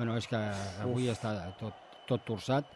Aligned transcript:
Bueno, 0.00 0.14
és 0.16 0.24
que 0.24 0.38
avui 0.80 1.10
Uf. 1.10 1.18
està 1.18 1.30
tot, 1.60 1.76
tot 2.08 2.22
torçat 2.24 2.70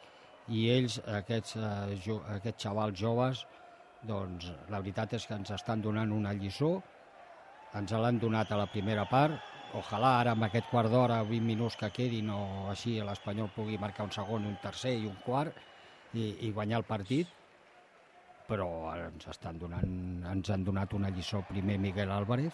i 0.52 0.66
ells, 0.68 0.98
aquests, 1.08 1.54
eh, 1.56 1.94
jo, 2.04 2.18
aquests 2.34 2.66
xavals 2.66 3.00
joves, 3.00 3.40
doncs 4.04 4.50
la 4.68 4.82
veritat 4.82 5.14
és 5.16 5.24
que 5.24 5.32
ens 5.32 5.54
estan 5.56 5.80
donant 5.80 6.12
una 6.12 6.34
lliçó, 6.36 6.74
ens 7.80 7.96
l'han 7.96 8.20
donat 8.20 8.52
a 8.52 8.60
la 8.60 8.68
primera 8.68 9.08
part, 9.08 9.40
ojalà 9.72 10.12
ara 10.18 10.36
amb 10.36 10.44
aquest 10.50 10.68
quart 10.68 10.92
d'hora, 10.92 11.22
20 11.32 11.48
minuts 11.48 11.80
que 11.80 11.88
quedin 11.96 12.28
o 12.28 12.42
així 12.76 12.98
l'Espanyol 13.00 13.48
pugui 13.56 13.80
marcar 13.80 14.04
un 14.04 14.12
segon, 14.12 14.44
un 14.52 14.60
tercer 14.60 14.92
i 14.92 15.08
un 15.08 15.16
quart 15.24 15.56
i, 16.12 16.28
i 16.44 16.52
guanyar 16.52 16.84
el 16.84 16.88
partit, 16.92 17.32
però 18.52 18.68
ens, 18.98 19.30
estan 19.32 19.56
donant, 19.64 20.00
ens 20.28 20.52
han 20.52 20.68
donat 20.68 20.92
una 20.92 21.08
lliçó 21.08 21.40
primer 21.48 21.80
Miguel 21.88 22.12
Álvarez, 22.12 22.52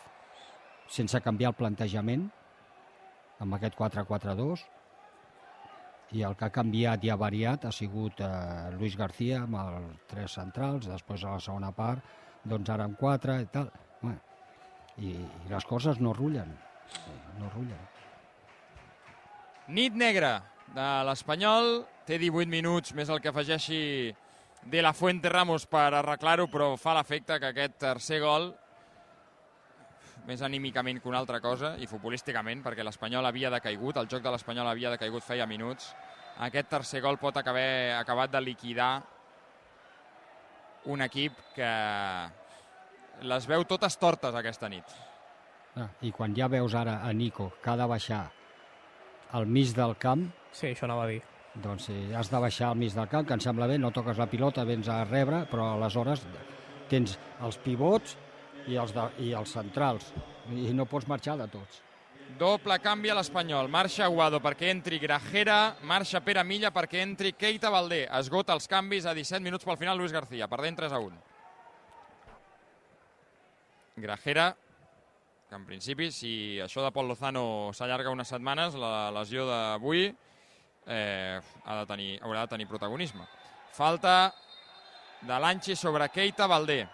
sense 0.86 1.26
canviar 1.26 1.50
el 1.56 1.58
plantejament, 1.58 2.30
amb 3.40 3.56
aquest 3.56 3.76
4-4-2, 3.78 4.64
i 6.18 6.24
el 6.26 6.34
que 6.34 6.48
ha 6.48 6.54
canviat 6.54 7.04
i 7.06 7.12
ha 7.12 7.18
variat 7.18 7.64
ha 7.68 7.72
sigut 7.72 8.18
eh, 8.24 8.30
Luis 8.74 8.96
García 8.98 9.44
amb 9.44 9.60
els 9.60 10.08
tres 10.10 10.34
centrals, 10.38 10.88
després 10.90 11.24
a 11.24 11.36
la 11.36 11.44
segona 11.44 11.70
part, 11.76 12.02
doncs 12.44 12.72
ara 12.72 12.88
amb 12.88 12.98
quatre 12.98 13.38
i 13.42 13.46
tal. 13.52 13.70
Bé, 14.02 14.16
i, 14.98 15.14
I 15.14 15.52
les 15.52 15.66
coses 15.68 16.00
no 16.02 16.14
rullen, 16.16 16.50
no 17.38 17.52
rullen. 17.54 17.86
Nit 19.70 19.94
negra 19.94 20.40
de 20.74 20.88
l'Espanyol, 21.06 21.84
té 22.08 22.18
18 22.18 22.50
minuts 22.50 22.94
més 22.98 23.10
el 23.10 23.20
que 23.22 23.30
afegeixi 23.30 23.82
de 24.66 24.82
la 24.82 24.92
Fuente 24.92 25.30
Ramos 25.30 25.66
per 25.70 25.92
arreglar-ho, 25.94 26.48
però 26.50 26.72
fa 26.76 26.96
l'efecte 26.98 27.38
que 27.38 27.52
aquest 27.54 27.78
tercer 27.86 28.18
gol 28.24 28.50
més 30.26 30.42
anímicament 30.42 31.00
que 31.00 31.08
una 31.08 31.20
altra 31.20 31.40
cosa 31.40 31.74
i 31.78 31.88
futbolísticament, 31.90 32.62
perquè 32.64 32.84
l'Espanyol 32.84 33.26
havia 33.26 33.50
decaigut, 33.52 33.96
el 34.00 34.08
joc 34.10 34.22
de 34.24 34.32
l'Espanyol 34.34 34.68
havia 34.70 34.92
decaigut 34.94 35.24
feia 35.24 35.46
minuts. 35.46 35.92
Aquest 36.40 36.70
tercer 36.72 37.02
gol 37.04 37.18
pot 37.20 37.36
acabar 37.36 37.98
acabat 37.98 38.32
de 38.32 38.40
liquidar 38.40 38.92
un 40.90 41.02
equip 41.04 41.36
que 41.54 41.70
les 43.28 43.46
veu 43.46 43.64
totes 43.68 43.98
tortes 44.00 44.34
aquesta 44.34 44.68
nit. 44.72 44.94
Ah, 45.76 45.88
I 46.02 46.10
quan 46.12 46.34
ja 46.34 46.48
veus 46.48 46.74
ara 46.74 47.00
a 47.06 47.12
Nico 47.12 47.52
que 47.62 47.70
ha 47.70 47.76
de 47.76 47.86
baixar 47.86 48.24
al 49.32 49.46
mig 49.46 49.74
del 49.76 49.94
camp... 50.00 50.24
Sí, 50.52 50.72
això 50.72 50.88
anava 50.88 51.04
a 51.04 51.10
dir. 51.12 51.20
Doncs 51.62 51.90
si 51.90 51.98
has 52.14 52.30
de 52.30 52.40
baixar 52.42 52.70
al 52.70 52.78
mig 52.78 52.94
del 52.94 53.08
camp, 53.10 53.26
que 53.26 53.34
em 53.36 53.42
sembla 53.42 53.68
bé, 53.70 53.76
no 53.78 53.92
toques 53.94 54.18
la 54.18 54.26
pilota, 54.30 54.64
vens 54.66 54.88
a 54.88 55.04
rebre, 55.04 55.44
però 55.50 55.72
aleshores 55.74 56.24
tens 56.90 57.16
els 57.42 57.58
pivots 57.62 58.16
i 58.68 58.76
els, 58.76 58.92
de, 58.96 59.06
i 59.24 59.32
els 59.36 59.52
centrals, 59.54 60.10
i 60.52 60.72
no 60.76 60.88
pots 60.90 61.08
marxar 61.08 61.38
de 61.40 61.48
tots. 61.52 61.80
Doble 62.38 62.76
canvi 62.78 63.10
a 63.10 63.16
l'Espanyol. 63.18 63.68
Marxa 63.72 64.04
Aguado 64.06 64.38
perquè 64.42 64.70
entri 64.70 65.00
Grajera, 65.02 65.76
marxa 65.82 66.20
Pere 66.22 66.44
Milla 66.46 66.70
perquè 66.70 67.02
entri 67.02 67.32
Keita 67.32 67.72
Valdé. 67.72 68.04
Esgota 68.20 68.54
els 68.54 68.68
canvis 68.70 69.06
a 69.06 69.14
17 69.16 69.42
minuts 69.42 69.66
pel 69.66 69.78
final 69.80 69.98
Luis 69.98 70.14
García, 70.14 70.48
perdent 70.48 70.78
3 70.78 70.94
a 70.94 71.00
1. 71.02 71.18
Grajera, 74.00 74.54
que 75.48 75.58
en 75.58 75.66
principi, 75.66 76.10
si 76.14 76.32
això 76.62 76.84
de 76.84 76.92
Pol 76.94 77.10
Lozano 77.10 77.72
s'allarga 77.74 78.12
unes 78.14 78.30
setmanes, 78.30 78.78
la 78.78 79.10
lesió 79.10 79.48
d'avui 79.48 80.06
eh, 80.86 81.40
ha 81.64 81.80
de 81.80 81.86
tenir, 81.90 82.12
haurà 82.22 82.46
de 82.46 82.54
tenir 82.54 82.68
protagonisme. 82.70 83.26
Falta 83.74 84.32
de 85.26 85.38
l'Anchi 85.42 85.76
sobre 85.76 86.08
Keita 86.08 86.46
Valdé. 86.46 86.84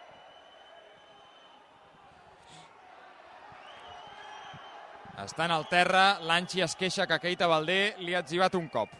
Estan 5.16 5.50
al 5.50 5.64
terra, 5.70 6.18
l'Anchi 6.20 6.60
es 6.60 6.74
queixa 6.76 7.06
que 7.08 7.16
Keita 7.22 7.46
Valdé 7.48 7.94
li 8.04 8.12
ha 8.12 8.20
etzibat 8.20 8.54
un 8.58 8.66
cop. 8.68 8.90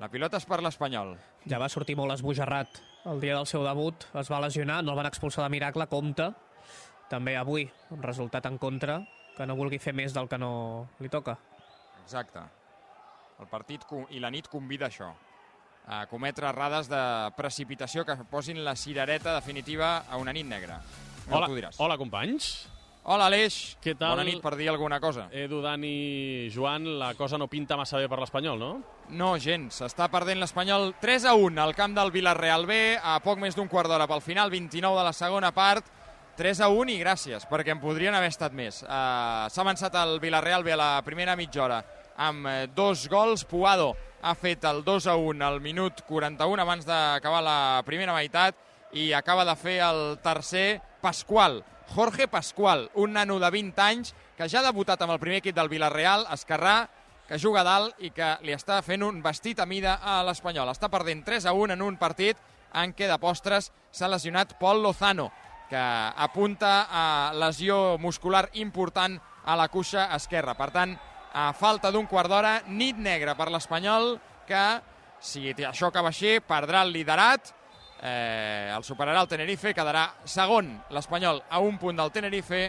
La 0.00 0.08
pilota 0.12 0.36
és 0.36 0.44
per 0.48 0.58
l'Espanyol. 0.60 1.14
Ja 1.48 1.60
va 1.60 1.68
sortir 1.72 1.96
molt 1.96 2.12
esbojarrat 2.12 2.80
el 3.08 3.22
dia 3.22 3.38
del 3.38 3.48
seu 3.48 3.64
debut, 3.64 4.04
es 4.20 4.28
va 4.28 4.40
lesionar, 4.44 4.82
no 4.84 4.92
el 4.92 4.98
van 4.98 5.08
expulsar 5.08 5.46
de 5.46 5.54
miracle, 5.54 5.86
compte. 5.88 6.26
També 7.08 7.38
avui, 7.40 7.64
un 7.90 8.02
resultat 8.04 8.46
en 8.50 8.58
contra, 8.60 8.98
que 9.36 9.46
no 9.48 9.56
vulgui 9.56 9.80
fer 9.80 9.94
més 9.96 10.12
del 10.12 10.28
que 10.28 10.38
no 10.38 10.52
li 11.00 11.08
toca. 11.08 11.38
Exacte. 12.04 12.44
El 13.40 13.48
partit 13.48 13.86
i 14.12 14.20
la 14.20 14.28
nit 14.30 14.48
convida 14.52 14.90
això 14.90 15.08
a 15.90 16.04
cometre 16.06 16.46
errades 16.46 16.90
de 16.90 17.00
precipitació 17.34 18.04
que 18.04 18.14
posin 18.30 18.60
la 18.64 18.76
cirereta 18.76 19.32
definitiva 19.34 20.04
a 20.08 20.20
una 20.20 20.34
nit 20.36 20.46
negra. 20.46 20.76
No 21.30 21.40
hola, 21.40 21.72
hola, 21.78 21.96
companys. 21.98 22.68
Hola, 23.02 23.30
Aleix. 23.30 23.78
Què 23.80 23.94
tal? 23.96 24.12
Bona 24.12 24.26
nit 24.28 24.42
per 24.44 24.52
dir 24.58 24.66
alguna 24.68 24.98
cosa. 25.00 25.24
Edu, 25.32 25.62
Dani, 25.64 26.50
Joan, 26.52 26.84
la 27.00 27.14
cosa 27.16 27.38
no 27.40 27.46
pinta 27.48 27.78
massa 27.80 27.96
bé 27.96 28.10
per 28.12 28.18
l'Espanyol, 28.20 28.60
no? 28.60 28.74
No, 29.16 29.30
gens. 29.40 29.78
Està 29.86 30.10
perdent 30.12 30.36
l'Espanyol 30.42 30.92
3 31.00 31.24
a 31.30 31.32
1 31.32 31.62
al 31.64 31.72
camp 31.78 31.96
del 31.96 32.12
Villarreal 32.12 32.66
B, 32.68 32.76
a 33.00 33.16
poc 33.24 33.40
més 33.40 33.56
d'un 33.56 33.70
quart 33.72 33.88
d'hora 33.88 34.08
pel 34.10 34.20
final, 34.20 34.52
29 34.52 35.00
de 35.00 35.06
la 35.06 35.14
segona 35.16 35.48
part. 35.56 35.88
3 36.36 36.60
a 36.60 36.68
1 36.72 36.92
i 36.92 36.98
gràcies, 37.00 37.48
perquè 37.48 37.72
en 37.72 37.80
podrien 37.80 38.14
haver 38.14 38.28
estat 38.34 38.52
més. 38.56 38.82
Uh, 38.84 39.48
S'ha 39.48 39.64
avançat 39.64 39.96
el 39.96 40.20
Villarreal 40.20 40.64
B 40.64 40.76
a 40.76 40.78
la 40.78 40.92
primera 41.04 41.34
mitja 41.40 41.64
hora 41.64 41.80
amb 42.20 42.46
uh, 42.46 42.54
dos 42.76 43.08
gols. 43.08 43.46
Puado 43.48 43.94
ha 44.20 44.36
fet 44.36 44.68
el 44.68 44.84
2 44.84 45.08
a 45.08 45.16
1 45.16 45.48
al 45.48 45.60
minut 45.64 46.04
41 46.08 46.62
abans 46.62 46.84
d'acabar 46.84 47.40
la 47.44 47.58
primera 47.88 48.12
meitat 48.16 48.56
i 48.92 49.10
acaba 49.16 49.48
de 49.48 49.56
fer 49.56 49.80
el 49.88 50.18
tercer 50.20 50.80
Pasqual 51.00 51.62
Jorge 51.90 52.28
Pascual, 52.28 52.90
un 52.94 53.12
nano 53.12 53.40
de 53.40 53.50
20 53.50 53.82
anys 53.82 54.14
que 54.38 54.46
ja 54.48 54.60
ha 54.60 54.68
debutat 54.68 55.00
amb 55.02 55.16
el 55.16 55.18
primer 55.18 55.40
equip 55.40 55.56
del 55.56 55.68
Villarreal, 55.68 56.26
Esquerrà, 56.30 56.84
que 57.26 57.38
juga 57.38 57.64
dalt 57.66 57.98
i 58.02 58.12
que 58.14 58.36
li 58.46 58.54
està 58.54 58.80
fent 58.82 59.02
un 59.06 59.20
vestit 59.22 59.58
a 59.58 59.66
mida 59.66 59.96
a 59.98 60.20
l'Espanyol. 60.26 60.70
Està 60.70 60.90
perdent 60.90 61.24
3 61.26 61.46
a 61.50 61.54
1 61.54 61.74
en 61.74 61.82
un 61.86 61.98
partit 61.98 62.38
en 62.78 62.94
què 62.94 63.10
de 63.10 63.18
postres 63.18 63.70
s'ha 63.90 64.10
lesionat 64.10 64.56
Pol 64.58 64.82
Lozano, 64.82 65.28
que 65.70 65.78
apunta 65.78 66.86
a 66.90 67.04
lesió 67.34 67.98
muscular 67.98 68.48
important 68.58 69.18
a 69.44 69.56
la 69.58 69.68
cuixa 69.68 70.08
esquerra. 70.14 70.54
Per 70.54 70.70
tant, 70.74 70.96
a 71.34 71.52
falta 71.54 71.90
d'un 71.90 72.06
quart 72.10 72.30
d'hora, 72.30 72.60
nit 72.66 72.98
negra 72.98 73.34
per 73.38 73.50
l'Espanyol, 73.50 74.16
que, 74.46 74.64
si 75.22 75.50
això 75.54 75.90
acaba 75.90 76.10
així, 76.10 76.38
perdrà 76.42 76.82
el 76.86 76.94
liderat, 76.94 77.54
eh, 78.02 78.72
el 78.74 78.84
superarà 78.84 79.20
el 79.20 79.28
Tenerife, 79.28 79.74
quedarà 79.76 80.06
segon 80.24 80.72
l'Espanyol 80.94 81.42
a 81.48 81.60
un 81.60 81.78
punt 81.78 81.98
del 82.00 82.12
Tenerife 82.14 82.62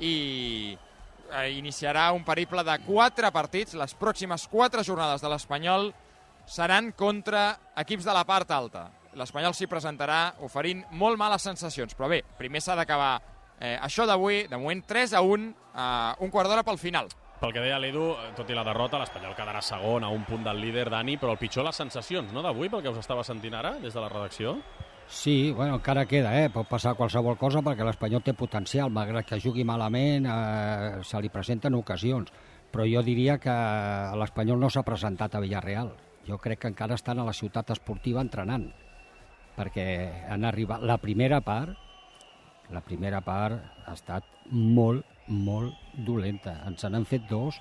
i 0.00 0.76
eh, 1.32 1.50
iniciarà 1.56 2.10
un 2.14 2.24
periple 2.24 2.64
de 2.64 2.78
quatre 2.86 3.30
partits. 3.34 3.74
Les 3.74 3.94
pròximes 3.98 4.46
quatre 4.52 4.84
jornades 4.86 5.24
de 5.24 5.32
l'Espanyol 5.32 5.90
seran 6.46 6.92
contra 6.96 7.48
equips 7.82 8.06
de 8.06 8.14
la 8.14 8.24
part 8.28 8.50
alta. 8.54 8.86
L'Espanyol 9.16 9.54
s'hi 9.56 9.66
presentarà 9.66 10.36
oferint 10.44 10.84
molt 10.92 11.18
males 11.18 11.42
sensacions, 11.42 11.96
però 11.96 12.10
bé, 12.12 12.20
primer 12.38 12.60
s'ha 12.60 12.76
d'acabar 12.78 13.14
eh, 13.58 13.78
això 13.80 14.06
d'avui, 14.06 14.44
de 14.50 14.58
moment 14.60 14.82
3 14.86 15.16
a 15.16 15.22
1, 15.24 15.46
eh, 15.72 16.12
un 16.22 16.30
quart 16.30 16.52
d'hora 16.52 16.66
pel 16.66 16.78
final. 16.78 17.08
Pel 17.36 17.52
que 17.52 17.60
deia 17.60 17.76
l'Edu, 17.76 18.14
tot 18.36 18.48
i 18.48 18.56
la 18.56 18.64
derrota, 18.64 18.96
l'Espanyol 18.96 19.34
quedarà 19.36 19.60
segon 19.60 20.06
a 20.06 20.08
un 20.08 20.22
punt 20.24 20.44
del 20.46 20.60
líder, 20.62 20.86
Dani, 20.88 21.18
però 21.20 21.34
el 21.34 21.40
pitjor 21.40 21.66
les 21.66 21.76
sensacions, 21.76 22.32
no, 22.32 22.40
d'avui, 22.40 22.70
pel 22.72 22.80
que 22.80 22.92
us 22.94 23.00
estava 23.02 23.24
sentint 23.28 23.54
ara, 23.58 23.74
des 23.82 23.92
de 23.92 24.00
la 24.00 24.08
redacció? 24.08 24.54
Sí, 25.06 25.52
bueno, 25.52 25.76
encara 25.76 26.06
queda, 26.08 26.32
eh? 26.40 26.48
pot 26.50 26.66
passar 26.66 26.96
qualsevol 26.98 27.36
cosa 27.38 27.60
perquè 27.62 27.84
l'Espanyol 27.84 28.24
té 28.24 28.32
potencial, 28.34 28.90
malgrat 28.90 29.28
que 29.28 29.38
jugui 29.42 29.62
malament, 29.68 30.24
eh, 30.26 31.04
se 31.04 31.20
li 31.20 31.30
presenten 31.30 31.76
ocasions. 31.78 32.32
Però 32.72 32.86
jo 32.88 33.02
diria 33.04 33.36
que 33.38 33.52
l'Espanyol 34.18 34.58
no 34.58 34.70
s'ha 34.72 34.82
presentat 34.82 35.36
a 35.36 35.42
Villarreal. 35.44 35.92
Jo 36.26 36.40
crec 36.42 36.64
que 36.64 36.72
encara 36.72 36.96
estan 36.96 37.20
a 37.20 37.26
la 37.28 37.36
ciutat 37.36 37.70
esportiva 37.76 38.24
entrenant, 38.24 38.70
perquè 39.54 39.86
han 40.32 40.48
arribat... 40.48 40.82
La 40.82 40.96
primera 40.98 41.42
part, 41.44 41.76
la 42.72 42.82
primera 42.82 43.20
part 43.22 43.60
ha 43.86 43.94
estat 43.94 44.26
molt, 44.50 45.04
molt 45.28 45.74
dolenta. 46.06 46.58
Ens 46.68 46.84
n'han 46.84 47.06
fet 47.08 47.26
dos, 47.30 47.58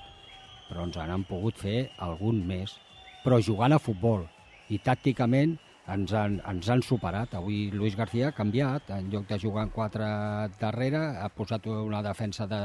però 0.69 0.85
ens 0.85 0.97
n'han 0.97 1.25
pogut 1.29 1.57
fer 1.61 1.89
algun 2.03 2.41
més. 2.47 2.77
Però 3.23 3.41
jugant 3.41 3.73
a 3.73 3.81
futbol 3.81 4.25
i 4.69 4.79
tàcticament 4.81 5.57
ens 5.93 6.13
han, 6.17 6.39
ens 6.49 6.69
han 6.69 6.81
superat. 6.85 7.35
Avui 7.37 7.69
Luis 7.73 7.95
García 7.97 8.29
ha 8.29 8.37
canviat, 8.37 8.89
en 8.95 9.09
lloc 9.13 9.27
de 9.29 9.39
jugar 9.41 9.67
en 9.67 9.73
quatre 9.73 10.07
darrere, 10.61 11.03
ha 11.21 11.29
posat 11.29 11.67
una 11.69 12.01
defensa 12.05 12.47
de, 12.49 12.61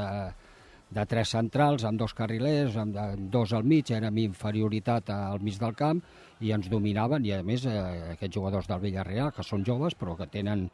de 0.91 1.05
tres 1.07 1.33
centrals, 1.35 1.85
amb 1.87 2.01
dos 2.01 2.15
carrilers, 2.17 2.77
amb 2.81 2.97
dos 3.33 3.53
al 3.53 3.63
mig, 3.63 3.91
érem 3.93 4.17
inferioritat 4.25 5.13
al 5.13 5.41
mig 5.41 5.59
del 5.61 5.75
camp, 5.77 6.01
i 6.41 6.51
ens 6.55 6.69
dominaven, 6.71 7.25
i 7.25 7.35
a 7.37 7.43
més 7.45 7.67
eh, 7.69 7.77
aquests 8.15 8.35
jugadors 8.35 8.67
del 8.69 8.81
Villarreal, 8.83 9.31
que 9.35 9.45
són 9.45 9.65
joves, 9.67 9.95
però 9.95 10.17
que 10.17 10.29
tenen 10.31 10.67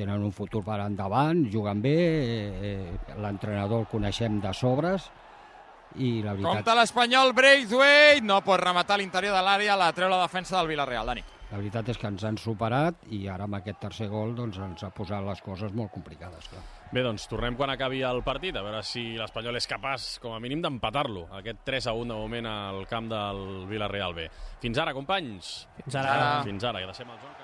tenen 0.00 0.24
un 0.24 0.32
futur 0.32 0.64
per 0.66 0.80
endavant, 0.84 1.44
juguen 1.52 1.82
bé, 1.84 1.96
eh, 1.96 2.70
eh, 2.70 3.16
l'entrenador 3.20 3.84
el 3.84 3.90
coneixem 3.90 4.40
de 4.42 4.54
sobres, 4.56 5.10
i 5.98 6.20
la 6.22 6.36
veritat... 6.36 6.60
Compte 6.60 6.78
l'Espanyol, 6.78 7.34
Braithwaite, 7.34 8.22
no 8.26 8.40
pot 8.46 8.62
rematar 8.62 9.00
l'interior 9.00 9.36
de 9.36 9.44
l'àrea, 9.44 9.76
la 9.78 9.90
treu 9.96 10.10
la 10.12 10.22
defensa 10.22 10.58
del 10.58 10.70
Villarreal, 10.70 11.12
Dani. 11.12 11.24
La 11.50 11.58
veritat 11.58 11.88
és 11.90 11.98
que 11.98 12.06
ens 12.06 12.22
han 12.22 12.36
superat 12.38 13.08
i 13.10 13.24
ara 13.26 13.48
amb 13.48 13.56
aquest 13.58 13.80
tercer 13.82 14.06
gol 14.12 14.36
doncs, 14.38 14.60
ens 14.62 14.84
ha 14.86 14.92
posat 14.94 15.24
les 15.26 15.42
coses 15.42 15.74
molt 15.74 15.90
complicades. 15.90 16.46
Clar. 16.52 16.62
Bé, 16.94 17.02
doncs 17.02 17.26
tornem 17.30 17.58
quan 17.58 17.74
acabi 17.74 18.04
el 18.06 18.22
partit, 18.26 18.54
a 18.54 18.62
veure 18.62 18.84
si 18.86 19.02
l'Espanyol 19.18 19.58
és 19.58 19.66
capaç, 19.70 20.12
com 20.22 20.36
a 20.36 20.40
mínim, 20.42 20.62
d'empatar-lo. 20.62 21.26
Aquest 21.42 21.66
3 21.66 21.90
a 21.90 21.96
1 21.98 22.14
de 22.14 22.22
moment 22.22 22.50
al 22.54 22.86
camp 22.90 23.10
del 23.10 23.44
Villarreal 23.70 24.14
B. 24.14 24.30
Fins 24.62 24.78
ara, 24.78 24.94
companys. 24.94 25.54
Fins 25.82 25.98
ara. 25.98 26.18
Fins 26.46 26.70
ara, 26.70 26.84
que 26.84 26.92
deixem 26.94 27.10
el 27.10 27.22
joc. 27.26 27.39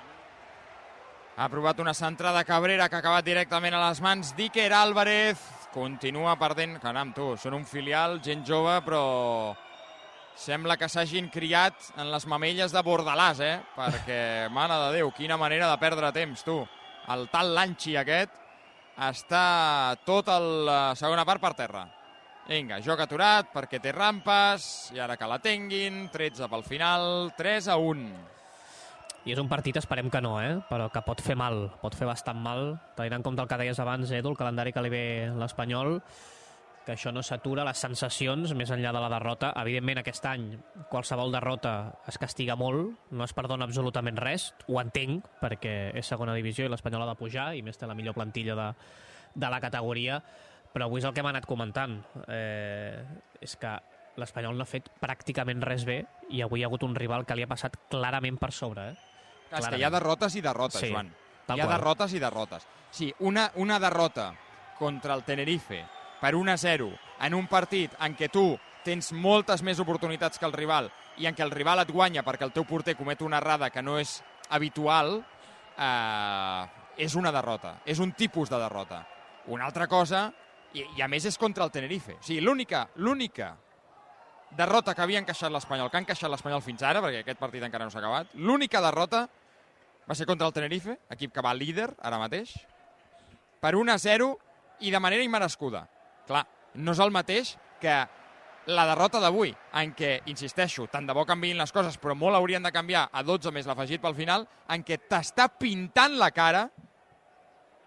Ha 1.37 1.45
provat 1.53 1.77
una 1.79 1.93
centrada 1.93 2.41
Cabrera 2.43 2.87
que 2.89 2.97
ha 2.97 2.99
acabat 3.03 3.25
directament 3.25 3.75
a 3.77 3.81
les 3.83 3.99
mans 4.01 4.31
d'Iker 4.33 4.71
Álvarez. 4.73 5.37
Continua 5.69 6.31
perdent... 6.41 6.79
Caram, 6.81 7.11
tu, 7.13 7.35
són 7.37 7.53
un 7.59 7.65
filial, 7.69 8.17
gent 8.25 8.41
jove, 8.41 8.73
però 8.81 9.01
Sembla 10.37 10.75
que 10.77 10.85
s'hagin 10.89 11.31
criat 11.33 11.91
en 11.97 12.11
les 12.13 12.25
mamelles 12.29 12.73
de 12.73 12.81
Bordalàs, 12.85 13.39
eh? 13.41 13.55
Perquè, 13.73 14.19
mare 14.57 14.75
de 14.83 14.95
Déu, 14.99 15.11
quina 15.13 15.37
manera 15.37 15.69
de 15.69 15.77
perdre 15.81 16.09
temps, 16.13 16.41
tu. 16.45 16.59
El 17.13 17.25
tal 17.33 17.53
Lanchi 17.57 17.93
aquest 17.97 18.33
està 19.09 19.43
tot 20.05 20.29
a 20.29 20.39
la 20.41 20.79
segona 20.97 21.25
part 21.25 21.41
per 21.41 21.53
terra. 21.57 21.83
Vinga, 22.47 22.79
joc 22.81 23.01
aturat 23.05 23.49
perquè 23.53 23.81
té 23.83 23.93
rampes, 23.93 24.89
i 24.93 25.01
ara 25.05 25.17
que 25.17 25.29
la 25.29 25.37
tinguin, 25.41 26.07
13 26.13 26.49
pel 26.49 26.65
final, 26.65 27.29
3 27.37 27.69
a 27.73 27.77
1. 27.77 28.36
I 29.27 29.33
és 29.35 29.39
un 29.41 29.49
partit, 29.51 29.75
esperem 29.75 30.07
que 30.07 30.21
no, 30.23 30.37
eh? 30.39 30.53
però 30.69 30.85
que 30.87 31.01
pot 31.03 31.19
fer 31.19 31.35
mal, 31.35 31.65
pot 31.81 31.95
fer 31.99 32.05
bastant 32.07 32.37
mal, 32.39 32.77
tenint 32.95 33.17
en 33.17 33.23
compte 33.25 33.43
el 33.43 33.49
que 33.51 33.57
deies 33.59 33.79
abans, 33.83 34.07
Edu, 34.15 34.29
el 34.31 34.37
calendari 34.39 34.71
que 34.71 34.79
li 34.85 34.91
ve 34.93 35.01
l'Espanyol, 35.35 35.97
que 36.85 36.93
això 36.93 37.11
no 37.11 37.19
s'atura, 37.19 37.65
les 37.67 37.81
sensacions, 37.83 38.53
més 38.55 38.71
enllà 38.71 38.93
de 38.95 39.01
la 39.03 39.09
derrota. 39.11 39.49
Evidentment, 39.59 39.99
aquest 39.99 40.29
any, 40.31 40.45
qualsevol 40.87 41.35
derrota 41.35 41.73
es 42.07 42.15
castiga 42.21 42.55
molt, 42.55 42.93
no 43.11 43.27
es 43.27 43.35
perdona 43.35 43.67
absolutament 43.67 44.15
res, 44.23 44.53
ho 44.71 44.79
entenc, 44.79 45.27
perquè 45.41 45.75
és 45.99 46.07
segona 46.07 46.37
divisió 46.37 46.63
i 46.63 46.71
l'Espanyol 46.71 47.03
ha 47.03 47.09
de 47.11 47.17
pujar, 47.19 47.49
i 47.59 47.65
més 47.67 47.75
té 47.75 47.89
la 47.91 47.97
millor 47.99 48.15
plantilla 48.15 48.55
de, 48.55 48.69
de 49.35 49.51
la 49.51 49.59
categoria, 49.59 50.21
però 50.71 50.87
avui 50.87 51.03
és 51.03 51.09
el 51.09 51.11
que 51.11 51.25
hem 51.25 51.31
anat 51.33 51.49
comentant. 51.51 51.99
Eh, 52.31 53.03
és 53.43 53.59
que 53.59 53.75
l'Espanyol 54.15 54.55
no 54.55 54.63
ha 54.63 54.71
fet 54.71 54.87
pràcticament 55.03 55.67
res 55.67 55.83
bé 55.83 55.99
i 56.31 56.39
avui 56.47 56.63
hi 56.63 56.63
ha 56.63 56.71
hagut 56.71 56.87
un 56.87 56.95
rival 56.95 57.27
que 57.27 57.35
li 57.35 57.43
ha 57.43 57.51
passat 57.51 57.75
clarament 57.91 58.39
per 58.39 58.53
sobre. 58.55 58.87
Eh? 58.93 59.06
Clar, 59.49 59.61
és 59.61 59.69
que 59.69 59.79
hi 59.79 59.83
ha 59.83 59.91
derrotes 59.93 60.35
i 60.35 60.41
derrotes, 60.41 60.81
Sí, 60.81 60.91
Joan. 60.91 61.07
Hi 61.47 61.59
ha 61.59 61.65
qual. 61.65 61.69
derrotes 61.77 62.13
i 62.13 62.19
derrotes. 62.19 62.67
Sí, 62.91 63.13
una, 63.19 63.51
una 63.55 63.79
derrota 63.79 64.33
contra 64.77 65.13
el 65.13 65.23
Tenerife 65.23 65.85
per 66.21 66.35
1 66.35 66.51
a 66.51 66.57
0 66.57 66.89
en 67.21 67.33
un 67.33 67.47
partit 67.47 67.93
en 67.99 68.15
què 68.17 68.29
tu 68.31 68.57
tens 68.83 69.11
moltes 69.13 69.63
més 69.63 69.79
oportunitats 69.79 70.39
que 70.39 70.45
el 70.45 70.53
rival 70.53 70.91
i 71.17 71.25
en 71.27 71.35
què 71.35 71.43
el 71.43 71.51
rival 71.51 71.79
et 71.83 71.91
guanya 71.91 72.23
perquè 72.23 72.45
el 72.45 72.53
teu 72.55 72.65
porter 72.65 72.95
comet 72.95 73.21
una 73.21 73.37
errada 73.41 73.69
que 73.69 73.81
no 73.81 73.97
és 73.99 74.21
habitual, 74.49 75.23
eh, 75.77 76.65
és 76.97 77.15
una 77.15 77.31
derrota. 77.31 77.77
És 77.85 77.99
un 77.99 78.11
tipus 78.13 78.49
de 78.49 78.59
derrota. 78.59 79.05
Una 79.47 79.65
altra 79.65 79.87
cosa, 79.87 80.31
i, 80.73 80.83
i 80.97 81.01
a 81.01 81.07
més 81.07 81.25
és 81.25 81.37
contra 81.37 81.63
el 81.65 81.71
Tenerife. 81.71 82.17
O 82.19 82.23
sigui, 82.23 82.41
l'única 82.41 82.87
l'única 82.95 83.55
derrota 84.55 84.95
que 84.95 85.03
havia 85.03 85.19
encaixat 85.19 85.51
l'Espanyol, 85.51 85.89
que 85.91 85.99
ha 85.99 86.03
encaixat 86.05 86.31
l'Espanyol 86.31 86.63
fins 86.63 86.83
ara, 86.85 87.01
perquè 87.03 87.23
aquest 87.23 87.39
partit 87.39 87.63
encara 87.65 87.85
no 87.85 87.93
s'ha 87.93 87.99
acabat, 87.99 88.33
l'única 88.35 88.81
derrota 88.83 89.27
va 90.07 90.15
ser 90.15 90.25
contra 90.25 90.47
el 90.47 90.55
Tenerife, 90.55 90.99
equip 91.11 91.33
que 91.35 91.43
va 91.43 91.53
líder 91.53 91.89
ara 91.99 92.19
mateix, 92.21 92.53
per 93.59 93.75
1 93.75 93.91
a 93.91 93.97
0 93.99 94.29
i 94.87 94.91
de 94.93 95.01
manera 95.03 95.25
immerescuda. 95.25 95.83
Clar, 96.27 96.45
no 96.75 96.93
és 96.93 97.01
el 97.03 97.11
mateix 97.11 97.55
que 97.81 97.97
la 98.67 98.85
derrota 98.87 99.19
d'avui, 99.23 99.53
en 99.79 99.93
què, 99.95 100.21
insisteixo, 100.31 100.87
tant 100.91 101.07
de 101.07 101.15
bo 101.15 101.23
canviïn 101.27 101.59
les 101.59 101.71
coses, 101.71 101.95
però 101.99 102.15
molt 102.15 102.35
haurien 102.35 102.63
de 102.63 102.71
canviar 102.75 103.07
a 103.11 103.23
12 103.23 103.51
més 103.55 103.67
l'afegit 103.67 104.03
pel 104.03 104.15
final, 104.15 104.43
en 104.69 104.83
què 104.83 104.99
t'està 105.07 105.47
pintant 105.47 106.17
la 106.19 106.31
cara, 106.35 106.67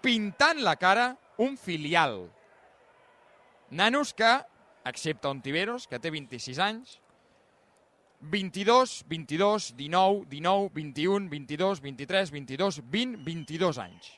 pintant 0.01 0.62
la 0.65 0.77
cara, 0.81 1.12
un 1.41 1.57
filial. 1.61 2.23
Nanos 3.71 4.15
que, 4.17 4.31
excepte 4.85 5.29
Ontiveros, 5.29 5.87
que 5.88 6.00
té 6.00 6.11
26 6.11 6.59
anys, 6.65 6.99
22, 8.21 9.05
22, 9.09 9.77
19, 9.77 10.27
19, 10.29 10.71
21, 10.75 11.29
22, 11.31 11.81
23, 11.81 12.31
22, 12.31 12.82
20, 12.91 13.25
22 13.25 13.79
anys. 13.79 14.12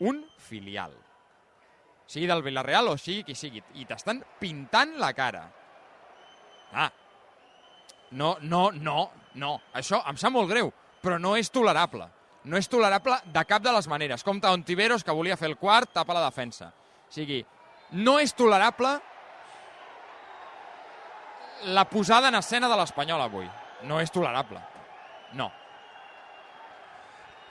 Un 0.00 0.24
filial. 0.38 0.92
Sigui 2.10 2.26
del 2.26 2.42
Villarreal 2.42 2.88
o 2.90 2.96
sigui 2.98 3.22
qui 3.22 3.36
sigui. 3.38 3.62
I 3.78 3.86
t'estan 3.86 4.24
pintant 4.40 4.96
la 4.98 5.12
cara. 5.14 5.44
Ah. 6.72 6.90
No, 8.10 8.36
no, 8.42 8.70
no, 8.72 9.10
no. 9.38 9.52
Això 9.78 10.02
em 10.10 10.18
sap 10.18 10.34
molt 10.34 10.50
greu, 10.50 10.72
però 11.02 11.20
no 11.22 11.36
és 11.38 11.52
tolerable. 11.54 12.08
No 12.50 12.58
és 12.58 12.66
tolerable 12.72 13.20
de 13.30 13.44
cap 13.46 13.62
de 13.62 13.70
les 13.76 13.86
maneres. 13.86 14.24
Compte 14.26 14.50
Ontiveros, 14.50 15.04
que 15.04 15.14
volia 15.14 15.36
fer 15.36 15.52
el 15.52 15.58
quart, 15.60 15.92
tapa 15.94 16.16
la 16.16 16.24
defensa. 16.24 16.72
O 17.06 17.14
sigui, 17.14 17.44
no 17.92 18.18
és 18.18 18.34
tolerable 18.34 18.96
la 21.64 21.84
posada 21.88 22.28
en 22.28 22.38
escena 22.38 22.68
de 22.68 22.78
l'Espanyol 22.78 23.22
avui. 23.24 23.48
No 23.88 24.00
és 24.00 24.12
tolerable. 24.12 24.60
No. 25.36 25.50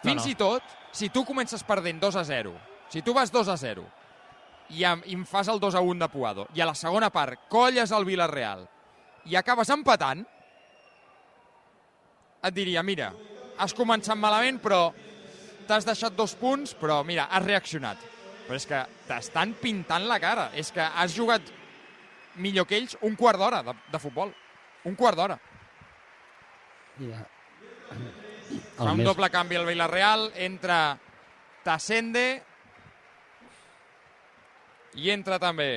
Fins 0.03 0.23
no. 0.23 0.31
i 0.31 0.35
tot, 0.39 0.75
si 0.95 1.09
tu 1.13 1.25
comences 1.27 1.63
perdent 1.67 1.99
2 2.01 2.17
a 2.19 2.23
0, 2.25 2.53
si 2.89 3.01
tu 3.05 3.13
vas 3.13 3.31
2 3.31 3.49
a 3.51 3.57
0 3.57 3.85
i 4.69 4.83
em, 4.85 5.01
i 5.05 5.15
em 5.17 5.25
fas 5.25 5.49
el 5.49 5.59
2 5.59 5.75
a 5.75 5.81
1 5.81 5.99
de 5.99 6.09
Puado 6.13 6.45
i 6.53 6.61
a 6.61 6.67
la 6.69 6.75
segona 6.77 7.09
part 7.09 7.47
colles 7.49 7.91
el 7.91 8.05
Villarreal 8.05 8.67
i 9.29 9.35
acabes 9.35 9.69
empatant, 9.73 10.23
et 12.39 12.55
diria, 12.55 12.83
mira, 12.85 13.11
has 13.59 13.75
començat 13.75 14.17
malament, 14.17 14.61
però 14.63 14.93
t'has 15.67 15.85
deixat 15.85 16.15
dos 16.15 16.33
punts, 16.39 16.73
però 16.73 17.01
mira, 17.05 17.27
has 17.29 17.43
reaccionat. 17.43 17.99
Però 18.47 18.57
és 18.57 18.65
que 18.65 18.79
t'estan 19.05 19.51
pintant 19.61 20.07
la 20.09 20.17
cara. 20.21 20.47
És 20.57 20.71
que 20.73 20.81
has 20.81 21.13
jugat 21.13 21.43
millor 22.35 22.67
que 22.67 22.77
ells 22.77 22.97
un 23.01 23.15
quart 23.19 23.39
d'hora 23.39 23.61
de, 23.63 23.75
de 23.91 23.99
futbol. 23.99 24.33
Un 24.85 24.95
quart 24.95 25.17
d'hora. 25.17 25.37
Ja. 26.99 27.23
Fa 28.77 28.91
un 28.91 28.99
més, 28.99 29.07
doble 29.07 29.29
canvi 29.31 29.57
al 29.59 29.67
Villarreal, 29.67 30.29
entra 30.41 30.97
Tassende 31.63 32.25
i 34.99 35.09
entra 35.13 35.37
també 35.41 35.69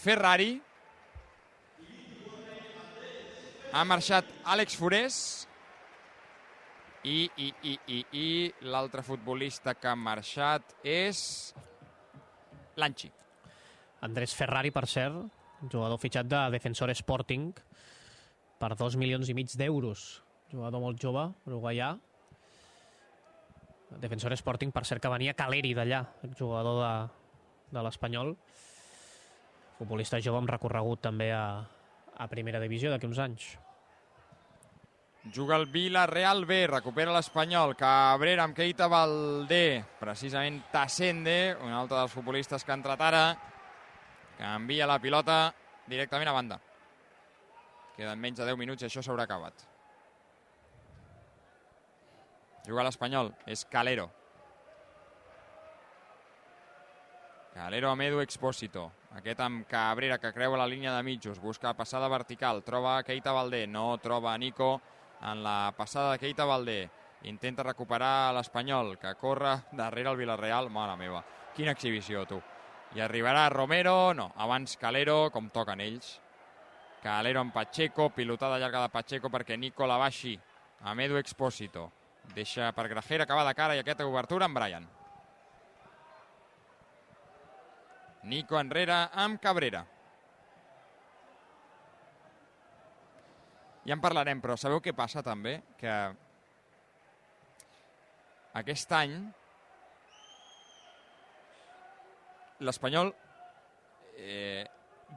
Ferrari. 0.00 0.54
Ha 3.74 3.82
marxat 3.88 4.28
Àlex 4.54 4.76
Forés 4.78 5.18
i, 7.04 7.28
i, 7.36 7.50
i, 7.62 7.74
i, 7.86 7.98
i 8.16 8.68
l'altre 8.70 9.02
futbolista 9.06 9.74
que 9.76 9.90
ha 9.90 9.98
marxat 9.98 10.76
és 10.86 11.20
Lanchi. 12.80 13.10
Andrés 14.04 14.34
Ferrari, 14.36 14.68
per 14.68 14.84
cert, 14.90 15.16
jugador 15.72 15.96
fitxat 16.00 16.28
de 16.28 16.40
Defensor 16.52 16.92
Sporting 16.92 17.54
per 18.60 18.74
dos 18.76 18.98
milions 19.00 19.30
i 19.32 19.36
mig 19.36 19.54
d'euros. 19.56 20.22
Jugador 20.52 20.82
molt 20.82 21.00
jove, 21.00 21.24
uruguaià. 21.48 21.94
Defensor 24.02 24.34
Sporting, 24.36 24.74
per 24.74 24.84
cert, 24.84 25.00
que 25.00 25.12
venia 25.12 25.36
Caleri 25.38 25.72
d'allà, 25.76 26.02
jugador 26.36 26.80
de, 26.82 26.94
de 27.72 27.84
l'Espanyol. 27.86 28.34
Futbolista 29.78 30.20
jove 30.22 30.42
amb 30.42 30.52
recorregut 30.52 31.00
també 31.08 31.30
a, 31.32 31.44
a 31.64 32.26
primera 32.30 32.60
divisió 32.62 32.92
d'aquí 32.92 33.08
uns 33.08 33.22
anys. 33.24 33.46
Juga 35.32 35.56
el 35.56 35.64
Villarreal 35.72 36.44
B, 36.44 36.66
recupera 36.68 37.14
l'Espanyol, 37.14 37.72
Cabrera 37.80 38.44
amb 38.44 38.52
Keita 38.58 38.90
Valdé, 38.92 39.80
precisament 39.96 40.60
Tassende, 40.68 41.54
un 41.64 41.72
altre 41.72 42.02
dels 42.02 42.12
futbolistes 42.12 42.60
que 42.60 42.74
ha 42.74 42.76
entrat 42.76 43.00
ara, 43.08 43.24
canvia 44.38 44.86
la 44.86 44.98
pilota 45.00 45.38
directament 45.86 46.30
a 46.30 46.36
banda. 46.36 46.58
Queden 47.94 48.18
menys 48.18 48.40
de 48.40 48.48
10 48.48 48.58
minuts 48.58 48.82
i 48.82 48.88
això 48.88 49.02
s'haurà 49.04 49.28
acabat. 49.28 49.64
Juga 52.66 52.84
l'Espanyol, 52.86 53.30
és 53.46 53.64
Calero. 53.68 54.08
Calero 57.54 57.90
amb 57.90 58.02
Edu 58.02 58.22
Expósito. 58.24 58.88
Aquest 59.14 59.38
amb 59.44 59.68
Cabrera, 59.70 60.18
que 60.18 60.32
creua 60.34 60.58
la 60.58 60.66
línia 60.66 60.96
de 60.96 61.02
mitjos. 61.06 61.38
Busca 61.38 61.74
passada 61.76 62.08
vertical. 62.08 62.64
Troba 62.66 62.96
Keita 63.06 63.32
Valdé. 63.36 63.66
No 63.68 63.98
troba 64.02 64.36
Nico 64.38 64.80
en 65.22 65.44
la 65.44 65.72
passada 65.76 66.12
de 66.12 66.18
Keita 66.18 66.48
Valdé. 66.48 66.90
Intenta 67.30 67.62
recuperar 67.62 68.34
l'Espanyol, 68.34 68.98
que 68.98 69.14
corre 69.20 69.54
darrere 69.72 70.10
el 70.10 70.18
Villarreal. 70.18 70.68
Mare 70.70 70.96
meva, 70.98 71.22
quina 71.54 71.76
exhibició, 71.76 72.26
tu. 72.26 72.42
I 72.94 73.00
arribarà 73.02 73.48
Romero, 73.50 74.14
no, 74.14 74.28
abans 74.38 74.76
Calero, 74.78 75.26
com 75.34 75.48
toquen 75.50 75.80
ells. 75.82 76.12
Calero 77.02 77.40
amb 77.42 77.52
Pacheco, 77.52 78.08
pilotada 78.14 78.60
llarga 78.62 78.84
de 78.84 78.92
Pacheco 78.94 79.30
perquè 79.34 79.58
Nico 79.58 79.86
la 79.86 79.98
baixi 79.98 80.36
amb 80.86 81.02
Edu 81.02 81.18
Expósito. 81.18 81.88
Deixa 82.36 82.70
per 82.72 82.86
Grajera, 82.88 83.26
va 83.26 83.44
de 83.48 83.54
cara, 83.58 83.74
i 83.74 83.82
aquesta 83.82 84.06
obertura 84.06 84.46
amb 84.46 84.56
Brian. 84.56 84.86
Nico 88.30 88.60
enrere 88.60 89.02
amb 89.12 89.42
Cabrera. 89.42 89.82
Ja 93.84 93.92
en 93.92 94.00
parlarem, 94.00 94.40
però 94.40 94.56
sabeu 94.56 94.80
què 94.80 94.94
passa 94.96 95.20
també? 95.20 95.58
Que 95.76 95.92
aquest 98.56 98.92
any 98.96 99.18
l'Espanyol 102.60 103.10
eh, 104.18 104.64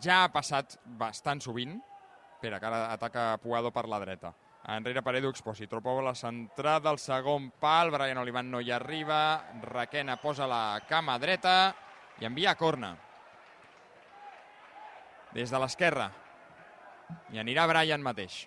ja 0.01 0.23
ha 0.23 0.31
passat 0.33 0.79
bastant 0.97 1.41
sovint 1.43 1.77
Espera, 2.37 2.59
que 2.59 2.67
ara 2.67 2.91
ataca 2.93 3.39
Puado 3.41 3.71
per 3.73 3.87
la 3.89 3.97
dreta. 3.97 4.29
Enrere 4.69 5.01
Paredo 5.01 5.31
Expositro. 5.33 5.79
Pou 5.81 6.03
la 6.05 6.13
centrada, 6.13 6.91
el 6.91 6.99
segon 7.01 7.47
pal, 7.57 7.89
Brian 7.89 8.19
Olivan 8.21 8.51
no 8.51 8.61
hi 8.61 8.69
arriba, 8.69 9.41
Raquena 9.63 10.19
posa 10.21 10.45
la 10.45 10.77
cama 10.85 11.17
dreta 11.17 11.73
i 12.21 12.27
envia 12.29 12.51
a 12.51 12.59
corna. 12.59 12.91
Des 15.33 15.49
de 15.49 15.63
l'esquerra. 15.63 16.11
I 17.33 17.41
anirà 17.41 17.65
Brian 17.71 18.05
mateix. 18.05 18.43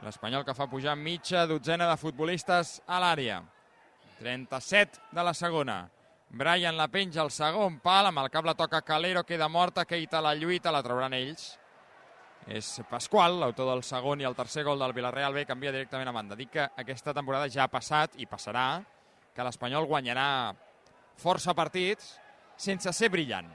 L'Espanyol 0.00 0.46
que 0.48 0.56
fa 0.56 0.70
pujar 0.72 0.96
mitja 0.96 1.44
dotzena 1.50 1.90
de 1.90 2.00
futbolistes 2.00 2.78
a 2.86 3.02
l'àrea. 3.04 3.42
37 4.22 5.12
de 5.12 5.28
la 5.28 5.36
segona. 5.36 5.82
Brian 6.30 6.76
la 6.76 6.88
penja 6.92 7.22
al 7.22 7.30
segon 7.32 7.78
pal, 7.80 8.10
amb 8.10 8.20
el 8.20 8.28
cap 8.28 8.44
la 8.44 8.54
toca 8.54 8.82
Calero, 8.84 9.24
queda 9.24 9.48
morta, 9.48 9.86
Keita 9.88 10.20
la 10.20 10.34
lluita, 10.36 10.72
la 10.72 10.82
trauran 10.84 11.16
ells 11.16 11.54
és 12.48 12.68
Pasqual, 12.88 13.38
l'autor 13.40 13.66
del 13.68 13.82
segon 13.84 14.22
i 14.22 14.26
el 14.28 14.36
tercer 14.36 14.62
gol 14.64 14.80
del 14.80 14.94
Villarreal 14.96 15.34
B, 15.36 15.44
canvia 15.44 15.72
directament 15.72 16.08
a 16.08 16.14
banda. 16.16 16.36
Dic 16.36 16.52
que 16.54 16.64
aquesta 16.80 17.12
temporada 17.16 17.48
ja 17.52 17.66
ha 17.66 17.72
passat 17.72 18.16
i 18.16 18.28
passarà, 18.28 18.80
que 19.34 19.44
l'Espanyol 19.44 19.88
guanyarà 19.88 20.54
força 21.20 21.52
partits 21.56 22.14
sense 22.56 22.92
ser 22.96 23.10
brillant. 23.12 23.50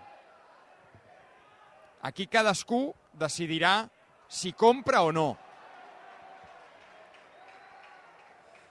Aquí 2.06 2.28
cadascú 2.28 2.92
decidirà 3.18 3.88
si 4.28 4.54
compra 4.54 5.02
o 5.02 5.12
no. 5.16 5.30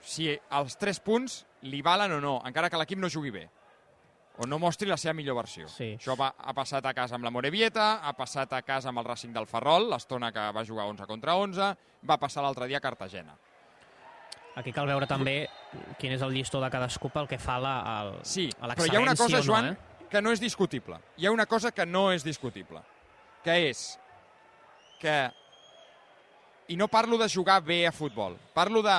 Si 0.03 0.29
els 0.31 0.79
tres 0.79 0.99
punts 1.03 1.43
li 1.67 1.81
valen 1.81 2.15
o 2.15 2.23
no, 2.23 2.37
encara 2.47 2.69
que 2.69 2.79
l'equip 2.79 2.99
no 2.99 3.11
jugui 3.11 3.31
bé 3.31 3.47
o 4.37 4.47
no 4.49 4.57
mostri 4.59 4.89
la 4.89 4.97
seva 4.97 5.13
millor 5.13 5.37
versió. 5.37 5.67
Sí. 5.69 5.93
Això 5.99 6.15
va, 6.17 6.31
ha 6.37 6.53
passat 6.57 6.85
a 6.89 6.93
casa 6.97 7.17
amb 7.17 7.27
la 7.27 7.31
Morevieta, 7.33 7.99
ha 8.01 8.13
passat 8.17 8.53
a 8.57 8.63
casa 8.65 8.89
amb 8.89 9.01
el 9.03 9.05
Racing 9.05 9.33
del 9.35 9.47
Ferrol, 9.49 9.89
l'estona 9.91 10.31
que 10.33 10.45
va 10.55 10.65
jugar 10.65 10.87
11 10.89 11.07
contra 11.09 11.35
11, 11.37 11.73
va 12.09 12.17
passar 12.21 12.45
l'altre 12.45 12.67
dia 12.71 12.81
a 12.81 12.85
Cartagena. 12.85 13.37
Aquí 14.55 14.73
cal 14.73 14.85
veure 14.89 15.07
també 15.09 15.47
quin 15.97 16.13
és 16.13 16.21
el 16.21 16.33
llistó 16.33 16.59
de 16.61 16.69
cadascú 16.73 17.09
pel 17.13 17.27
que 17.29 17.39
fa 17.41 17.57
a 17.57 17.77
al, 17.99 18.11
Sí, 18.21 18.49
però 18.61 18.85
hi 18.85 18.95
ha 18.95 19.01
una 19.01 19.15
cosa, 19.17 19.39
no, 19.39 19.45
Joan, 19.45 19.71
eh? 19.71 20.07
que 20.09 20.21
no 20.21 20.33
és 20.33 20.41
discutible. 20.41 20.99
Hi 21.17 21.25
ha 21.25 21.31
una 21.33 21.47
cosa 21.49 21.71
que 21.71 21.85
no 21.85 22.11
és 22.13 22.25
discutible, 22.25 22.81
que 23.45 23.57
és 23.69 23.87
que... 25.01 25.15
I 26.71 26.77
no 26.79 26.87
parlo 26.87 27.17
de 27.19 27.27
jugar 27.27 27.59
bé 27.61 27.83
a 27.87 27.91
futbol, 27.91 28.37
parlo 28.53 28.81
de... 28.85 28.93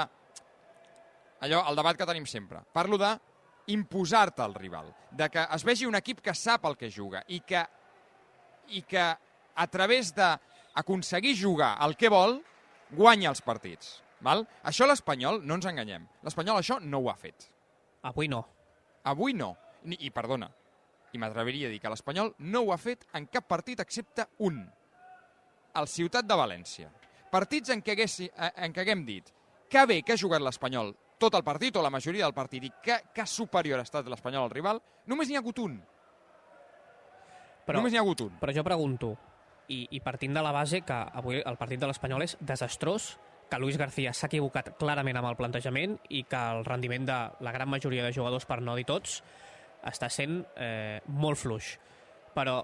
Allò, 1.45 1.63
el 1.71 1.79
debat 1.79 1.97
que 1.97 2.07
tenim 2.07 2.27
sempre. 2.27 2.61
Parlo 2.73 2.99
de 2.99 3.15
imposar-te 3.67 4.43
al 4.43 4.55
rival, 4.55 4.91
de 5.11 5.29
que 5.31 5.45
es 5.57 5.65
vegi 5.65 5.87
un 5.87 5.97
equip 5.97 6.21
que 6.25 6.35
sap 6.37 6.67
el 6.69 6.77
que 6.77 6.91
juga 6.93 7.23
i 7.29 7.41
que, 7.41 7.63
i 8.77 8.83
que 8.83 9.05
a 9.55 9.67
través 9.71 10.13
d'aconseguir 10.15 11.37
jugar 11.39 11.75
el 11.85 11.97
que 11.97 12.11
vol, 12.13 12.41
guanya 12.93 13.31
els 13.33 13.43
partits. 13.45 14.01
Val? 14.25 14.45
Això 14.65 14.89
l'Espanyol, 14.89 15.43
no 15.45 15.59
ens 15.59 15.69
enganyem, 15.69 16.07
l'Espanyol 16.25 16.61
això 16.61 16.79
no 16.81 17.03
ho 17.03 17.11
ha 17.13 17.17
fet. 17.21 17.49
Avui 18.05 18.29
no. 18.29 18.45
Avui 19.05 19.35
no. 19.37 19.55
Ni, 19.85 19.99
I 20.01 20.11
perdona, 20.13 20.49
i 21.13 21.21
m'atreviria 21.21 21.69
a 21.69 21.73
dir 21.73 21.81
que 21.81 21.93
l'Espanyol 21.93 22.33
no 22.51 22.65
ho 22.65 22.73
ha 22.73 22.81
fet 22.81 23.05
en 23.15 23.29
cap 23.33 23.47
partit 23.49 23.81
excepte 23.85 24.27
un. 24.49 24.63
El 25.75 25.89
Ciutat 25.91 26.27
de 26.27 26.37
València. 26.39 26.91
Partits 27.31 27.73
en 27.75 27.83
què, 27.83 27.97
haguessi, 27.97 28.29
eh, 28.31 28.51
en 28.65 28.73
què 28.73 28.85
haguem 28.85 29.05
dit 29.07 29.31
que 29.71 29.85
bé 29.91 30.03
que 30.07 30.15
ha 30.15 30.21
jugat 30.21 30.43
l'Espanyol 30.43 30.93
tot 31.19 31.35
el 31.35 31.45
partit 31.47 31.77
o 31.77 31.83
la 31.83 31.93
majoria 31.93 32.27
del 32.27 32.37
partit 32.37 32.65
i 32.67 32.73
que, 32.83 33.01
que 33.15 33.27
superior 33.27 33.81
ha 33.81 33.87
estat 33.87 34.09
l'Espanyol 34.11 34.49
al 34.49 34.55
rival, 34.55 34.81
només 35.11 35.29
n'hi 35.29 35.39
ha 35.39 35.43
hagut 35.45 35.61
un. 35.63 35.79
Però, 37.65 37.79
només 37.79 37.95
n'hi 37.95 38.01
ha 38.01 38.05
hagut 38.05 38.27
un. 38.27 38.35
però 38.41 38.53
jo 38.53 38.65
pregunto, 38.67 39.15
i, 39.69 39.87
i 39.97 40.01
partint 40.05 40.35
de 40.37 40.43
la 40.45 40.53
base 40.53 40.83
que 40.85 40.97
avui 41.21 41.41
el 41.41 41.57
partit 41.61 41.81
de 41.81 41.89
l'Espanyol 41.89 42.27
és 42.27 42.37
desastrós, 42.41 43.15
que 43.51 43.61
Luis 43.61 43.77
García 43.79 44.13
s'ha 44.13 44.29
equivocat 44.29 44.73
clarament 44.81 45.19
amb 45.21 45.29
el 45.31 45.39
plantejament 45.39 45.99
i 46.17 46.25
que 46.29 46.41
el 46.57 46.65
rendiment 46.65 47.07
de 47.09 47.19
la 47.45 47.53
gran 47.53 47.69
majoria 47.71 48.05
de 48.05 48.13
jugadors, 48.13 48.47
per 48.49 48.61
no 48.65 48.77
dir 48.77 48.87
tots, 48.89 49.21
està 49.85 50.09
sent 50.11 50.41
eh, 50.57 51.01
molt 51.07 51.39
fluix. 51.39 51.75
Però 52.35 52.59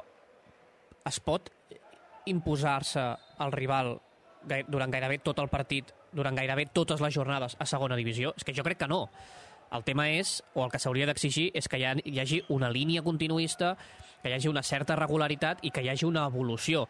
es 1.06 1.20
pot 1.20 1.50
imposar-se 2.30 3.02
al 3.40 3.52
rival 3.52 3.94
durant 4.68 4.92
gairebé 4.92 5.20
tot 5.24 5.38
el 5.40 5.50
partit, 5.52 5.92
durant 6.12 6.36
gairebé 6.36 6.66
totes 6.72 7.00
les 7.00 7.14
jornades 7.14 7.56
a 7.58 7.66
segona 7.66 7.96
divisió? 7.96 8.34
És 8.36 8.44
que 8.44 8.54
jo 8.56 8.64
crec 8.66 8.78
que 8.82 8.88
no. 8.90 9.08
El 9.70 9.84
tema 9.86 10.08
és, 10.10 10.40
o 10.54 10.64
el 10.64 10.70
que 10.72 10.80
s'hauria 10.82 11.06
d'exigir, 11.06 11.50
és 11.54 11.68
que 11.70 11.78
hi, 11.78 11.84
ha, 11.86 11.94
hi 12.02 12.18
hagi 12.18 12.40
una 12.50 12.70
línia 12.74 13.02
continuista, 13.06 13.76
que 14.22 14.28
hi 14.28 14.34
hagi 14.34 14.48
una 14.50 14.62
certa 14.66 14.96
regularitat 14.98 15.62
i 15.62 15.70
que 15.70 15.82
hi 15.84 15.88
hagi 15.92 16.04
una 16.08 16.26
evolució. 16.26 16.88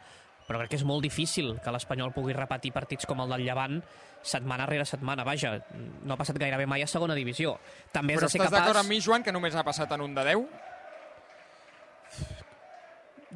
Però 0.49 0.59
crec 0.59 0.73
que 0.73 0.79
és 0.81 0.85
molt 0.89 1.05
difícil 1.05 1.53
que 1.63 1.71
l'Espanyol 1.71 2.11
pugui 2.17 2.33
repetir 2.35 2.73
partits 2.75 3.07
com 3.07 3.21
el 3.23 3.29
del 3.31 3.45
Llevant 3.47 3.77
setmana 4.23 4.65
rere 4.67 4.85
setmana. 4.89 5.23
Vaja, 5.25 5.53
no 6.03 6.15
ha 6.15 6.19
passat 6.19 6.41
gairebé 6.41 6.67
mai 6.67 6.83
a 6.83 6.89
segona 6.91 7.15
divisió. 7.15 7.59
També 7.93 8.17
Però 8.17 8.25
has 8.27 8.33
de 8.33 8.39
ser 8.39 8.41
estàs 8.41 8.51
capaç... 8.51 8.65
d'acord 8.67 8.81
amb 8.83 8.91
mi, 8.91 8.99
Joan, 9.05 9.23
que 9.23 9.33
només 9.37 9.55
ha 9.55 9.63
passat 9.65 9.93
en 9.95 10.01
un 10.09 10.17
de 10.17 10.25
10? 10.33 10.49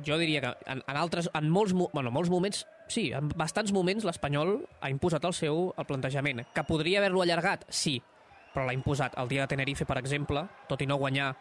jo 0.05 0.19
diria 0.19 0.41
que 0.41 0.49
en, 0.73 0.83
en, 0.87 0.97
altres, 0.97 1.31
en 1.33 1.49
molts, 1.51 1.73
mo- 1.73 1.91
bueno, 1.93 2.11
molts 2.11 2.31
moments, 2.31 2.65
sí, 2.89 3.11
en 3.13 3.31
bastants 3.37 3.73
moments 3.73 4.05
l'Espanyol 4.07 4.57
ha 4.81 4.91
imposat 4.93 5.25
el 5.25 5.35
seu 5.37 5.71
el 5.77 5.89
plantejament. 5.89 6.45
Que 6.55 6.67
podria 6.69 7.01
haver-lo 7.01 7.23
allargat? 7.25 7.67
Sí, 7.69 7.99
però 8.55 8.67
l'ha 8.67 8.77
imposat 8.77 9.19
el 9.19 9.31
dia 9.31 9.45
de 9.45 9.55
Tenerife, 9.55 9.87
per 9.89 9.99
exemple, 9.99 10.47
tot 10.71 10.83
i 10.83 10.89
no 10.91 11.01
guanyar. 11.01 11.33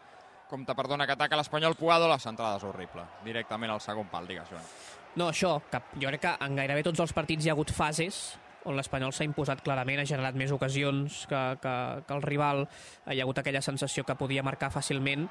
Compte, 0.50 0.74
perdona, 0.76 1.06
que 1.06 1.14
ataca 1.16 1.38
l'Espanyol 1.38 1.76
Puado, 1.78 2.08
la 2.10 2.20
centrada 2.20 2.58
és 2.60 2.64
horrible. 2.68 3.06
Directament 3.24 3.72
al 3.72 3.82
segon 3.82 4.10
pal, 4.12 4.26
digues, 4.28 4.50
Joan. 4.50 4.64
No, 5.14 5.28
això, 5.30 5.56
que 5.70 5.80
jo 6.02 6.10
crec 6.10 6.24
que 6.26 6.34
en 6.44 6.56
gairebé 6.58 6.82
tots 6.86 7.00
els 7.00 7.14
partits 7.16 7.46
hi 7.46 7.52
ha 7.52 7.54
hagut 7.54 7.70
fases 7.72 8.34
on 8.64 8.78
l'Espanyol 8.78 9.12
s'ha 9.12 9.26
imposat 9.26 9.60
clarament, 9.64 10.00
ha 10.00 10.08
generat 10.08 10.36
més 10.40 10.52
ocasions 10.54 11.24
que, 11.30 11.42
que, 11.60 11.74
que 12.08 12.16
el 12.16 12.24
rival, 12.24 12.64
hi 13.12 13.20
ha 13.20 13.26
hagut 13.26 13.40
aquella 13.40 13.62
sensació 13.64 14.06
que 14.08 14.16
podia 14.16 14.44
marcar 14.46 14.72
fàcilment, 14.72 15.28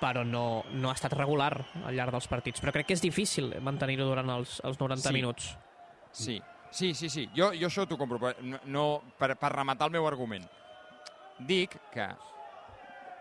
però 0.00 0.24
no, 0.24 0.62
no 0.72 0.88
ha 0.90 0.94
estat 0.96 1.12
regular 1.12 1.52
al 1.84 1.94
llarg 1.94 2.14
dels 2.14 2.28
partits. 2.30 2.60
Però 2.62 2.72
crec 2.72 2.86
que 2.88 2.96
és 2.96 3.02
difícil 3.04 3.52
mantenir-ho 3.60 4.06
durant 4.08 4.30
els, 4.38 4.58
els 4.64 4.78
90 4.80 5.08
Sí. 5.08 5.14
minuts. 5.14 5.50
Sí, 6.12 6.40
sí, 6.70 6.94
sí, 6.94 7.08
sí. 7.12 7.26
Jo, 7.36 7.50
jo 7.52 7.68
això 7.68 7.84
t'ho 7.86 7.98
compro, 8.00 8.18
però 8.18 8.60
no, 8.64 8.86
per, 9.18 9.34
per 9.36 9.52
rematar 9.52 9.86
el 9.90 9.92
meu 9.98 10.06
argument. 10.08 10.46
Dic 11.38 11.76
que, 11.92 12.08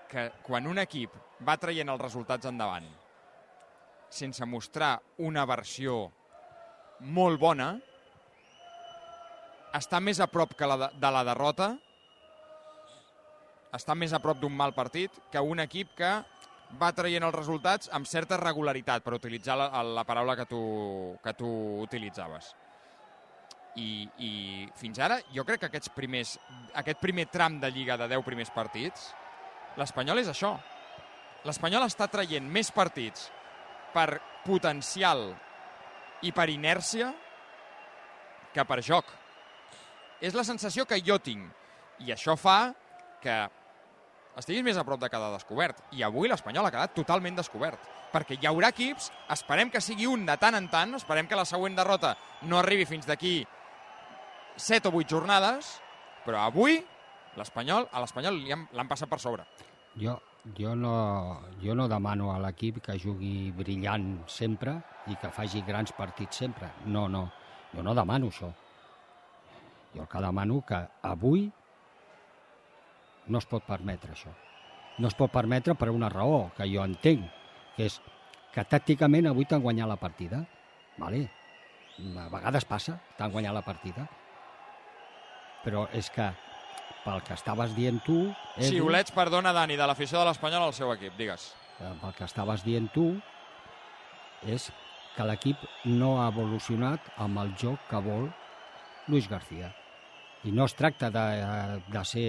que 0.10 0.30
quan 0.44 0.68
un 0.68 0.80
equip 0.82 1.12
va 1.48 1.58
traient 1.58 1.90
els 1.90 2.02
resultats 2.02 2.46
endavant 2.50 2.88
sense 4.10 4.44
mostrar 4.50 4.96
una 5.22 5.44
versió 5.46 6.08
molt 7.00 7.40
bona, 7.40 7.76
està 9.78 10.00
més 10.02 10.20
a 10.20 10.28
prop 10.28 10.56
que 10.58 10.66
la 10.68 10.78
de, 10.82 10.88
de 11.00 11.12
la 11.14 11.22
derrota, 11.28 11.68
està 13.78 13.94
més 13.96 14.14
a 14.14 14.20
prop 14.20 14.40
d'un 14.42 14.56
mal 14.58 14.74
partit 14.74 15.14
que 15.32 15.40
un 15.46 15.62
equip 15.62 15.92
que 16.00 16.10
va 16.78 16.92
traient 16.94 17.24
els 17.26 17.36
resultats 17.36 17.90
amb 17.96 18.08
certa 18.08 18.38
regularitat, 18.38 19.04
per 19.04 19.16
utilitzar 19.18 19.58
la, 19.58 19.70
la 19.84 20.06
paraula 20.06 20.36
que 20.38 20.46
tu, 20.46 20.62
que 21.24 21.34
tu 21.34 21.50
utilitzaves. 21.82 22.54
I, 23.80 24.10
I 24.26 24.32
fins 24.78 25.00
ara, 25.02 25.20
jo 25.34 25.46
crec 25.48 25.64
que 25.64 25.70
aquests 25.70 25.94
primers, 25.96 26.36
aquest 26.78 27.00
primer 27.02 27.30
tram 27.32 27.60
de 27.62 27.72
Lliga 27.74 27.98
de 27.98 28.10
10 28.12 28.26
primers 28.26 28.52
partits, 28.54 29.12
l'Espanyol 29.80 30.22
és 30.22 30.30
això. 30.32 30.56
L'Espanyol 31.48 31.86
està 31.88 32.10
traient 32.12 32.46
més 32.46 32.72
partits 32.76 33.30
per 33.94 34.20
potencial 34.46 35.30
i 36.26 36.34
per 36.36 36.50
inèrcia 36.52 37.14
que 38.54 38.66
per 38.66 38.82
joc. 38.84 39.08
És 40.20 40.36
la 40.36 40.44
sensació 40.44 40.84
que 40.86 41.00
jo 41.06 41.18
tinc. 41.24 41.46
I 42.04 42.12
això 42.16 42.36
fa 42.40 42.74
que 43.24 43.38
estiguis 44.38 44.64
més 44.64 44.78
a 44.78 44.86
prop 44.88 45.00
de 45.02 45.10
quedar 45.10 45.32
descobert. 45.34 45.82
I 45.98 46.04
avui 46.06 46.30
l'Espanyol 46.30 46.68
ha 46.68 46.74
quedat 46.74 46.94
totalment 46.96 47.40
descobert. 47.40 47.82
Perquè 48.14 48.38
hi 48.40 48.48
haurà 48.50 48.72
equips, 48.74 49.12
esperem 49.30 49.70
que 49.70 49.82
sigui 49.82 50.08
un 50.10 50.26
de 50.26 50.38
tant 50.42 50.58
en 50.58 50.70
tant, 50.70 50.96
esperem 50.98 51.28
que 51.28 51.38
la 51.38 51.46
següent 51.46 51.76
derrota 51.78 52.16
no 52.50 52.60
arribi 52.60 52.88
fins 52.90 53.06
d'aquí 53.10 53.42
7 54.56 54.90
o 54.90 54.96
8 55.00 55.10
jornades, 55.10 55.76
però 56.26 56.46
avui 56.46 56.80
l'Espanyol 57.38 57.88
a 57.92 58.02
l'Espanyol 58.04 58.42
l'han 58.48 58.90
passat 58.90 59.10
per 59.10 59.20
sobre. 59.22 59.46
Jo, 60.00 60.18
jo, 60.58 60.74
no, 60.76 60.94
jo 61.62 61.76
no 61.76 61.88
demano 61.92 62.34
a 62.34 62.40
l'equip 62.44 62.82
que 62.84 62.98
jugui 63.00 63.52
brillant 63.56 64.24
sempre 64.28 64.76
i 65.08 65.18
que 65.20 65.32
faci 65.34 65.64
grans 65.68 65.94
partits 65.98 66.44
sempre. 66.44 66.72
No, 66.86 67.08
no, 67.08 67.28
jo 67.74 67.86
no 67.86 67.96
demano 67.96 68.32
això. 68.32 68.52
Jo 69.94 70.04
el 70.04 70.10
que 70.10 70.22
demano 70.22 70.62
que 70.66 70.80
avui 71.02 71.50
no 73.30 73.40
es 73.42 73.48
pot 73.50 73.64
permetre 73.66 74.14
això. 74.14 74.32
No 75.00 75.08
es 75.08 75.16
pot 75.16 75.32
permetre 75.32 75.76
per 75.80 75.90
una 75.94 76.10
raó 76.12 76.50
que 76.58 76.68
jo 76.68 76.84
entenc, 76.84 77.24
que 77.78 77.88
és 77.88 78.00
que 78.54 78.66
tàcticament 78.66 79.30
avui 79.30 79.46
t'han 79.48 79.62
guanyat 79.64 79.88
la 79.88 80.00
partida. 80.02 80.42
Vale? 81.00 81.28
A 82.20 82.28
vegades 82.34 82.66
passa, 82.68 82.98
t'han 83.18 83.32
guanyat 83.32 83.56
la 83.56 83.64
partida. 83.64 84.08
Però 85.64 85.86
és 85.96 86.10
que 86.12 86.28
pel 87.06 87.22
que 87.24 87.36
estaves 87.36 87.74
dient 87.78 88.02
tu... 88.04 88.18
Edu, 88.58 88.70
Xiulets, 88.74 89.14
perdona, 89.16 89.54
Dani, 89.56 89.78
de 89.80 89.88
l'afició 89.88 90.20
de 90.20 90.28
l'Espanyol 90.30 90.66
al 90.68 90.76
seu 90.76 90.92
equip, 90.94 91.16
digues. 91.20 91.54
eh, 91.80 91.94
pel 92.02 92.14
que 92.18 92.26
estaves 92.28 92.64
dient 92.66 92.90
tu, 92.92 93.14
és 94.44 94.70
que 95.16 95.28
l'equip 95.28 95.62
no 95.86 96.18
ha 96.22 96.30
evolucionat 96.32 97.08
amb 97.18 97.40
el 97.44 97.54
joc 97.60 97.80
que 97.90 98.02
vol 98.04 98.30
Luis 99.08 99.28
García. 99.30 99.72
I 100.48 100.52
no 100.56 100.66
es 100.66 100.76
tracta 100.76 101.10
de, 101.12 101.82
de 101.92 102.04
ser 102.06 102.28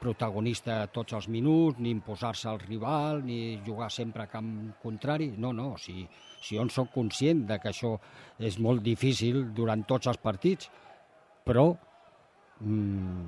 protagonista 0.00 0.86
tots 0.92 1.14
els 1.16 1.28
minuts, 1.28 1.78
ni 1.80 1.90
imposar-se 1.94 2.48
al 2.50 2.60
rival, 2.60 3.22
ni 3.24 3.60
jugar 3.66 3.90
sempre 3.90 4.24
a 4.24 4.30
camp 4.30 4.50
contrari. 4.82 5.30
No, 5.38 5.52
no, 5.52 5.74
si, 5.78 6.06
si 6.42 6.56
jo 6.56 6.62
en 6.66 6.70
sóc 6.70 6.90
conscient 6.94 7.44
de 7.48 7.58
que 7.62 7.70
això 7.72 7.94
és 8.38 8.58
molt 8.58 8.82
difícil 8.84 9.50
durant 9.54 9.84
tots 9.88 10.10
els 10.12 10.20
partits, 10.20 10.70
però 11.44 11.70
mm, 12.60 13.26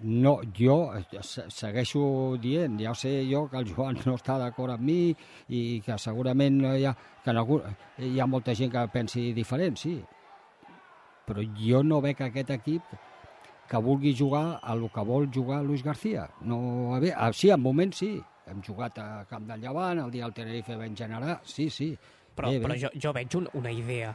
no, 0.00 0.34
jo 0.58 0.76
se- 1.22 1.46
segueixo 1.50 2.36
dient, 2.42 2.78
ja 2.82 2.92
sé 2.94 3.14
jo 3.30 3.46
que 3.48 3.58
el 3.62 3.70
Joan 3.72 3.98
no 4.04 4.14
està 4.18 4.36
d'acord 4.38 4.74
amb 4.74 4.84
mi 4.84 5.14
i 5.48 5.80
que 5.84 5.96
segurament 5.98 6.60
hi 6.76 6.84
ha, 6.84 6.92
que 7.24 7.30
en 7.32 7.40
algun, 7.40 7.62
hi 7.98 8.18
ha 8.20 8.26
molta 8.28 8.54
gent 8.54 8.72
que 8.74 8.86
pensi 8.92 9.30
diferent, 9.32 9.78
sí. 9.80 9.96
Però 11.26 11.42
jo 11.58 11.80
no 11.82 11.98
veig 12.04 12.20
aquest 12.22 12.50
equip 12.54 12.82
que 13.68 13.80
vulgui 13.82 14.14
jugar 14.16 14.60
a 14.62 14.74
lo 14.74 14.88
que 14.92 15.00
vol 15.00 15.28
jugar 15.32 15.62
Luis 15.64 15.82
García. 15.82 16.28
No, 16.40 16.94
a 16.94 17.00
veure, 17.00 17.32
sí, 17.34 17.50
en 17.50 17.60
moments 17.60 17.98
sí. 18.02 18.14
Hem 18.46 18.62
jugat 18.62 18.98
a 19.02 19.24
Camp 19.26 19.48
del 19.48 19.60
Llevant, 19.60 19.98
el 20.04 20.10
dia 20.10 20.22
del 20.22 20.34
Tenerife 20.34 20.76
vam 20.78 20.94
generar, 20.96 21.40
sí, 21.42 21.68
sí. 21.70 21.90
Però, 22.36 22.52
Bé, 22.52 22.60
bé. 22.60 22.66
però 22.66 22.76
jo, 22.78 22.90
jo 23.02 23.12
veig 23.16 23.34
un, 23.34 23.48
una 23.58 23.72
idea. 23.72 24.12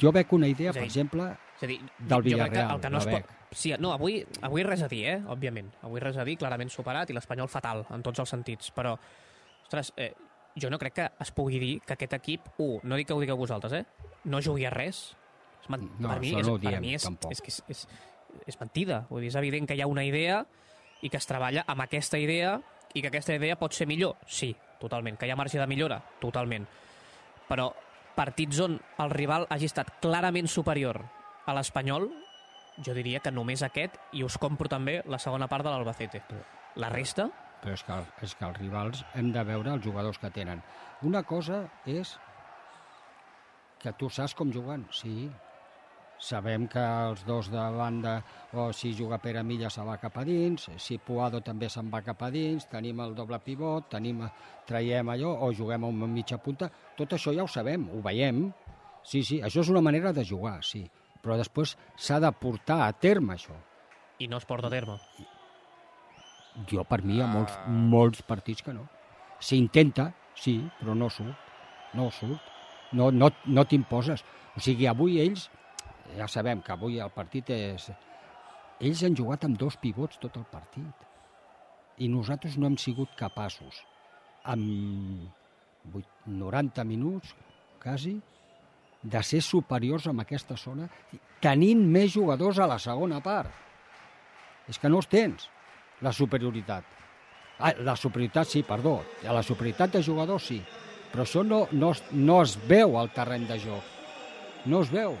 Jo 0.00 0.12
veig 0.12 0.32
una 0.36 0.46
idea, 0.48 0.70
a 0.70 0.76
per 0.76 0.84
dir, 0.84 0.90
exemple, 0.92 1.30
És 1.60 1.66
a 1.66 1.68
dir, 1.68 1.80
Del 1.98 2.08
jo 2.08 2.20
crec 2.22 2.24
que 2.24 2.30
Villarreal, 2.30 2.70
el 2.74 2.80
que 2.80 2.90
no 2.90 2.98
es 2.98 3.06
pot... 3.06 3.36
Sí, 3.50 3.72
no, 3.82 3.90
avui, 3.92 4.20
avui 4.46 4.62
res 4.64 4.80
a 4.86 4.88
dir, 4.88 5.02
eh? 5.10 5.16
òbviament. 5.28 5.66
Avui 5.84 6.00
res 6.00 6.16
a 6.16 6.24
dir, 6.24 6.38
clarament 6.40 6.70
superat, 6.72 7.10
i 7.10 7.16
l'Espanyol 7.16 7.50
fatal, 7.52 7.82
en 7.92 8.04
tots 8.06 8.22
els 8.22 8.32
sentits. 8.32 8.70
Però, 8.72 8.94
ostres, 9.66 9.90
eh, 10.00 10.12
jo 10.56 10.70
no 10.72 10.78
crec 10.80 10.94
que 10.96 11.08
es 11.20 11.32
pugui 11.36 11.60
dir 11.60 11.74
que 11.84 11.98
aquest 11.98 12.14
equip, 12.16 12.48
un, 12.62 12.78
no 12.84 12.96
dic 12.96 13.10
que 13.10 13.16
ho 13.16 13.20
digueu 13.20 13.36
vosaltres, 13.36 13.74
eh? 13.76 14.08
no 14.24 14.40
jugui 14.40 14.64
a 14.64 14.72
res. 14.72 15.02
Men... 15.68 15.90
No, 15.98 16.08
per 16.08 16.20
mi, 16.22 16.32
és, 16.38 16.46
no 16.46 16.54
ho 16.56 16.62
per 16.62 16.70
diem, 16.70 16.86
mi 16.86 16.94
és, 16.96 17.04
és, 17.04 17.42
és, 17.50 17.60
és, 17.68 17.84
és 18.46 18.58
mentida. 18.60 19.04
Vull 19.10 19.24
dir, 19.24 19.30
és 19.32 19.38
evident 19.40 19.68
que 19.68 19.76
hi 19.76 19.82
ha 19.84 19.90
una 19.90 20.04
idea 20.04 20.42
i 21.02 21.10
que 21.10 21.18
es 21.20 21.28
treballa 21.28 21.64
amb 21.66 21.84
aquesta 21.86 22.18
idea 22.18 22.58
i 22.94 23.02
que 23.02 23.10
aquesta 23.10 23.36
idea 23.36 23.58
pot 23.58 23.74
ser 23.76 23.86
millor, 23.86 24.16
sí, 24.26 24.50
totalment. 24.80 25.18
Que 25.18 25.28
hi 25.28 25.34
ha 25.34 25.38
marge 25.38 25.60
de 25.60 25.68
millora, 25.70 26.00
totalment. 26.20 26.66
Però 27.48 27.70
partits 28.16 28.60
on 28.60 28.78
el 29.00 29.14
rival 29.14 29.46
hagi 29.50 29.70
estat 29.70 29.94
clarament 30.02 30.50
superior 30.50 30.98
a 31.46 31.54
l'Espanyol, 31.56 32.08
jo 32.84 32.94
diria 32.96 33.20
que 33.20 33.32
només 33.32 33.62
aquest, 33.66 33.96
i 34.16 34.24
us 34.24 34.38
compro 34.38 34.68
també 34.68 35.00
la 35.06 35.18
segona 35.18 35.48
part 35.48 35.66
de 35.66 35.72
l'Albacete. 35.72 36.22
La 36.80 36.90
resta, 36.92 37.28
però 37.60 37.76
és 37.76 37.84
que, 37.84 37.96
és 38.24 38.34
que 38.34 38.46
els 38.48 38.58
rivals 38.58 39.04
hem 39.18 39.30
de 39.34 39.44
veure 39.44 39.74
els 39.76 39.84
jugadors 39.84 40.18
que 40.18 40.30
tenen. 40.32 40.62
Una 41.06 41.22
cosa 41.28 41.62
és 41.88 42.16
que 43.80 43.92
tu 43.96 44.10
saps 44.12 44.34
com 44.36 44.52
juguen, 44.52 44.86
sí. 44.92 45.30
Sabem 46.20 46.66
que 46.68 46.80
els 47.08 47.22
dos 47.24 47.48
de 47.48 47.62
banda, 47.72 48.18
o 48.52 48.66
si 48.76 48.92
juga 48.92 49.16
Pere 49.18 49.40
Milla 49.42 49.70
se 49.72 49.80
va 49.86 49.96
cap 49.96 50.18
a 50.20 50.24
dins, 50.28 50.66
si 50.76 50.98
Puado 51.00 51.40
també 51.40 51.70
se'n 51.72 51.88
va 51.90 52.02
cap 52.04 52.20
a 52.22 52.28
dins, 52.30 52.66
tenim 52.68 53.00
el 53.00 53.14
doble 53.16 53.38
pivot, 53.40 53.88
tenim, 53.94 54.20
traiem 54.68 55.08
allò, 55.08 55.30
o 55.46 55.52
juguem 55.56 55.84
a 55.84 55.88
una 55.88 56.06
mitja 56.06 56.36
punta, 56.38 56.68
tot 56.98 57.16
això 57.16 57.32
ja 57.32 57.46
ho 57.46 57.48
sabem, 57.48 57.88
ho 57.88 58.02
veiem. 58.04 58.50
Sí, 59.02 59.22
sí, 59.24 59.40
això 59.40 59.62
és 59.64 59.70
una 59.72 59.80
manera 59.80 60.12
de 60.12 60.24
jugar, 60.28 60.58
sí. 60.62 60.84
Però 61.22 61.38
després 61.40 61.72
s'ha 61.96 62.20
de 62.20 62.30
portar 62.32 62.82
a 62.86 62.92
terme 62.92 63.34
això. 63.34 63.56
i 64.20 64.26
no 64.28 64.36
es 64.36 64.44
porta 64.44 64.66
a 64.66 64.70
terme. 64.70 64.98
Jo, 66.68 66.82
per 66.84 66.98
mi, 67.02 67.14
hi 67.16 67.22
ha 67.22 67.26
molts, 67.26 67.54
Ah. 67.56 67.66
molts 67.68 68.20
partits 68.22 68.62
que 68.62 68.74
no. 68.74 68.86
S'intenta, 69.40 70.12
sí, 70.34 70.58
però 70.80 70.94
no 70.94 71.08
surt. 71.08 71.34
No 71.94 72.10
surt. 72.10 72.40
No, 72.92 73.10
no, 73.10 73.30
no 73.46 73.64
t'imposes. 73.64 74.22
O 74.56 74.60
sigui, 74.60 74.86
avui 74.86 75.18
ells, 75.20 75.48
ja 76.16 76.28
sabem 76.28 76.62
que 76.62 76.72
avui 76.72 76.98
el 77.00 77.12
partit 77.14 77.50
és... 77.54 77.90
Ells 78.80 79.02
han 79.04 79.16
jugat 79.16 79.44
amb 79.44 79.58
dos 79.60 79.76
pivots 79.76 80.16
tot 80.22 80.38
el 80.40 80.46
partit. 80.48 81.06
I 82.00 82.08
nosaltres 82.08 82.56
no 82.56 82.66
hem 82.70 82.78
sigut 82.80 83.12
capaços, 83.18 83.82
amb 84.48 85.28
vuit- 85.92 86.08
90 86.24 86.84
minuts, 86.88 87.34
quasi, 87.82 88.14
de 89.02 89.22
ser 89.22 89.42
superiors 89.44 90.06
en 90.08 90.20
aquesta 90.20 90.56
zona, 90.56 90.88
tenint 91.44 91.82
més 91.92 92.12
jugadors 92.14 92.58
a 92.58 92.68
la 92.68 92.78
segona 92.80 93.20
part. 93.20 93.52
És 94.68 94.78
que 94.80 94.88
no 94.88 95.00
els 95.00 95.08
tens, 95.12 95.48
la 96.00 96.12
superioritat. 96.16 96.84
Ah, 97.60 97.74
la 97.84 97.96
superioritat 97.96 98.48
sí, 98.48 98.62
perdó. 98.64 99.02
La 99.24 99.42
superioritat 99.44 99.98
de 99.98 100.02
jugadors 100.02 100.46
sí. 100.48 100.60
Però 101.12 101.26
això 101.26 101.42
no, 101.44 101.66
no, 101.72 101.92
no 102.16 102.40
es 102.40 102.54
veu 102.68 102.96
al 102.96 103.10
terreny 103.12 103.44
de 103.48 103.58
joc. 103.60 103.84
No 104.64 104.80
es 104.80 104.92
veu. 104.92 105.16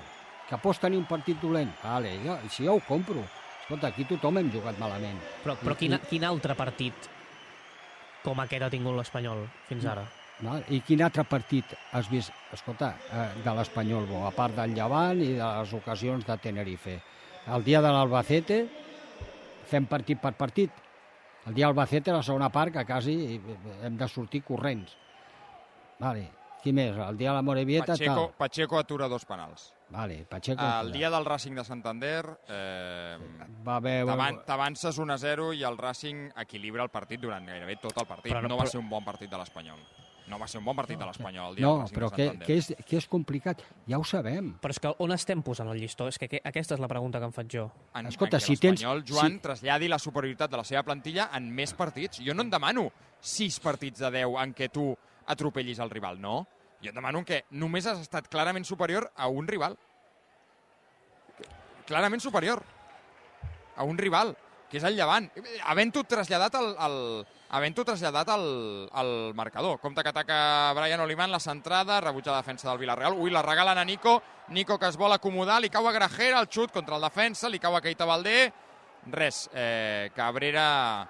Que 0.50 0.58
pots 0.58 0.80
tenir 0.82 0.98
un 0.98 1.06
partit 1.06 1.38
dolent. 1.40 1.70
Vale, 1.84 2.16
jo, 2.24 2.36
si 2.50 2.64
jo 2.66 2.74
ho 2.74 2.80
compro. 2.86 3.22
Escolta, 3.62 3.92
aquí 3.92 4.04
tothom 4.04 4.40
hem 4.40 4.48
jugat 4.50 4.78
malament. 4.82 5.18
Però, 5.44 5.54
però 5.60 5.76
I- 5.76 5.78
quin, 5.78 5.98
quin 6.10 6.24
altre 6.26 6.56
partit 6.58 7.06
com 8.24 8.40
aquest 8.42 8.64
ha 8.66 8.70
tingut 8.72 8.96
l'Espanyol 8.98 9.44
fins 9.68 9.86
ara? 9.86 10.02
Val? 10.42 10.64
I 10.72 10.80
quin 10.80 11.02
altre 11.04 11.22
partit 11.28 11.70
has 11.92 12.08
vist, 12.10 12.32
escolta, 12.52 12.94
eh, 13.12 13.28
de 13.44 13.54
l'Espanyol 13.54 14.06
bo, 14.08 14.24
a 14.26 14.30
part 14.34 14.56
del 14.56 14.74
Llevant 14.74 15.20
i 15.22 15.34
de 15.36 15.50
les 15.60 15.72
ocasions 15.76 16.26
de 16.26 16.36
Tenerife? 16.38 16.98
El 17.46 17.62
dia 17.64 17.80
de 17.84 17.92
l'Albacete 17.92 18.58
fem 19.70 19.86
partit 19.86 20.18
per 20.20 20.32
partit. 20.34 20.70
El 21.46 21.54
dia 21.54 21.66
de 21.66 21.70
l'Albacete, 21.70 22.12
la 22.12 22.22
segona 22.22 22.48
part, 22.52 22.72
que 22.72 22.84
quasi 22.84 23.40
hem 23.84 23.96
de 23.96 24.08
sortir 24.08 24.42
corrents. 24.42 24.96
Vale. 26.00 26.26
Qui 26.62 26.72
més? 26.76 26.96
El 26.96 27.16
dia 27.16 27.30
de 27.30 27.36
la 27.36 27.42
Morevieta, 27.42 27.94
Pacheco, 27.94 28.14
tal. 28.14 28.34
Pacheco 28.36 28.78
atura 28.78 29.08
dos 29.08 29.24
penals. 29.24 29.72
Vale, 29.90 30.26
Pacheco. 30.28 30.62
El 30.82 30.92
dia 30.92 31.08
del 31.10 31.24
Racing 31.24 31.54
de 31.56 31.64
Santander 31.64 32.24
eh, 32.48 33.16
va 33.66 33.76
haver... 33.76 34.04
t'avan- 34.06 34.42
t'avances 34.44 34.98
1 34.98 35.12
a 35.12 35.18
0 35.18 35.52
i 35.54 35.64
el 35.64 35.78
Racing 35.78 36.28
equilibra 36.36 36.84
el 36.84 36.90
partit 36.92 37.20
durant 37.20 37.46
gairebé 37.48 37.76
tot 37.80 37.96
el 37.96 38.06
partit. 38.06 38.30
Però 38.32 38.42
no- 38.42 38.48
no 38.52 38.56
va 38.60 38.64
però- 38.64 38.70
ser 38.76 38.80
un 38.80 38.88
bon 38.90 39.04
partit 39.04 39.30
de 39.30 39.38
l'Espanyol. 39.40 39.80
No 40.30 40.38
va 40.38 40.46
ser 40.46 40.60
un 40.60 40.64
bon 40.68 40.76
partit 40.78 40.96
de 41.00 41.06
l'Espanyol 41.08 41.48
el 41.50 41.56
dia 41.56 41.64
No, 41.66 41.72
del 41.72 41.80
Racing 41.88 41.96
però 41.96 42.10
de 42.10 42.16
que, 42.16 42.44
que, 42.46 42.56
és, 42.60 42.68
que 42.86 42.96
és 43.00 43.08
complicat. 43.10 43.64
Ja 43.88 43.98
ho 43.98 44.04
sabem. 44.04 44.52
Però 44.62 44.70
és 44.70 44.78
que 44.78 44.92
on 45.02 45.10
estem 45.16 45.42
posant 45.42 45.68
el 45.72 45.80
llistó? 45.80 46.06
És 46.06 46.18
que 46.20 46.28
que- 46.28 46.42
aquesta 46.44 46.76
és 46.76 46.80
la 46.80 46.86
pregunta 46.86 47.18
que 47.18 47.24
em 47.26 47.32
faig 47.32 47.48
jo. 47.50 47.70
en, 47.96 48.06
Escolta, 48.06 48.36
en 48.36 48.40
si 48.42 48.54
tens- 48.56 48.78
l'Espanyol, 48.84 49.02
Joan, 49.08 49.32
si- 49.32 49.38
traslladi 49.48 49.88
la 49.88 49.98
superioritat 49.98 50.50
de 50.52 50.56
la 50.60 50.64
seva 50.64 50.84
plantilla 50.84 51.30
en 51.34 51.50
més 51.50 51.72
partits. 51.74 52.20
Jo 52.24 52.32
no 52.34 52.42
en 52.42 52.50
demano 52.50 52.92
6 53.18 53.58
partits 53.60 53.98
de 53.98 54.10
10 54.10 54.36
en 54.44 54.54
què 54.54 54.70
tu 54.70 54.96
atropellis 55.26 55.78
el 55.78 55.90
rival, 55.90 56.20
no. 56.20 56.46
Jo 56.80 56.90
et 56.90 56.96
demano 56.96 57.24
que 57.28 57.44
només 57.50 57.86
has 57.86 58.00
estat 58.00 58.28
clarament 58.32 58.64
superior 58.64 59.10
a 59.16 59.28
un 59.28 59.48
rival. 59.48 59.76
Clarament 61.86 62.22
superior 62.22 62.62
a 63.76 63.84
un 63.84 63.98
rival, 63.98 64.36
que 64.70 64.78
és 64.78 64.86
el 64.86 64.96
Llevant. 64.96 65.28
Havent-ho 65.66 66.04
traslladat 66.08 66.54
al, 66.54 66.72
al, 66.78 66.96
havent 67.50 67.74
traslladat 67.74 68.28
al, 68.30 68.44
al 68.92 69.12
marcador. 69.34 69.80
Compte 69.82 70.02
que 70.02 70.12
ataca 70.12 70.72
Brian 70.78 71.00
Olivan, 71.00 71.32
la 71.32 71.40
centrada, 71.40 72.00
rebutja 72.00 72.30
la 72.30 72.42
defensa 72.44 72.70
del 72.70 72.78
Villarreal. 72.78 73.18
Ui, 73.18 73.30
la 73.30 73.42
regalen 73.42 73.78
a 73.78 73.84
Nico. 73.84 74.22
Nico 74.48 74.78
que 74.78 74.88
es 74.88 74.96
vol 74.96 75.12
acomodar, 75.12 75.60
li 75.62 75.70
cau 75.70 75.86
a 75.86 75.92
Grajera, 75.92 76.40
el 76.40 76.48
xut 76.50 76.72
contra 76.72 76.96
el 76.96 77.06
defensa, 77.06 77.48
li 77.48 77.58
cau 77.58 77.76
a 77.76 77.82
Keita 77.82 78.06
Valdé. 78.06 78.52
Res, 79.10 79.48
eh, 79.54 80.10
Cabrera 80.14 81.08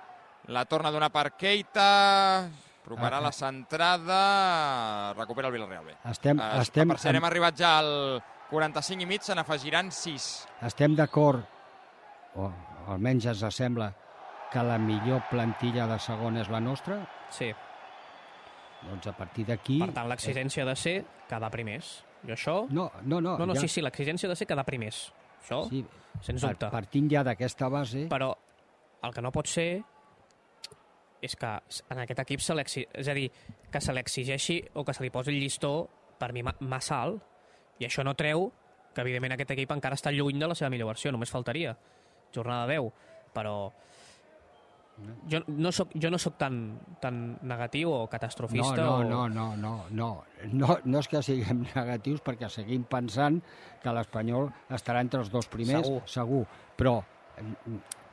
la 0.49 0.65
torna 0.65 0.89
a 0.89 0.93
donar 0.93 1.11
per 1.13 1.33
Keita, 1.37 2.49
provarà 2.97 3.19
Ah, 3.19 3.25
la 3.29 3.33
centrada, 3.33 5.15
recupera 5.15 5.49
el 5.49 5.55
Villarreal 5.55 5.85
bé. 5.85 5.97
Estem, 6.11 6.39
Eh, 6.41 6.61
estem, 6.61 6.89
per 6.89 6.99
cert, 6.99 7.17
hem 7.17 7.25
arribat 7.25 7.57
ja 7.57 7.79
al 7.79 8.21
45 8.51 9.03
i 9.03 9.07
mig, 9.07 9.23
se 9.23 9.35
n'afegiran 9.35 9.91
6. 9.91 10.47
estem 10.67 10.95
d'acord, 10.97 11.43
o 12.35 12.51
almenys 12.89 13.27
ens 13.27 13.45
sembla, 13.55 13.93
que 14.51 14.63
la 14.67 14.79
millor 14.79 15.23
plantilla 15.31 15.87
de 15.87 15.99
segona 15.99 16.41
és 16.43 16.49
la 16.51 16.61
nostra, 16.61 17.01
Sí, 17.31 17.53
doncs 18.83 19.07
a 19.07 19.13
partir 19.13 19.45
d'aquí... 19.47 19.79
per 19.79 19.93
tant, 19.95 20.09
l'exigència 20.09 20.65
de 20.67 20.75
ser 20.75 21.05
quedar 21.29 21.51
primers. 21.51 22.05
Jo 22.27 22.33
això... 22.35 22.67
No, 22.71 22.91
no, 23.03 23.21
no. 23.21 23.37
No, 23.39 23.47
no, 23.47 23.55
ja, 23.55 23.61
sí, 23.61 23.69
sí, 23.69 23.81
l'exigència 23.81 24.29
de 24.29 24.35
ser 24.35 24.47
quedar 24.51 24.65
primers. 24.65 25.13
Això, 25.45 25.63
sí, 25.71 25.85
sens 26.21 26.43
dubte. 26.43 26.69
Partint 26.73 27.09
ja 27.13 27.23
d'aquesta 27.23 27.69
base... 27.69 28.09
Però 28.11 28.33
el 29.03 29.15
que 29.15 29.23
no 29.23 29.31
pot 29.31 29.47
ser 29.47 29.83
és 31.23 31.37
que 31.37 31.51
en 31.91 31.99
aquest 32.03 32.23
equip 32.25 32.41
se 32.41 32.55
és 32.93 33.09
a 33.09 33.15
dir, 33.15 33.31
que 33.71 33.81
se 33.81 33.93
l'exigeixi 33.93 34.63
o 34.75 34.85
que 34.85 34.95
se 34.95 35.03
li 35.03 35.11
posi 35.11 35.31
el 35.31 35.41
llistó 35.41 35.89
per 36.19 36.33
mi 36.33 36.43
ma- 36.43 36.57
massa 36.61 37.03
alt. 37.03 37.23
I 37.79 37.87
això 37.87 38.05
no 38.05 38.15
treu 38.15 38.51
que, 38.95 39.01
evidentment, 39.01 39.33
aquest 39.33 39.51
equip 39.53 39.71
encara 39.73 39.95
està 39.97 40.13
lluny 40.13 40.39
de 40.39 40.49
la 40.49 40.55
seva 40.55 40.71
millor 40.71 40.89
versió, 40.93 41.13
només 41.13 41.31
faltaria. 41.31 41.77
Jornada 42.35 42.67
10. 42.67 42.91
Però 43.35 43.71
jo 45.31 45.39
no 45.47 45.71
soc, 45.73 45.95
jo 45.97 46.11
no 46.13 46.19
soc 46.21 46.35
tan, 46.37 46.57
tan 47.01 47.39
negatiu 47.49 47.89
o 47.91 48.01
No, 48.03 48.09
catastrofista 48.11 48.77
no, 48.83 48.97
o... 48.97 49.05
no, 49.05 49.29
no, 49.29 49.57
no, 49.57 49.85
no, 49.91 50.09
no, 50.53 50.79
no 50.85 50.99
és 51.01 51.09
que 51.09 51.23
siguem 51.25 51.63
negatius 51.75 52.21
perquè 52.27 52.51
seguim 52.53 52.85
pensant 52.85 53.41
que 53.83 53.95
l'Espanyol 53.97 54.51
estarà 54.69 55.01
entre 55.01 55.23
els 55.25 55.31
dos 55.33 55.49
primers, 55.49 55.87
Segur. 55.87 56.03
segur. 56.07 56.43
Però 56.77 56.99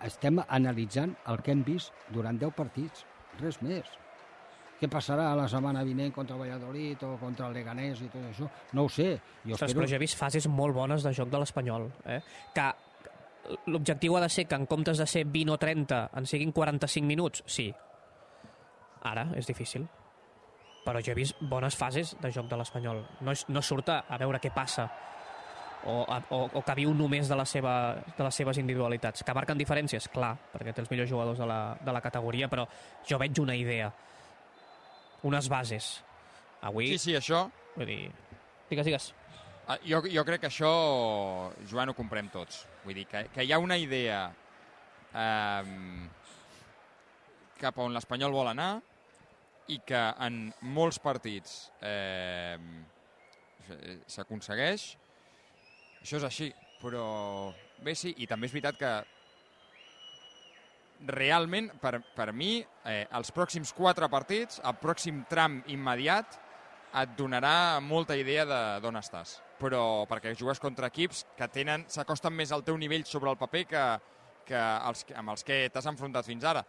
estem 0.05 0.41
analitzant 0.47 1.15
el 1.31 1.39
que 1.41 1.53
hem 1.53 1.63
vist 1.65 1.93
durant 2.13 2.37
10 2.39 2.53
partits, 2.57 3.05
res 3.41 3.61
més. 3.65 3.87
Què 4.77 4.89
passarà 4.93 5.31
la 5.33 5.47
setmana 5.49 5.81
vinent 5.85 6.11
contra 6.13 6.37
Valladolid 6.37 7.01
o 7.07 7.15
contra 7.17 7.47
el 7.47 7.55
Leganés 7.57 8.01
i 8.05 8.09
tot 8.13 8.27
això? 8.27 8.49
No 8.77 8.85
ho 8.85 8.91
sé. 8.93 9.15
Jo 9.43 9.55
Ostres, 9.55 9.71
espero... 9.71 9.81
però 9.81 9.89
jo 9.89 9.97
he 9.97 10.03
vist 10.03 10.19
fases 10.19 10.47
molt 10.53 10.75
bones 10.75 11.05
de 11.05 11.13
joc 11.17 11.31
de 11.33 11.41
l'Espanyol. 11.41 11.87
Eh? 12.05 12.19
Que 12.53 12.67
l'objectiu 13.73 14.17
ha 14.17 14.21
de 14.21 14.29
ser 14.29 14.45
que 14.45 14.59
en 14.59 14.67
comptes 14.69 15.01
de 15.01 15.07
ser 15.09 15.25
20 15.25 15.55
o 15.55 15.57
30 15.57 16.01
en 16.21 16.29
siguin 16.29 16.53
45 16.53 17.09
minuts? 17.09 17.41
Sí. 17.49 17.71
Ara 19.01 19.31
és 19.39 19.49
difícil. 19.49 19.87
Però 20.85 21.01
jo 21.01 21.11
he 21.11 21.17
vist 21.17 21.41
bones 21.41 21.75
fases 21.75 22.13
de 22.21 22.31
joc 22.31 22.45
de 22.51 22.61
l'Espanyol. 22.61 23.01
No, 23.25 23.33
no 23.33 23.65
surt 23.65 23.89
a 23.95 24.21
veure 24.21 24.39
què 24.43 24.53
passa 24.53 24.85
o, 25.85 25.97
o, 26.03 26.39
o 26.57 26.61
que 26.65 26.75
viu 26.79 26.93
només 26.97 27.29
de, 27.29 27.35
la 27.37 27.45
seva, 27.45 27.73
de 28.17 28.23
les 28.25 28.39
seves 28.41 28.57
individualitats. 28.61 29.23
Que 29.23 29.35
marquen 29.37 29.59
diferències? 29.59 30.09
Clar, 30.13 30.33
perquè 30.53 30.73
té 30.73 30.83
els 30.83 30.91
millors 30.91 31.11
jugadors 31.11 31.39
de 31.39 31.47
la, 31.49 31.61
de 31.81 31.93
la 31.95 32.01
categoria, 32.03 32.49
però 32.51 32.65
jo 33.07 33.19
veig 33.21 33.39
una 33.43 33.55
idea, 33.55 33.91
unes 35.27 35.49
bases. 35.51 35.93
Avui... 36.65 36.91
Sí, 36.95 37.11
sí, 37.11 37.15
això... 37.19 37.45
Vull 37.77 37.87
dir... 37.87 38.01
Digues, 38.67 38.89
digues. 38.89 39.13
Ah, 39.67 39.77
Jo, 39.85 40.01
jo 40.07 40.23
crec 40.27 40.41
que 40.45 40.49
això, 40.49 40.71
Joan, 41.69 41.91
ho 41.91 41.95
comprem 41.95 42.29
tots. 42.33 42.65
Vull 42.85 42.95
dir, 42.97 43.05
que, 43.11 43.25
que 43.33 43.45
hi 43.45 43.51
ha 43.51 43.59
una 43.59 43.77
idea 43.79 44.21
eh, 45.13 46.07
cap 47.59 47.79
on 47.83 47.95
l'Espanyol 47.95 48.35
vol 48.35 48.51
anar 48.51 48.77
i 49.67 49.81
que 49.83 49.99
en 50.23 50.47
molts 50.75 50.99
partits 51.03 51.57
eh, 51.83 52.55
s'aconsegueix. 54.07 54.87
Això 56.01 56.19
és 56.19 56.25
així, 56.27 56.49
però 56.81 57.05
bé, 57.83 57.95
sí, 57.95 58.13
i 58.17 58.27
també 58.27 58.47
és 58.47 58.55
veritat 58.55 58.77
que 58.79 58.91
realment, 61.05 61.69
per, 61.81 61.99
per 62.15 62.31
mi, 62.33 62.57
eh, 62.85 63.05
els 63.17 63.31
pròxims 63.35 63.73
quatre 63.75 64.09
partits, 64.09 64.61
el 64.65 64.77
pròxim 64.81 65.23
tram 65.29 65.59
immediat, 65.73 66.39
et 66.97 67.13
donarà 67.17 67.79
molta 67.83 68.15
idea 68.17 68.45
de 68.47 68.61
d'on 68.81 68.97
estàs. 68.97 69.37
Però 69.59 70.05
perquè 70.09 70.33
jugues 70.37 70.59
contra 70.61 70.89
equips 70.89 71.25
que 71.37 71.47
tenen 71.53 71.85
s'acosten 71.89 72.33
més 72.33 72.51
al 72.51 72.63
teu 72.63 72.77
nivell 72.77 73.05
sobre 73.05 73.29
el 73.29 73.37
paper 73.37 73.63
que, 73.67 73.85
que 74.47 74.59
els, 74.89 75.05
amb 75.17 75.33
els 75.33 75.43
que 75.43 75.65
t'has 75.73 75.89
enfrontat 75.89 76.25
fins 76.25 76.45
ara. 76.45 76.63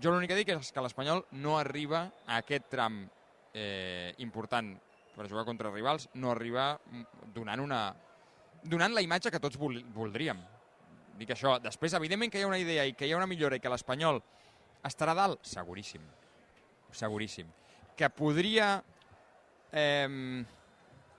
Jo 0.00 0.12
l'únic 0.12 0.30
que 0.32 0.38
dic 0.38 0.52
és 0.54 0.70
que 0.72 0.84
l'Espanyol 0.84 1.24
no 1.42 1.58
arriba 1.58 2.06
a 2.26 2.40
aquest 2.40 2.70
tram 2.72 3.02
eh, 3.52 4.14
important 4.18 4.72
per 5.16 5.28
jugar 5.28 5.44
contra 5.44 5.72
rivals, 5.72 6.08
no 6.14 6.30
arriba 6.30 6.78
donant 7.34 7.60
una 7.60 7.82
donant 8.64 8.94
la 8.94 9.02
imatge 9.04 9.30
que 9.30 9.40
tots 9.42 9.58
vol, 9.60 9.80
voldríem. 9.94 10.40
Dic 11.20 11.34
això. 11.34 11.58
Després, 11.62 11.94
evidentment, 11.98 12.32
que 12.32 12.40
hi 12.40 12.44
ha 12.46 12.50
una 12.50 12.60
idea 12.60 12.86
i 12.88 12.94
que 12.96 13.06
hi 13.06 13.12
ha 13.12 13.18
una 13.18 13.28
millora 13.28 13.56
i 13.56 13.60
que 13.60 13.72
l'Espanyol 13.72 14.22
estarà 14.88 15.14
dalt, 15.16 15.42
seguríssim. 15.46 16.04
Seguríssim. 16.92 17.50
Que 17.96 18.08
podria... 18.10 18.78
Eh, 19.72 20.44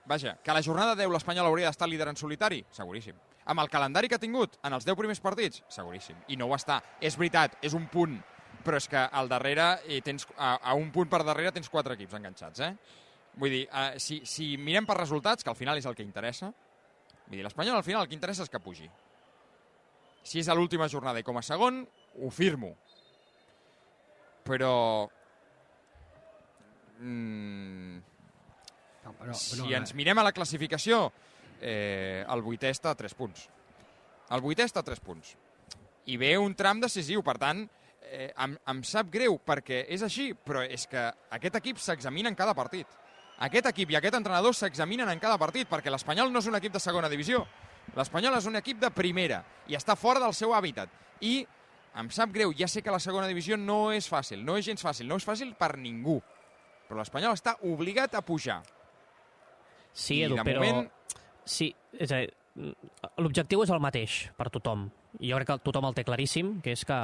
vaja, 0.04 0.36
que 0.42 0.50
a 0.50 0.54
la 0.54 0.62
jornada 0.62 0.96
10 0.98 1.12
l'Espanyol 1.12 1.46
hauria 1.46 1.70
d'estar 1.70 1.88
líder 1.88 2.10
en 2.10 2.18
solitari? 2.18 2.64
Seguríssim. 2.74 3.16
Amb 3.46 3.62
el 3.62 3.70
calendari 3.70 4.10
que 4.10 4.18
ha 4.18 4.22
tingut 4.22 4.58
en 4.62 4.74
els 4.74 4.84
10 4.86 4.98
primers 4.98 5.22
partits? 5.22 5.62
Seguríssim. 5.70 6.18
I 6.28 6.38
no 6.38 6.50
ho 6.50 6.56
està. 6.58 6.80
És 7.00 7.16
veritat, 7.18 7.56
és 7.62 7.74
un 7.78 7.86
punt, 7.90 8.18
però 8.62 8.78
és 8.78 8.88
que 8.90 8.98
al 8.98 9.30
darrere, 9.30 9.76
i 9.90 10.00
tens, 10.04 10.26
a, 10.36 10.56
a 10.58 10.74
un 10.78 10.90
punt 10.94 11.10
per 11.10 11.22
darrere, 11.26 11.54
tens 11.54 11.70
quatre 11.70 11.96
equips 11.98 12.18
enganxats, 12.18 12.62
eh? 12.66 12.74
Vull 13.38 13.54
dir, 13.54 13.62
eh, 13.66 13.98
si, 14.02 14.20
si 14.28 14.52
mirem 14.60 14.86
per 14.86 14.98
resultats, 14.98 15.42
que 15.42 15.50
al 15.50 15.58
final 15.58 15.78
és 15.80 15.88
el 15.88 15.96
que 15.96 16.04
interessa, 16.04 16.52
vull 17.32 17.40
dir, 17.40 17.46
l'Espanyol 17.48 17.80
al 17.80 17.86
final 17.86 18.04
el 18.04 18.10
que 18.10 18.18
interessa 18.18 18.44
és 18.44 18.52
que 18.52 18.60
pugi. 18.60 18.86
Si 20.22 20.38
és 20.38 20.48
a 20.52 20.54
l'última 20.54 20.86
jornada 20.92 21.18
i 21.18 21.26
com 21.26 21.40
a 21.40 21.42
segon, 21.42 21.82
ho 22.20 22.30
firmo. 22.30 22.76
Però... 24.44 25.08
Mm, 27.00 28.02
No, 29.02 29.12
però, 29.18 29.34
si 29.34 29.56
però, 29.56 29.70
ens 29.80 29.94
mirem 29.98 30.18
a 30.20 30.24
la 30.26 30.32
classificació, 30.34 31.08
eh, 31.60 32.22
el 32.22 32.42
vuitè 32.44 32.70
està 32.70 32.92
a 32.92 32.98
3 32.98 33.14
punts. 33.18 33.48
El 34.32 34.42
vuitè 34.44 34.66
està 34.68 34.82
a 34.82 34.86
3 34.86 35.02
punts. 35.02 35.34
I 36.06 36.18
ve 36.18 36.36
un 36.38 36.54
tram 36.58 36.80
decisiu, 36.82 37.22
per 37.26 37.34
tant, 37.42 37.64
eh, 38.02 38.30
em, 38.30 38.54
em 38.70 38.82
sap 38.86 39.10
greu 39.10 39.38
perquè 39.42 39.84
és 39.90 40.02
així, 40.06 40.32
però 40.34 40.62
és 40.62 40.86
que 40.86 41.02
aquest 41.34 41.58
equip 41.58 41.82
s'examina 41.82 42.30
en 42.30 42.38
cada 42.38 42.54
partit. 42.54 42.86
Aquest 43.42 43.66
equip 43.72 43.90
i 43.90 43.96
aquest 43.98 44.14
entrenador 44.14 44.54
s'examinen 44.54 45.08
en 45.10 45.18
cada 45.22 45.38
partit, 45.40 45.66
perquè 45.70 45.90
l'Espanyol 45.90 46.30
no 46.32 46.38
és 46.42 46.46
un 46.46 46.54
equip 46.58 46.72
de 46.76 46.80
segona 46.82 47.08
divisió. 47.10 47.42
L'Espanyol 47.96 48.36
és 48.38 48.46
un 48.46 48.56
equip 48.60 48.78
de 48.80 48.90
primera 48.94 49.40
i 49.68 49.74
està 49.74 49.96
fora 49.98 50.20
del 50.22 50.34
seu 50.38 50.54
hàbitat. 50.54 50.92
I 51.26 51.40
em 51.98 52.10
sap 52.14 52.30
greu, 52.32 52.52
ja 52.56 52.68
sé 52.70 52.82
que 52.82 52.92
la 52.94 53.00
segona 53.02 53.26
divisió 53.28 53.56
no 53.58 53.90
és 53.92 54.06
fàcil, 54.08 54.44
no 54.46 54.54
és 54.56 54.64
gens 54.68 54.82
fàcil, 54.84 55.08
no 55.10 55.18
és 55.18 55.26
fàcil 55.26 55.54
per 55.58 55.74
ningú. 55.76 56.20
Però 56.88 57.00
l'Espanyol 57.00 57.34
està 57.34 57.56
obligat 57.66 58.14
a 58.14 58.22
pujar. 58.22 58.60
Sí, 59.92 60.20
I 60.20 60.28
Edu, 60.28 60.38
però... 60.44 60.60
moment- 60.62 60.90
Sí, 61.44 61.74
és 61.98 62.12
a 62.14 62.20
dir, 62.22 62.30
l'objectiu 63.18 63.64
és 63.64 63.70
el 63.74 63.80
mateix 63.82 64.28
per 64.38 64.46
tothom. 64.54 64.84
Jo 65.18 65.36
crec 65.40 65.48
que 65.48 65.56
tothom 65.66 65.88
el 65.88 65.96
té 65.96 66.04
claríssim, 66.06 66.60
que 66.62 66.70
és 66.76 66.84
que 66.86 66.98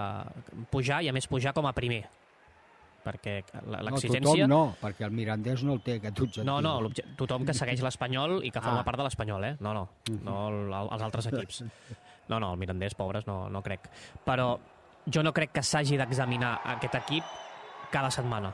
pujar, 0.71 1.03
i 1.03 1.09
a 1.11 1.13
més 1.17 1.27
pujar 1.27 1.53
com 1.57 1.67
a 1.67 1.73
primer. 1.75 2.05
Perquè 3.09 3.39
la- 3.65 3.79
no, 3.81 3.85
l'exigència... 3.89 4.21
tothom 4.45 4.51
no, 4.53 4.61
perquè 4.83 5.07
el 5.09 5.15
Mirandés 5.17 5.63
no 5.65 5.79
el 5.79 5.81
té 5.81 5.95
aquest 5.97 6.21
objectiu. 6.21 6.45
No, 6.45 6.61
no, 6.61 6.91
tothom 7.17 7.47
que 7.49 7.55
segueix 7.57 7.81
l'Espanyol 7.81 8.43
i 8.45 8.51
que 8.53 8.61
forma 8.61 8.83
Ah. 8.83 8.85
part 8.85 9.01
de 9.01 9.09
l'Espanyol, 9.09 9.45
eh? 9.49 9.55
No, 9.65 9.73
no, 9.73 9.87
no 10.27 10.39
el, 10.53 10.61
els 10.93 11.03
altres 11.09 11.27
equips. 11.33 11.63
No, 12.29 12.37
no, 12.39 12.53
el 12.53 12.59
Mirandés, 12.61 12.95
pobres, 12.95 13.25
no, 13.27 13.47
no 13.49 13.63
crec. 13.65 13.89
Però 14.27 14.51
jo 15.09 15.23
no 15.25 15.33
crec 15.33 15.55
que 15.57 15.63
s'hagi 15.65 15.97
d'examinar 15.97 16.59
aquest 16.77 16.99
equip 17.01 17.25
cada 17.91 18.11
setmana. 18.13 18.51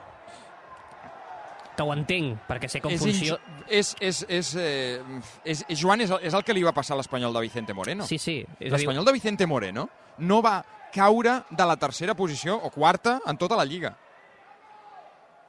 Que 1.74 1.82
ho 1.82 1.90
entenc, 1.90 2.44
perquè 2.46 2.68
sé 2.70 2.78
com 2.80 2.92
és, 2.94 3.00
funciona... 3.02 3.40
és, 3.66 3.88
és, 3.98 4.20
és, 4.30 4.52
eh, 4.62 5.00
és, 5.42 5.64
és, 5.66 5.80
Joan, 5.80 6.04
és 6.04 6.12
el, 6.14 6.20
és 6.30 6.36
el 6.38 6.44
que 6.46 6.54
li 6.54 6.62
va 6.62 6.70
passar 6.76 6.94
a 6.94 7.00
l'Espanyol 7.00 7.34
de 7.34 7.40
Vicente 7.42 7.74
Moreno. 7.74 8.06
Sí, 8.06 8.20
sí. 8.22 8.36
L'Espanyol 8.60 9.04
de 9.08 9.14
Vicente 9.16 9.48
Moreno 9.50 9.88
no 10.22 10.38
va 10.40 10.60
caure 10.94 11.40
de 11.50 11.66
la 11.66 11.74
tercera 11.76 12.14
posició 12.14 12.54
o 12.54 12.70
quarta 12.70 13.16
en 13.26 13.36
tota 13.36 13.58
la 13.58 13.64
Lliga. 13.66 13.90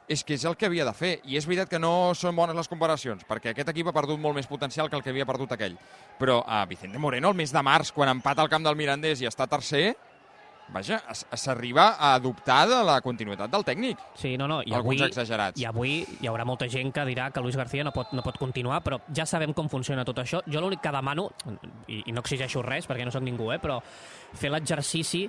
És 0.08 0.22
que 0.24 0.36
és 0.38 0.44
el 0.46 0.54
que 0.54 0.68
havia 0.68 0.86
de 0.86 0.94
fer. 0.94 1.16
I 1.26 1.38
és 1.40 1.48
veritat 1.50 1.70
que 1.72 1.82
no 1.82 2.14
són 2.14 2.36
bones 2.38 2.56
les 2.58 2.70
comparacions, 2.70 3.24
perquè 3.26 3.54
aquest 3.54 3.72
equip 3.74 3.90
ha 3.90 3.96
perdut 3.96 4.22
molt 4.22 4.38
més 4.38 4.46
potencial 4.46 4.90
que 4.90 5.00
el 5.00 5.02
que 5.02 5.10
havia 5.10 5.26
perdut 5.26 5.56
aquell. 5.56 5.78
Però 6.20 6.44
a 6.46 6.66
Vicente 6.70 7.02
Moreno, 7.02 7.32
el 7.34 7.40
mes 7.40 7.54
de 7.54 7.64
març, 7.66 7.92
quan 7.96 8.12
empata 8.14 8.44
al 8.46 8.52
camp 8.52 8.68
del 8.68 8.78
Mirandés 8.78 9.24
i 9.24 9.30
està 9.30 9.48
tercer, 9.50 9.96
vaja, 10.70 11.00
s'arriba 11.14 11.96
a 12.00 12.18
dubtar 12.20 12.68
de 12.70 12.84
la 12.86 13.00
continuïtat 13.02 13.50
del 13.52 13.66
tècnic. 13.66 14.02
Sí, 14.18 14.36
no, 14.38 14.48
no, 14.50 14.60
i 14.66 14.74
Alguns 14.74 15.02
avui, 15.02 15.10
exagerats. 15.10 15.62
I 15.62 15.66
avui 15.70 15.96
hi 16.22 16.30
haurà 16.30 16.46
molta 16.46 16.68
gent 16.70 16.92
que 16.94 17.06
dirà 17.10 17.32
que 17.34 17.42
Luis 17.42 17.58
García 17.58 17.86
no 17.86 17.94
pot, 17.96 18.14
no 18.14 18.24
pot 18.26 18.38
continuar, 18.42 18.82
però 18.86 19.00
ja 19.16 19.26
sabem 19.26 19.54
com 19.54 19.70
funciona 19.70 20.06
tot 20.06 20.22
això. 20.22 20.42
Jo 20.46 20.62
l'únic 20.62 20.82
que 20.86 20.94
demano, 20.94 21.30
i, 21.88 22.04
i 22.06 22.14
no 22.14 22.22
exigeixo 22.26 22.62
res 22.66 22.90
perquè 22.90 23.06
no 23.06 23.14
sóc 23.14 23.26
ningú, 23.26 23.52
eh, 23.54 23.60
però 23.62 23.82
fer 24.38 24.54
l'exercici 24.54 25.26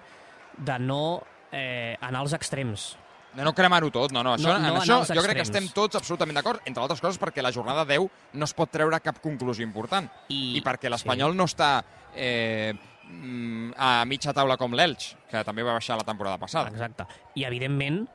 de 0.56 0.78
no 0.80 1.22
eh, 1.52 1.96
anar 2.00 2.24
als 2.24 2.36
extrems. 2.36 2.94
No 3.44 3.52
cremar-ho 3.54 3.90
tot, 3.92 4.12
no, 4.12 4.22
no. 4.24 4.34
Això, 4.36 4.48
No- 4.48 4.56
en 4.56 4.62
no 4.62 4.80
això 4.80 4.96
anar 4.96 5.04
als 5.04 5.12
jo 5.14 5.22
crec 5.22 5.36
que 5.36 5.42
estem 5.44 5.68
tots 5.74 5.96
absolutament 5.98 6.36
d'acord, 6.38 6.60
entre 6.64 6.82
altres 6.82 7.00
coses 7.00 7.18
perquè 7.20 7.42
la 7.44 7.52
jornada 7.52 7.84
10 7.84 8.08
no 8.34 8.44
es 8.44 8.54
pot 8.56 8.70
treure 8.70 9.00
cap 9.04 9.20
conclusió 9.20 9.64
important. 9.64 10.08
I, 10.28 10.56
I 10.56 10.62
perquè 10.64 10.88
l'Espanyol 10.90 11.36
no 11.36 11.44
està 11.44 11.84
eh, 12.14 12.72
mm, 13.04 13.72
a 13.76 14.04
mitja 14.08 14.32
taula 14.32 14.56
com 14.56 14.72
l'Elx, 14.72 15.14
que 15.30 15.44
també 15.44 15.62
va 15.62 15.76
baixar 15.76 15.98
la 16.00 16.04
temporada 16.08 16.38
passada. 16.38 16.70
Exacte. 16.72 17.04
I, 17.34 17.44
evidentment, 17.44 18.06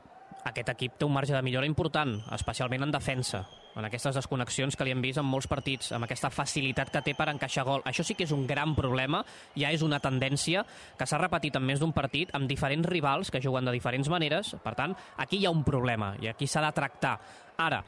aquest 0.44 0.68
equip 0.74 0.98
té 0.98 1.04
un 1.06 1.12
marge 1.14 1.34
de 1.36 1.42
millora 1.42 1.66
important, 1.66 2.16
especialment 2.34 2.82
en 2.82 2.90
defensa, 2.90 3.44
en 3.76 3.86
aquestes 3.86 4.16
desconnexions 4.16 4.76
que 4.76 4.84
li 4.84 4.92
hem 4.92 5.02
vist 5.04 5.20
en 5.20 5.26
molts 5.28 5.48
partits, 5.50 5.92
amb 5.96 6.04
aquesta 6.06 6.30
facilitat 6.32 6.92
que 6.92 7.02
té 7.04 7.14
per 7.16 7.28
encaixar 7.32 7.64
gol. 7.68 7.84
Això 7.88 8.04
sí 8.04 8.16
que 8.18 8.26
és 8.26 8.34
un 8.34 8.46
gran 8.46 8.74
problema, 8.76 9.22
ja 9.56 9.72
és 9.72 9.82
una 9.82 10.00
tendència 10.02 10.64
que 10.98 11.08
s'ha 11.08 11.20
repetit 11.20 11.56
en 11.56 11.64
més 11.66 11.80
d'un 11.80 11.94
partit, 11.96 12.32
amb 12.36 12.50
diferents 12.50 12.88
rivals 12.88 13.32
que 13.32 13.40
juguen 13.40 13.64
de 13.64 13.74
diferents 13.74 14.10
maneres. 14.12 14.54
Per 14.62 14.74
tant, 14.78 14.96
aquí 15.16 15.40
hi 15.40 15.46
ha 15.46 15.54
un 15.54 15.64
problema 15.64 16.14
i 16.20 16.28
aquí 16.28 16.46
s'ha 16.46 16.64
de 16.66 16.72
tractar. 16.76 17.16
Ara, 17.62 17.82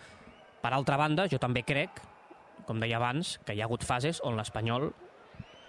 per 0.63 0.73
altra 0.73 0.97
banda, 0.97 1.29
jo 1.29 1.41
també 1.41 1.65
crec, 1.67 2.01
com 2.65 2.81
deia 2.81 2.97
abans, 2.97 3.39
que 3.45 3.53
hi 3.53 3.61
ha 3.61 3.69
hagut 3.69 3.85
fases 3.85 4.23
on 4.25 4.39
l'Espanyol 4.39 4.89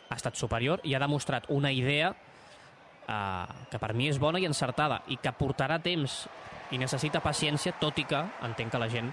ha 0.09 0.15
estat 0.15 0.37
superior 0.37 0.79
i 0.85 0.93
ha 0.95 1.01
demostrat 1.01 1.49
una 1.49 1.71
idea 1.73 2.13
eh, 2.13 3.45
que 3.71 3.81
per 3.81 3.93
mi 3.93 4.07
és 4.07 4.19
bona 4.21 4.39
i 4.39 4.47
encertada 4.47 5.01
i 5.11 5.17
que 5.19 5.33
portarà 5.35 5.81
temps 5.83 6.25
i 6.73 6.79
necessita 6.81 7.21
paciència, 7.21 7.75
tot 7.81 7.99
i 8.01 8.05
que 8.09 8.21
entenc 8.45 8.73
que 8.73 8.81
la 8.81 8.89
gent 8.89 9.11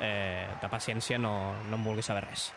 eh, 0.00 0.48
de 0.60 0.68
paciència 0.68 1.18
no, 1.18 1.54
no 1.68 1.78
en 1.78 1.84
vulgui 1.84 2.02
saber 2.02 2.26
res. 2.28 2.50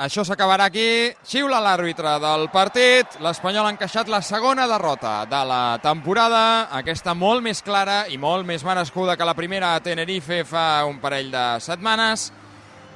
Això 0.00 0.22
s'acabarà 0.24 0.70
aquí. 0.70 1.12
Xiula 1.28 1.58
l'àrbitre 1.60 2.14
del 2.22 2.46
partit. 2.48 3.18
L'Espanyol 3.20 3.66
ha 3.68 3.72
encaixat 3.74 4.08
la 4.08 4.22
segona 4.24 4.64
derrota 4.64 5.26
de 5.28 5.40
la 5.44 5.76
temporada. 5.84 6.70
Aquesta 6.78 7.12
molt 7.12 7.44
més 7.44 7.60
clara 7.60 8.06
i 8.08 8.16
molt 8.16 8.48
més 8.48 8.64
merescuda 8.64 9.18
que 9.20 9.28
la 9.28 9.36
primera 9.36 9.74
a 9.74 9.82
Tenerife 9.84 10.40
fa 10.48 10.86
un 10.88 11.02
parell 11.04 11.28
de 11.34 11.44
setmanes. 11.60 12.30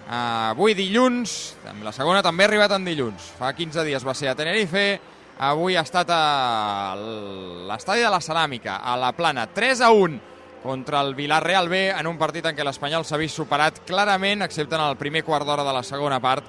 Avui 0.08 0.72
dilluns, 0.76 1.56
la 1.84 1.92
segona 1.92 2.24
també 2.24 2.46
ha 2.46 2.48
arribat 2.48 2.72
en 2.72 2.88
dilluns. 2.88 3.34
Fa 3.36 3.52
15 3.52 3.84
dies 3.84 4.04
va 4.04 4.16
ser 4.16 4.32
a 4.32 4.38
Tenerife. 4.38 5.00
avui 5.44 5.74
ha 5.76 5.82
estat 5.82 6.08
a 6.14 6.94
l'estadi 7.68 8.00
de 8.00 8.10
la 8.10 8.20
Ceràmica, 8.20 8.80
a 8.80 8.96
la 8.96 9.12
Plana. 9.12 9.48
3 9.52 9.80
a 9.80 9.90
1 9.90 10.33
contra 10.64 11.02
el 11.04 11.14
Villarreal 11.14 11.68
B 11.68 11.90
en 11.92 12.06
un 12.08 12.16
partit 12.16 12.46
en 12.48 12.56
què 12.56 12.64
l'Espanyol 12.64 13.04
s'ha 13.04 13.20
vist 13.20 13.36
superat 13.36 13.82
clarament, 13.84 14.40
excepte 14.46 14.78
en 14.78 14.86
el 14.86 14.96
primer 14.96 15.20
quart 15.22 15.44
d'hora 15.44 15.66
de 15.66 15.74
la 15.76 15.82
segona 15.84 16.16
part, 16.24 16.48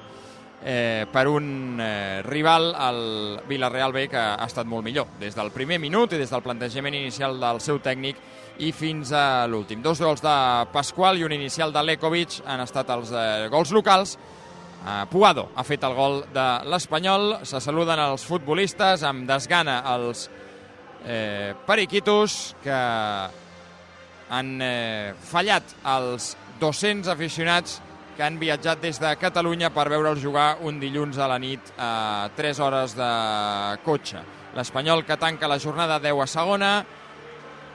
eh, 0.63 1.05
per 1.11 1.27
un 1.27 1.81
eh, 1.83 2.21
rival, 2.23 2.71
el 2.87 3.41
Villarreal 3.49 3.91
B, 3.91 4.07
que 4.07 4.17
ha 4.17 4.47
estat 4.47 4.71
molt 4.71 4.87
millor, 4.87 5.11
des 5.19 5.35
del 5.35 5.51
primer 5.51 5.81
minut 5.83 6.15
i 6.15 6.21
des 6.21 6.31
del 6.31 6.45
plantejament 6.47 6.95
inicial 6.95 7.35
del 7.43 7.59
seu 7.59 7.83
tècnic 7.83 8.23
i 8.63 8.71
fins 8.71 9.11
a 9.11 9.45
l'últim. 9.51 9.83
Dos 9.83 9.99
gols 9.99 10.23
de 10.23 10.37
Pasqual 10.71 11.19
i 11.19 11.27
un 11.27 11.35
inicial 11.35 11.75
de 11.75 11.83
Lekovic 11.83 12.39
han 12.47 12.63
estat 12.63 12.95
els 12.95 13.11
eh, 13.11 13.45
gols 13.51 13.75
locals. 13.75 14.15
Eh, 14.15 14.99
Puado 15.11 15.49
ha 15.55 15.67
fet 15.67 15.83
el 15.83 15.93
gol 15.93 16.21
de 16.33 16.49
l'Espanyol. 16.71 17.41
Se 17.43 17.59
saluden 17.59 17.99
els 17.99 18.23
futbolistes 18.23 19.03
amb 19.03 19.27
desgana 19.27 19.81
els 19.91 20.29
eh, 21.03 21.51
periquitos 21.67 22.55
que 22.63 22.79
han 24.29 24.57
eh, 24.61 25.13
fallat 25.21 25.75
els 25.85 26.33
200 26.59 27.11
aficionats 27.11 27.79
que 28.15 28.23
han 28.23 28.39
viatjat 28.39 28.79
des 28.81 28.99
de 29.01 29.11
Catalunya 29.19 29.69
per 29.75 29.89
veure'ls 29.91 30.23
jugar 30.23 30.57
un 30.63 30.79
dilluns 30.79 31.17
a 31.19 31.27
la 31.27 31.39
nit 31.39 31.73
a 31.77 32.29
3 32.35 32.61
hores 32.63 32.95
de 32.95 33.11
cotxe. 33.83 34.21
L'Espanyol 34.55 35.03
que 35.03 35.17
tanca 35.19 35.51
la 35.51 35.59
jornada 35.59 35.99
10 35.99 36.23
a 36.23 36.27
segona, 36.31 36.71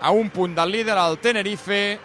a 0.01 0.11
un 0.17 0.31
punt 0.33 0.55
del 0.57 0.73
líder, 0.73 0.97
el 0.97 1.19
Tenerife, 1.21 1.99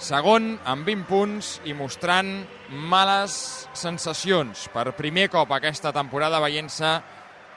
segon 0.00 0.54
amb 0.64 0.88
20 0.88 1.04
punts 1.06 1.50
i 1.68 1.74
mostrant 1.76 2.38
males 2.70 3.68
sensacions. 3.76 4.66
Per 4.72 4.94
primer 4.96 5.28
cop 5.30 5.52
aquesta 5.52 5.92
temporada 5.92 6.40
veient-se 6.42 6.96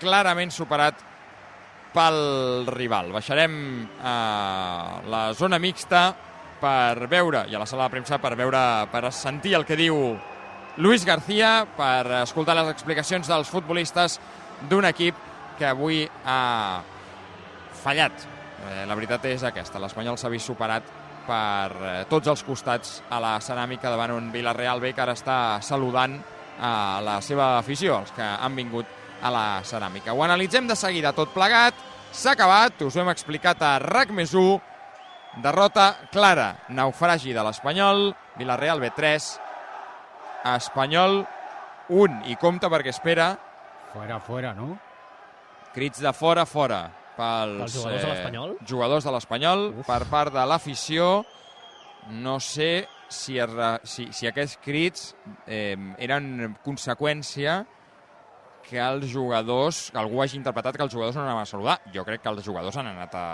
clarament 0.02 0.52
superat 0.52 1.07
pel 1.93 2.67
rival. 2.71 3.12
Baixarem 3.15 3.54
a 4.04 4.15
la 5.08 5.21
zona 5.38 5.60
mixta 5.60 6.10
per 6.62 7.08
veure, 7.10 7.45
i 7.50 7.56
a 7.56 7.62
la 7.62 7.67
sala 7.69 7.86
de 7.86 7.95
premsa 7.95 8.17
per 8.21 8.34
veure, 8.38 8.60
per 8.91 9.12
sentir 9.13 9.56
el 9.58 9.65
que 9.65 9.78
diu 9.78 10.17
Luis 10.78 11.06
García, 11.06 11.65
per 11.78 12.23
escoltar 12.23 12.58
les 12.58 12.69
explicacions 12.73 13.30
dels 13.30 13.50
futbolistes 13.50 14.19
d'un 14.69 14.86
equip 14.89 15.15
que 15.58 15.65
avui 15.69 16.04
ha 16.26 16.82
fallat. 17.84 18.26
Eh, 18.67 18.86
la 18.89 18.95
veritat 18.97 19.26
és 19.30 19.45
aquesta, 19.45 19.82
l'Espanyol 19.82 20.17
s'ha 20.17 20.32
vist 20.34 20.50
superat 20.50 20.86
per 21.28 21.71
eh, 21.78 21.93
tots 22.10 22.30
els 22.32 22.43
costats 22.45 23.02
a 23.10 23.19
la 23.21 23.36
ceràmica 23.43 23.91
davant 23.93 24.15
un 24.15 24.32
Villarreal 24.34 24.82
B 24.82 24.93
que 24.93 25.04
ara 25.04 25.17
està 25.17 25.60
saludant 25.65 26.17
a 26.58 26.71
la 27.06 27.19
seva 27.21 27.58
afició, 27.60 28.00
els 28.02 28.13
que 28.15 28.26
han 28.26 28.56
vingut 28.58 28.89
a 29.21 29.32
la 29.34 29.45
ceràmica. 29.65 30.13
Ho 30.13 30.23
analitzem 30.23 30.67
de 30.69 30.75
seguida 30.77 31.13
tot 31.15 31.34
plegat, 31.34 31.77
s'ha 32.12 32.34
acabat, 32.36 32.82
us 32.86 32.95
ho 32.95 33.01
hem 33.03 33.12
explicat 33.13 33.62
a 33.65 33.77
RAC 33.84 34.12
més 34.15 34.34
1, 34.38 34.60
derrota 35.43 35.89
clara, 36.13 36.53
naufragi 36.69 37.34
de 37.36 37.43
l'Espanyol, 37.45 38.12
Villarreal 38.38 38.82
B3, 38.82 39.32
Espanyol 40.56 41.23
1, 41.89 42.21
i 42.32 42.38
compta 42.41 42.69
perquè 42.71 42.93
espera... 42.93 43.32
Fora, 43.93 44.19
fora, 44.19 44.53
no? 44.53 44.75
Crits 45.73 46.01
de 46.03 46.13
fora, 46.13 46.45
fora, 46.45 46.88
Pels 47.17 47.58
pels 47.63 47.73
jugadors 47.73 48.03
de 48.03 48.10
l'Espanyol? 48.12 48.51
jugadors 48.69 49.06
de 49.08 49.12
l'Espanyol, 49.15 49.63
per 49.88 50.03
part 50.10 50.34
de 50.34 50.43
l'afició. 50.45 51.23
No 52.13 52.38
sé 52.39 52.88
si, 53.10 53.39
es, 53.41 53.56
si, 53.89 54.06
si 54.13 54.27
aquests 54.30 54.60
crits 54.63 55.10
eh, 55.47 55.75
eren 55.97 56.56
conseqüència 56.63 57.63
que 58.67 58.80
els 58.84 59.08
jugadors, 59.12 59.88
que 59.91 59.99
algú 60.01 60.21
hagi 60.21 60.38
interpretat 60.38 60.75
que 60.75 60.84
els 60.84 60.93
jugadors 60.93 61.15
no 61.15 61.23
anaven 61.23 61.45
a 61.45 61.49
saludar. 61.49 61.77
Jo 61.93 62.03
crec 62.06 62.21
que 62.21 62.30
els 62.30 62.43
jugadors 62.45 62.75
han 62.77 62.88
anat 62.91 63.15
a, 63.15 63.27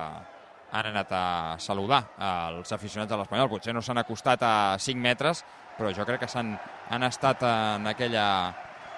han 0.71 0.89
anat 0.91 1.11
a 1.11 1.23
saludar 1.59 2.03
als 2.17 2.71
aficionats 2.71 3.09
de 3.11 3.17
l'Espanyol. 3.17 3.49
Potser 3.49 3.73
no 3.73 3.81
s'han 3.81 4.01
acostat 4.01 4.43
a 4.45 4.53
5 4.79 4.99
metres, 5.01 5.43
però 5.77 5.89
jo 5.95 6.05
crec 6.05 6.21
que 6.25 6.29
s'han 6.29 6.53
han 6.93 7.03
estat 7.07 7.41
en 7.47 7.87
aquella, 7.89 8.27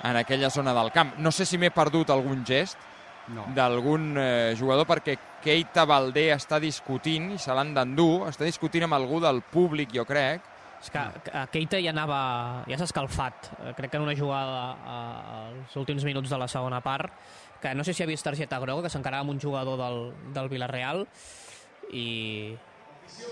en 0.03 0.17
aquella 0.19 0.49
zona 0.49 0.73
del 0.75 0.91
camp. 0.91 1.15
No 1.17 1.31
sé 1.31 1.45
si 1.45 1.57
m'he 1.57 1.71
perdut 1.71 2.11
algun 2.11 2.43
gest 2.45 2.77
No. 3.25 3.41
d'algun 3.55 4.11
eh, 4.21 4.53
jugador 4.53 4.85
perquè 4.85 5.15
Keita 5.41 5.81
Valdé 5.89 6.27
està 6.29 6.59
discutint 6.61 7.31
i 7.33 7.39
se 7.41 7.55
l'han 7.57 7.71
d'endur, 7.73 8.27
està 8.29 8.45
discutint 8.45 8.85
amb 8.85 8.93
algú 8.99 9.17
del 9.23 9.39
públic, 9.41 9.89
jo 9.97 10.03
crec. 10.05 10.43
És 10.85 10.91
que 10.93 11.01
Keita 11.49 11.79
ja 11.81 11.89
anava... 11.89 12.19
ja 12.69 12.77
s'ha 12.77 12.85
escalfat. 12.85 13.49
Eh, 13.57 13.73
Crec 13.77 13.89
que 13.91 13.97
en 13.97 14.05
una 14.05 14.13
jugada 14.17 14.75
eh, 14.77 15.39
als 15.39 15.77
últims 15.81 16.05
minuts 16.05 16.29
de 16.29 16.37
la 16.37 16.47
segona 16.51 16.81
part, 16.85 17.13
que 17.61 17.73
no 17.73 17.83
sé 17.83 17.95
si 17.95 18.03
ha 18.03 18.09
vist 18.09 18.25
targeta 18.27 18.59
groga, 18.61 18.85
que 18.85 18.93
s'encarava 18.93 19.25
amb 19.25 19.33
un 19.33 19.41
jugador 19.41 19.79
del, 19.81 20.01
del 20.35 20.49
Villarreal 20.51 21.07
i, 21.89 22.53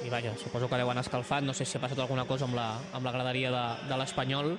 i 0.02 0.10
vaja, 0.10 0.34
suposo 0.42 0.70
que 0.72 0.80
deuen 0.82 0.98
escalfat, 0.98 1.46
no 1.46 1.54
sé 1.54 1.68
si 1.70 1.78
ha 1.78 1.84
passat 1.84 2.02
alguna 2.02 2.26
cosa 2.26 2.48
amb 2.50 2.58
la, 2.58 2.72
amb 2.98 3.06
la 3.06 3.14
graderia 3.14 3.54
de, 3.54 3.64
de 3.92 4.02
l'Espanyol, 4.02 4.56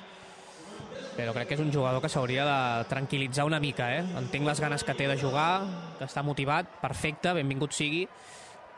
però 1.18 1.34
crec 1.34 1.50
que 1.50 1.58
és 1.58 1.64
un 1.64 1.74
jugador 1.74 2.02
que 2.02 2.12
s'hauria 2.12 2.46
de 2.46 2.86
tranquil·litzar 2.90 3.48
una 3.50 3.62
mica, 3.62 3.90
eh? 3.96 4.06
Entenc 4.22 4.46
les 4.46 4.62
ganes 4.62 4.86
que 4.86 4.94
té 4.94 5.10
de 5.10 5.18
jugar, 5.18 5.66
que 5.98 6.06
està 6.06 6.22
motivat, 6.26 6.78
perfecte, 6.82 7.34
benvingut 7.34 7.74
sigui, 7.74 8.06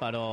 però 0.01 0.27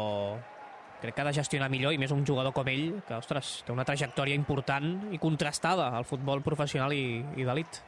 crec 1.04 1.18
que 1.18 1.22
ha 1.22 1.28
de 1.28 1.36
gestionar 1.36 1.68
millor 1.72 1.94
i 1.94 2.00
més 2.00 2.14
un 2.16 2.24
jugador 2.26 2.56
com 2.56 2.68
ell, 2.72 3.02
que, 3.08 3.18
ostres, 3.20 3.58
té 3.68 3.76
una 3.76 3.84
trajectòria 3.88 4.38
important 4.40 5.12
i 5.12 5.20
contrastada 5.20 5.90
al 5.98 6.08
futbol 6.08 6.42
professional 6.46 6.96
i, 6.96 7.20
i 7.36 7.48
d'elit. 7.48 7.82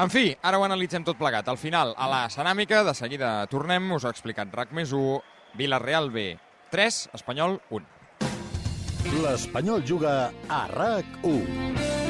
En 0.00 0.08
fi, 0.08 0.30
ara 0.46 0.60
ho 0.60 0.64
analitzem 0.64 1.04
tot 1.04 1.18
plegat. 1.18 1.50
Al 1.50 1.58
final, 1.60 1.92
a 1.98 2.06
la 2.08 2.22
ceràmica, 2.32 2.84
de 2.86 2.94
seguida 2.94 3.32
tornem, 3.50 3.90
us 3.98 4.06
ha 4.06 4.14
explicat 4.14 4.54
RAC 4.54 4.72
més 4.76 4.94
1, 4.96 5.18
Villarreal 5.58 6.08
B 6.14 6.30
3, 6.70 7.02
Espanyol 7.18 7.58
1. 7.74 7.84
L'Espanyol 9.24 9.82
juga 9.82 10.14
a 10.48 10.62
RAC1. 10.70 12.09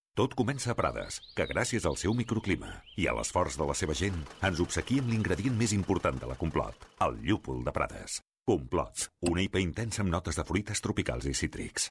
Tot 0.11 0.33
comença 0.35 0.73
a 0.73 0.75
Prades, 0.75 1.21
que 1.31 1.45
gràcies 1.47 1.85
al 1.87 1.95
seu 1.95 2.11
microclima 2.11 2.73
i 2.99 3.05
a 3.07 3.13
l'esforç 3.15 3.55
de 3.55 3.63
la 3.69 3.75
seva 3.79 3.95
gent 3.95 4.17
ens 4.43 4.59
obsequia 4.59 5.05
l'ingredient 5.07 5.55
més 5.55 5.71
important 5.71 6.19
de 6.19 6.27
la 6.27 6.35
Complot, 6.35 6.83
el 7.05 7.15
llúpol 7.23 7.61
de 7.63 7.71
Prades. 7.71 8.17
Complot, 8.43 9.05
una 9.29 9.45
IPA 9.45 9.63
intensa 9.63 10.03
amb 10.03 10.11
notes 10.11 10.35
de 10.35 10.43
fruites 10.43 10.83
tropicals 10.83 11.29
i 11.31 11.33
cítrics. 11.37 11.87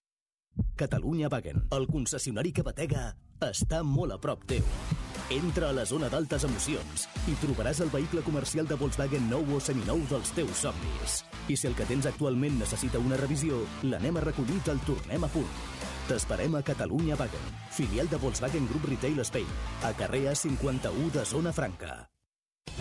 Catalunya 0.76 1.32
Wagen, 1.32 1.64
el 1.72 1.88
concessionari 1.88 2.52
que 2.52 2.66
batega, 2.66 3.06
està 3.40 3.80
molt 3.86 4.12
a 4.12 4.20
prop 4.20 4.44
teu. 4.44 4.68
Entra 5.32 5.70
a 5.70 5.76
la 5.80 5.86
zona 5.88 6.12
d'altes 6.12 6.44
emocions 6.44 7.08
i 7.30 7.40
trobaràs 7.40 7.80
el 7.80 7.92
vehicle 7.94 8.20
comercial 8.26 8.68
de 8.68 8.76
Volkswagen 8.76 9.30
nou 9.32 9.48
o 9.56 9.64
seminou 9.64 10.04
dels 10.12 10.36
teus 10.36 10.66
somnis. 10.66 11.22
I 11.48 11.56
si 11.56 11.70
el 11.70 11.78
que 11.78 11.88
tens 11.88 12.10
actualment 12.10 12.60
necessita 12.60 13.00
una 13.00 13.16
revisió, 13.16 13.64
l'anem 13.86 14.20
a 14.20 14.28
recollir 14.28 14.60
i 14.60 14.66
te'l 14.68 14.84
tornem 14.84 15.24
a 15.24 15.32
punt. 15.32 15.79
T'esperem 16.10 16.56
a 16.58 16.62
Catalunya 16.66 17.14
Wagen, 17.14 17.50
filial 17.70 18.08
de 18.10 18.18
Volkswagen 18.18 18.66
Group 18.66 18.88
Retail 18.88 19.20
Spain, 19.22 19.46
a 19.86 19.92
carrer 19.94 20.24
A51 20.32 21.12
de 21.14 21.24
Zona 21.24 21.52
Franca. 21.52 22.08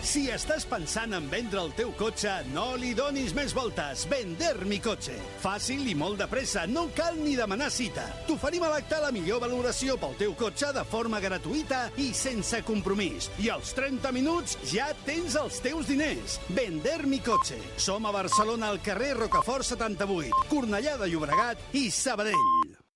Si 0.02 0.24
estàs 0.32 0.64
pensant 0.66 1.14
en 1.14 1.28
vendre 1.30 1.60
el 1.62 1.70
teu 1.78 1.92
cotxe, 1.94 2.32
no 2.50 2.72
li 2.80 2.90
donis 2.98 3.30
més 3.36 3.54
voltes. 3.54 4.02
Vender 4.10 4.64
mi 4.66 4.80
cotxe. 4.82 5.14
Fàcil 5.44 5.86
i 5.92 5.94
molt 5.94 6.18
de 6.18 6.26
pressa, 6.26 6.64
no 6.66 6.88
cal 6.96 7.20
ni 7.20 7.36
demanar 7.38 7.70
cita. 7.70 8.08
T'oferim 8.26 8.66
a 8.66 8.72
l'acte 8.72 8.98
la 8.98 9.12
millor 9.14 9.44
valoració 9.44 9.94
pel 10.00 10.18
teu 10.18 10.34
cotxe 10.34 10.72
de 10.74 10.84
forma 10.90 11.22
gratuïta 11.22 11.84
i 12.02 12.10
sense 12.16 12.64
compromís. 12.66 13.30
I 13.38 13.52
als 13.54 13.76
30 13.78 14.10
minuts 14.16 14.58
ja 14.72 14.90
tens 15.06 15.38
els 15.38 15.62
teus 15.62 15.86
diners. 15.86 16.40
Vender 16.50 17.04
mi 17.06 17.22
cotxe. 17.22 17.62
Som 17.78 18.10
a 18.10 18.16
Barcelona 18.16 18.74
al 18.74 18.82
carrer 18.82 19.14
Rocafort 19.20 19.70
78, 19.70 20.46
Cornellà 20.50 20.98
de 20.98 21.12
Llobregat 21.14 21.78
i 21.78 21.90
Sabadell. 21.94 22.79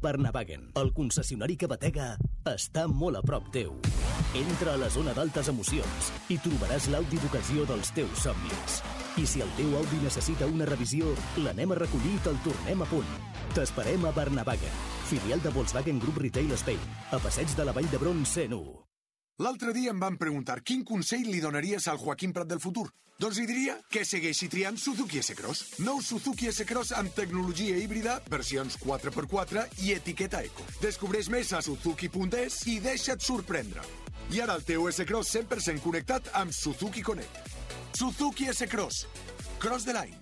Barnavagen, 0.00 0.70
el 0.80 0.92
concessionari 0.96 1.56
que 1.60 1.68
batega, 1.68 2.14
està 2.48 2.86
molt 2.88 3.18
a 3.18 3.22
prop 3.24 3.50
teu. 3.52 3.74
Entra 4.38 4.74
a 4.74 4.80
la 4.80 4.88
zona 4.92 5.12
d'altes 5.16 5.50
emocions 5.52 6.10
i 6.32 6.38
trobaràs 6.40 6.88
l'Audi 6.92 7.20
d'ocasió 7.20 7.66
dels 7.68 7.92
teus 7.96 8.24
somnis. 8.24 8.80
I 9.20 9.26
si 9.28 9.44
el 9.44 9.52
teu 9.58 9.76
Audi 9.76 10.00
necessita 10.04 10.48
una 10.48 10.68
revisió, 10.68 11.12
l'anem 11.44 11.74
a 11.74 11.80
recollir 11.82 12.16
i 12.16 12.22
te'l 12.24 12.40
tornem 12.46 12.84
a 12.84 12.90
punt. 12.92 13.16
T'esperem 13.56 14.06
a 14.08 14.14
Barnavagen, 14.16 14.84
filial 15.10 15.42
de 15.44 15.52
Volkswagen 15.56 16.00
Group 16.00 16.22
Retail 16.24 16.54
Spain, 16.60 16.86
a 17.10 17.20
passeig 17.20 17.52
de 17.56 17.68
la 17.68 17.76
Vall 17.76 17.90
d'Hebron 17.92 18.24
101. 18.24 18.89
L'altre 19.40 19.72
dia 19.72 19.88
em 19.94 20.00
van 20.00 20.18
preguntar 20.20 20.58
quin 20.60 20.82
consell 20.84 21.30
li 21.32 21.38
donaries 21.40 21.86
al 21.88 21.96
Joaquim 21.96 22.32
Prat 22.36 22.48
del 22.50 22.60
futur. 22.60 22.90
Doncs 23.20 23.38
li 23.40 23.46
diria 23.48 23.78
que 23.88 24.02
segueixi 24.04 24.50
triant 24.52 24.76
Suzuki 24.76 25.22
S-Cross. 25.22 25.78
Nou 25.86 26.02
Suzuki 26.04 26.50
S-Cross 26.50 26.92
amb 26.98 27.14
tecnologia 27.16 27.78
híbrida, 27.80 28.18
versions 28.28 28.76
4x4 28.82 29.64
i 29.86 29.94
etiqueta 29.96 30.42
eco. 30.44 30.66
Descobreix 30.84 31.30
més 31.32 31.54
a 31.56 31.62
suzuki.es 31.64 32.60
i 32.68 32.76
deixa't 32.84 33.24
sorprendre. 33.24 33.84
I 34.28 34.42
ara 34.44 34.58
el 34.60 34.66
teu 34.68 34.84
S-Cross 34.92 35.32
100% 35.38 35.84
connectat 35.86 36.28
amb 36.36 36.52
Suzuki 36.52 37.00
Connect. 37.00 37.40
Suzuki 37.96 38.52
S-Cross. 38.52 39.06
Cross 39.56 39.88
the 39.88 39.96
line. 39.96 40.20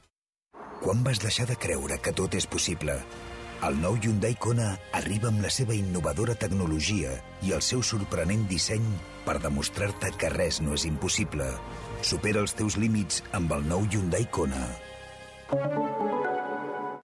Quan 0.79 1.03
vas 1.03 1.19
deixar 1.19 1.51
de 1.51 1.59
creure 1.59 1.99
que 1.99 2.15
tot 2.15 2.39
és 2.39 2.47
possible? 2.47 3.01
El 3.59 3.75
nou 3.83 3.97
Hyundai 3.99 4.37
Kona 4.39 4.69
arriba 4.95 5.33
amb 5.33 5.43
la 5.43 5.49
seva 5.51 5.75
innovadora 5.75 6.37
tecnologia 6.39 7.17
i 7.43 7.51
el 7.57 7.63
seu 7.67 7.81
sorprenent 7.83 8.45
disseny 8.47 8.85
per 9.25 9.35
demostrar-te 9.43 10.13
que 10.15 10.31
res 10.31 10.61
no 10.63 10.77
és 10.77 10.85
impossible. 10.87 11.49
Supera 12.07 12.45
els 12.45 12.55
teus 12.55 12.77
límits 12.79 13.19
amb 13.35 13.51
el 13.57 13.67
nou 13.67 13.83
Hyundai 13.91 14.29
Kona. 14.31 14.63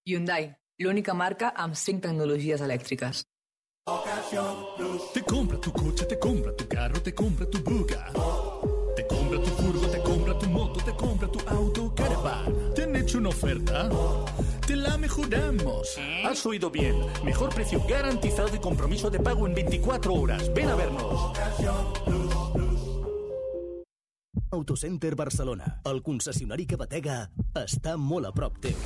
Hyundai, 0.06 0.52
l'única 0.78 1.18
marca 1.18 1.50
amb 1.58 1.74
5 1.74 2.06
tecnologies 2.06 2.62
elèctriques. 2.62 3.24
Te 5.12 5.26
compra 5.26 5.58
tu 5.58 5.74
coche, 5.74 6.06
te 6.06 6.20
compra 6.22 6.54
tu 6.54 6.68
carro, 6.70 7.02
te 7.02 7.12
compra 7.12 7.50
tu 7.50 7.64
buga. 7.66 8.12
Te 8.94 9.08
compra 9.10 9.42
tu 9.42 9.50
furgo, 9.58 9.86
te 9.90 10.02
compra 10.06 10.38
tu 10.38 10.50
moto, 10.50 10.84
te 10.84 10.94
compra 10.94 11.26
tu 11.26 11.40
auto, 11.48 11.94
caravan. 11.96 12.74
¿Te 12.76 12.84
han 12.84 12.94
hecho 12.94 13.18
una 13.18 13.30
oferta? 13.30 13.88
Te 14.74 14.80
la 14.80 14.98
mejoramos. 14.98 15.96
Has 16.24 16.44
oído 16.46 16.68
bien. 16.68 16.96
Mejor 17.24 17.54
precio 17.54 17.80
garantizado 17.88 18.56
y 18.56 18.58
compromiso 18.58 19.08
de 19.08 19.20
pago 19.20 19.46
en 19.46 19.54
24 19.54 20.12
horas. 20.12 20.52
Ven 20.52 20.68
a 20.68 20.74
vernos. 20.74 21.32
Autocenter 24.50 25.14
Barcelona, 25.14 25.80
el 25.84 26.02
concessionari 26.02 26.66
que 26.66 26.74
batega, 26.74 27.20
està 27.54 27.94
molt 27.94 28.26
a 28.26 28.34
prop 28.34 28.58
teu. 28.66 28.82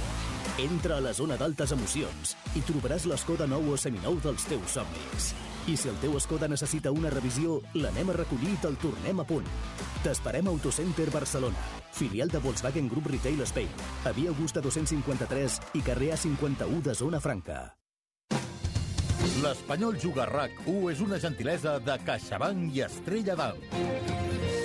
Entra 0.60 0.98
a 0.98 1.00
la 1.00 1.14
zona 1.16 1.40
d'altes 1.40 1.72
emocions 1.72 2.36
i 2.52 2.60
trobaràs 2.68 3.08
l'Escoda 3.08 3.48
nou 3.48 3.72
o 3.72 3.80
seminou 3.80 4.20
dels 4.20 4.44
teus 4.44 4.76
somnis. 4.76 5.32
I 5.68 5.76
si 5.76 5.90
el 5.90 5.98
teu 6.00 6.14
Skoda 6.16 6.48
necessita 6.48 6.90
una 6.96 7.10
revisió, 7.12 7.58
l'anem 7.76 8.08
a 8.08 8.14
recollir 8.16 8.54
i 8.54 8.60
te'l 8.62 8.78
tornem 8.80 9.20
a 9.20 9.26
punt. 9.28 9.48
T'esperem 10.00 10.48
a 10.48 10.54
Autocenter 10.54 11.10
Barcelona, 11.12 11.64
filial 11.92 12.32
de 12.32 12.40
Volkswagen 12.40 12.88
Group 12.88 13.10
Retail 13.12 13.42
Spain, 13.44 13.68
a 14.08 14.14
Via 14.16 14.32
Augusta 14.32 14.62
253 14.64 15.58
i 15.76 15.84
carrer 15.84 16.14
A51 16.16 16.80
de 16.88 16.94
Zona 16.94 17.20
Franca. 17.20 17.58
L'Espanyol 19.42 20.00
Juga 20.00 20.24
RAC 20.30 20.56
1 20.64 20.88
és 20.94 21.04
una 21.04 21.20
gentilesa 21.20 21.76
de 21.84 21.98
CaixaBank 22.06 22.72
i 22.74 22.86
Estrella 22.88 23.36
d'Alt. 23.36 24.57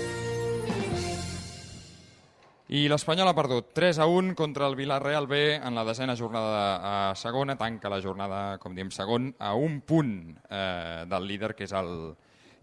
I 2.71 2.85
l'Espanyol 2.87 3.27
ha 3.27 3.35
perdut 3.35 3.73
3 3.75 3.97
a 3.99 4.05
1 4.07 4.37
contra 4.39 4.69
el 4.69 4.77
Villarreal 4.79 5.27
B 5.27 5.55
en 5.55 5.75
la 5.75 5.83
desena 5.83 6.15
jornada 6.15 7.09
a 7.11 7.15
segona, 7.19 7.57
tanca 7.59 7.91
la 7.91 7.99
jornada, 8.01 8.57
com 8.57 8.75
diem, 8.75 8.91
segon, 8.91 9.33
a 9.37 9.51
un 9.59 9.81
punt 9.83 10.13
eh, 10.47 11.03
del 11.11 11.27
líder, 11.27 11.51
que 11.57 11.67
és 11.67 11.73
el 11.75 11.91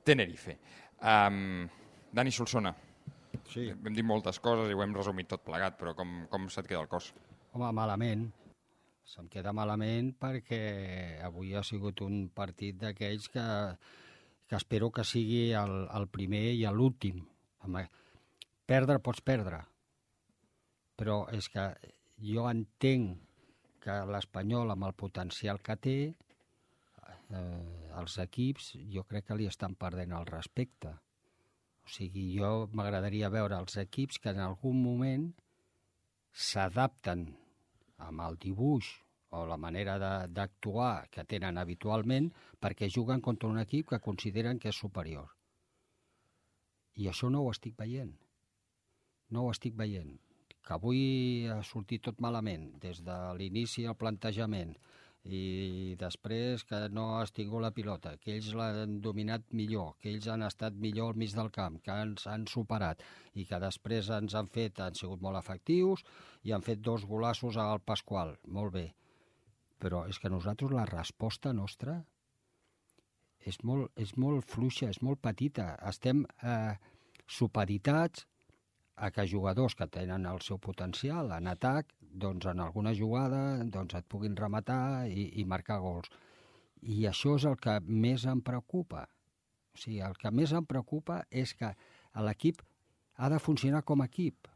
Tenerife. 0.02 0.56
Um, 1.04 1.68
Dani 2.16 2.32
Solsona, 2.32 2.72
sí. 3.52 3.68
hem 3.68 3.92
dit 3.92 4.06
moltes 4.06 4.40
coses 4.40 4.72
i 4.72 4.74
ho 4.74 4.80
hem 4.82 4.96
resumit 4.96 5.28
tot 5.28 5.44
plegat, 5.44 5.76
però 5.76 5.92
com, 5.98 6.24
com 6.32 6.48
se't 6.48 6.68
queda 6.68 6.80
el 6.80 6.88
cos? 6.88 7.12
Home, 7.52 7.68
malament. 7.76 8.30
Se'm 9.04 9.28
queda 9.28 9.52
malament 9.52 10.14
perquè 10.16 11.20
avui 11.26 11.52
ha 11.58 11.64
sigut 11.66 12.00
un 12.06 12.28
partit 12.32 12.78
d'aquells 12.78 13.28
que, 13.28 13.44
que 14.48 14.56
espero 14.56 14.88
que 14.94 15.04
sigui 15.04 15.50
el, 15.58 15.82
el 15.92 16.06
primer 16.08 16.54
i 16.54 16.64
l'últim. 16.72 17.20
Perdre 18.70 19.00
pots 19.02 19.20
perdre, 19.26 19.64
però 21.00 21.22
és 21.32 21.48
que 21.48 21.62
jo 22.20 22.44
entenc 22.50 23.22
que 23.80 23.94
l'Espanyol, 24.12 24.74
amb 24.74 24.84
el 24.90 24.96
potencial 25.02 25.62
que 25.64 25.76
té, 25.80 25.94
eh, 26.12 27.92
els 28.00 28.18
equips, 28.26 28.74
jo 28.92 29.06
crec 29.08 29.30
que 29.30 29.38
li 29.38 29.48
estan 29.48 29.78
perdent 29.80 30.12
el 30.18 30.28
respecte. 30.28 30.92
O 31.80 31.88
sigui, 31.88 32.26
jo 32.36 32.68
m'agradaria 32.76 33.32
veure 33.32 33.56
els 33.56 33.78
equips 33.80 34.20
que 34.20 34.34
en 34.34 34.42
algun 34.44 34.82
moment 34.84 35.26
s'adapten 36.50 37.24
amb 38.10 38.26
el 38.28 38.36
dibuix 38.44 38.92
o 39.32 39.46
la 39.48 39.56
manera 39.56 39.96
d'actuar 40.28 41.08
que 41.08 41.24
tenen 41.24 41.56
habitualment 41.56 42.28
perquè 42.60 42.92
juguen 42.92 43.24
contra 43.24 43.48
un 43.48 43.58
equip 43.64 43.88
que 43.88 44.04
consideren 44.04 44.58
que 44.58 44.68
és 44.68 44.84
superior. 44.84 45.32
I 47.00 47.08
això 47.08 47.30
no 47.32 47.46
ho 47.46 47.52
estic 47.54 47.78
veient. 47.78 48.18
No 49.30 49.46
ho 49.46 49.54
estic 49.54 49.78
veient 49.78 50.18
que 50.66 50.76
avui 50.76 51.02
ha 51.50 51.60
sortit 51.66 52.04
tot 52.08 52.20
malament, 52.20 52.70
des 52.82 53.02
de 53.06 53.18
l'inici 53.38 53.86
al 53.86 53.98
plantejament, 54.00 54.76
i 55.24 55.96
després 56.00 56.64
que 56.64 56.78
no 56.88 57.18
has 57.18 57.32
tingut 57.36 57.60
la 57.60 57.72
pilota, 57.76 58.14
que 58.16 58.32
ells 58.38 58.54
l'han 58.56 59.00
dominat 59.04 59.42
millor, 59.52 59.96
que 60.00 60.08
ells 60.08 60.28
han 60.32 60.42
estat 60.42 60.74
millor 60.74 61.12
al 61.12 61.18
mig 61.20 61.34
del 61.36 61.50
camp, 61.52 61.76
que 61.84 61.92
ens 61.92 62.26
han 62.26 62.46
superat 62.48 63.02
i 63.34 63.44
que 63.44 63.60
després 63.60 64.08
ens 64.16 64.34
han 64.34 64.48
fet, 64.48 64.80
han 64.80 64.96
sigut 64.96 65.20
molt 65.20 65.36
efectius 65.36 66.04
i 66.42 66.52
han 66.52 66.64
fet 66.64 66.80
dos 66.80 67.04
golassos 67.04 67.56
al 67.60 67.84
Pasqual, 67.84 68.38
molt 68.46 68.72
bé. 68.72 68.86
Però 69.80 70.06
és 70.08 70.18
que 70.18 70.32
nosaltres 70.32 70.72
la 70.72 70.88
resposta 70.88 71.52
nostra 71.52 72.00
és 73.44 73.60
molt, 73.64 73.92
és 73.96 74.16
molt 74.16 74.44
fluixa, 74.44 74.88
és 74.88 75.00
molt 75.02 75.20
petita. 75.20 75.74
Estem 75.88 76.24
eh, 76.42 76.76
supeditats 77.28 78.26
a 79.00 79.10
que 79.10 79.24
jugadors 79.26 79.74
que 79.74 79.86
tenen 79.88 80.26
el 80.28 80.42
seu 80.44 80.58
potencial 80.60 81.32
en 81.32 81.48
atac, 81.48 81.88
doncs 82.00 82.44
en 82.50 82.60
alguna 82.60 82.92
jugada 82.96 83.40
doncs 83.64 83.96
et 83.96 84.06
puguin 84.12 84.36
rematar 84.36 85.08
i, 85.08 85.30
i 85.40 85.44
marcar 85.48 85.78
gols. 85.80 86.10
I 86.82 87.06
això 87.08 87.36
és 87.38 87.46
el 87.48 87.56
que 87.56 87.78
més 87.80 88.26
em 88.28 88.42
preocupa. 88.44 89.06
O 89.72 89.80
sigui, 89.80 90.02
el 90.04 90.16
que 90.20 90.32
més 90.34 90.52
em 90.52 90.66
preocupa 90.68 91.22
és 91.30 91.54
que 91.56 91.70
l'equip 92.26 92.60
ha 93.16 93.30
de 93.32 93.38
funcionar 93.40 93.80
com 93.88 94.04
a 94.04 94.08
equip. 94.10 94.50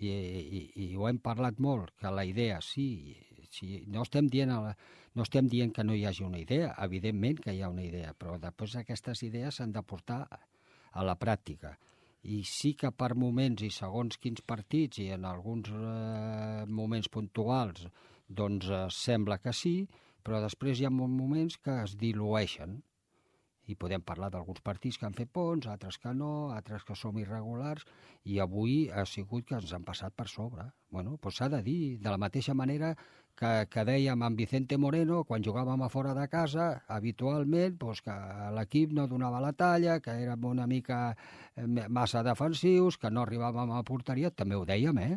I, 0.00 0.10
i, 0.10 0.60
i 0.82 0.88
ho 0.96 1.06
hem 1.06 1.20
parlat 1.22 1.60
molt, 1.62 1.92
que 2.00 2.10
la 2.10 2.24
idea, 2.24 2.58
sí, 2.64 3.14
sí 3.52 3.84
no, 3.86 4.02
estem 4.02 4.30
dient 4.32 4.50
la, 4.50 4.72
no 5.14 5.26
estem 5.26 5.46
dient 5.52 5.74
que 5.76 5.84
no 5.84 5.94
hi 5.94 6.06
hagi 6.08 6.24
una 6.24 6.40
idea, 6.40 6.72
evidentment 6.86 7.42
que 7.44 7.54
hi 7.54 7.62
ha 7.62 7.70
una 7.70 7.84
idea, 7.84 8.14
però 8.18 8.38
després 8.40 8.78
aquestes 8.80 9.22
idees 9.28 9.60
s'han 9.60 9.76
de 9.76 9.84
portar 9.84 10.24
a 10.26 11.06
la 11.06 11.18
pràctica 11.20 11.76
i 12.22 12.42
sí 12.44 12.74
que 12.76 12.90
per 12.92 13.14
moments 13.16 13.62
i 13.64 13.70
segons 13.72 14.18
quins 14.20 14.42
partits 14.52 15.00
i 15.00 15.08
en 15.14 15.24
alguns 15.24 15.70
eh, 15.72 16.66
moments 16.68 17.08
puntuals 17.08 17.86
doncs 18.28 18.68
eh, 18.68 18.84
sembla 18.92 19.40
que 19.40 19.54
sí, 19.56 19.74
però 20.22 20.40
després 20.44 20.80
hi 20.80 20.86
ha 20.86 20.92
moments 20.92 21.56
que 21.64 21.80
es 21.84 21.96
dilueixen 21.96 22.80
i 23.70 23.76
podem 23.78 24.02
parlar 24.02 24.30
d'alguns 24.34 24.62
partits 24.66 24.98
que 24.98 25.06
han 25.06 25.16
fet 25.16 25.30
ponts, 25.32 25.68
altres 25.70 25.98
que 26.02 26.12
no, 26.16 26.50
altres 26.54 26.84
que 26.86 26.96
som 26.98 27.18
irregulars, 27.22 27.84
i 28.26 28.40
avui 28.42 28.88
ha 28.90 29.04
sigut 29.06 29.46
que 29.46 29.58
ens 29.60 29.72
han 29.76 29.86
passat 29.86 30.16
per 30.16 30.26
sobre. 30.28 30.66
Bueno, 30.90 31.16
doncs 31.22 31.38
s'ha 31.38 31.48
de 31.52 31.62
dir, 31.62 31.98
de 32.02 32.10
la 32.10 32.18
mateixa 32.18 32.54
manera 32.54 32.96
que, 33.40 33.50
que 33.72 33.84
dèiem 33.88 34.20
amb 34.22 34.36
Vicente 34.36 34.76
Moreno, 34.76 35.22
quan 35.24 35.44
jugàvem 35.44 35.80
a 35.80 35.88
fora 35.92 36.12
de 36.16 36.26
casa, 36.28 36.66
habitualment 36.92 37.78
doncs, 37.80 38.02
que 38.04 38.16
l'equip 38.56 38.92
no 38.96 39.06
donava 39.08 39.40
la 39.40 39.54
talla, 39.56 39.96
que 40.04 40.12
érem 40.26 40.44
una 40.50 40.66
mica 40.68 41.00
eh, 41.56 41.66
massa 41.88 42.22
defensius, 42.26 42.98
que 43.00 43.10
no 43.10 43.24
arribàvem 43.24 43.72
a 43.72 43.80
porteria, 43.88 44.30
també 44.30 44.58
ho 44.58 44.66
dèiem, 44.68 45.00
eh? 45.06 45.16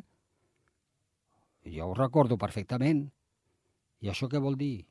Jo 1.76 1.90
ho 1.92 1.98
recordo 2.00 2.40
perfectament. 2.40 3.06
I 4.04 4.12
això 4.12 4.30
què 4.32 4.40
vol 4.44 4.56
dir? 4.60 4.86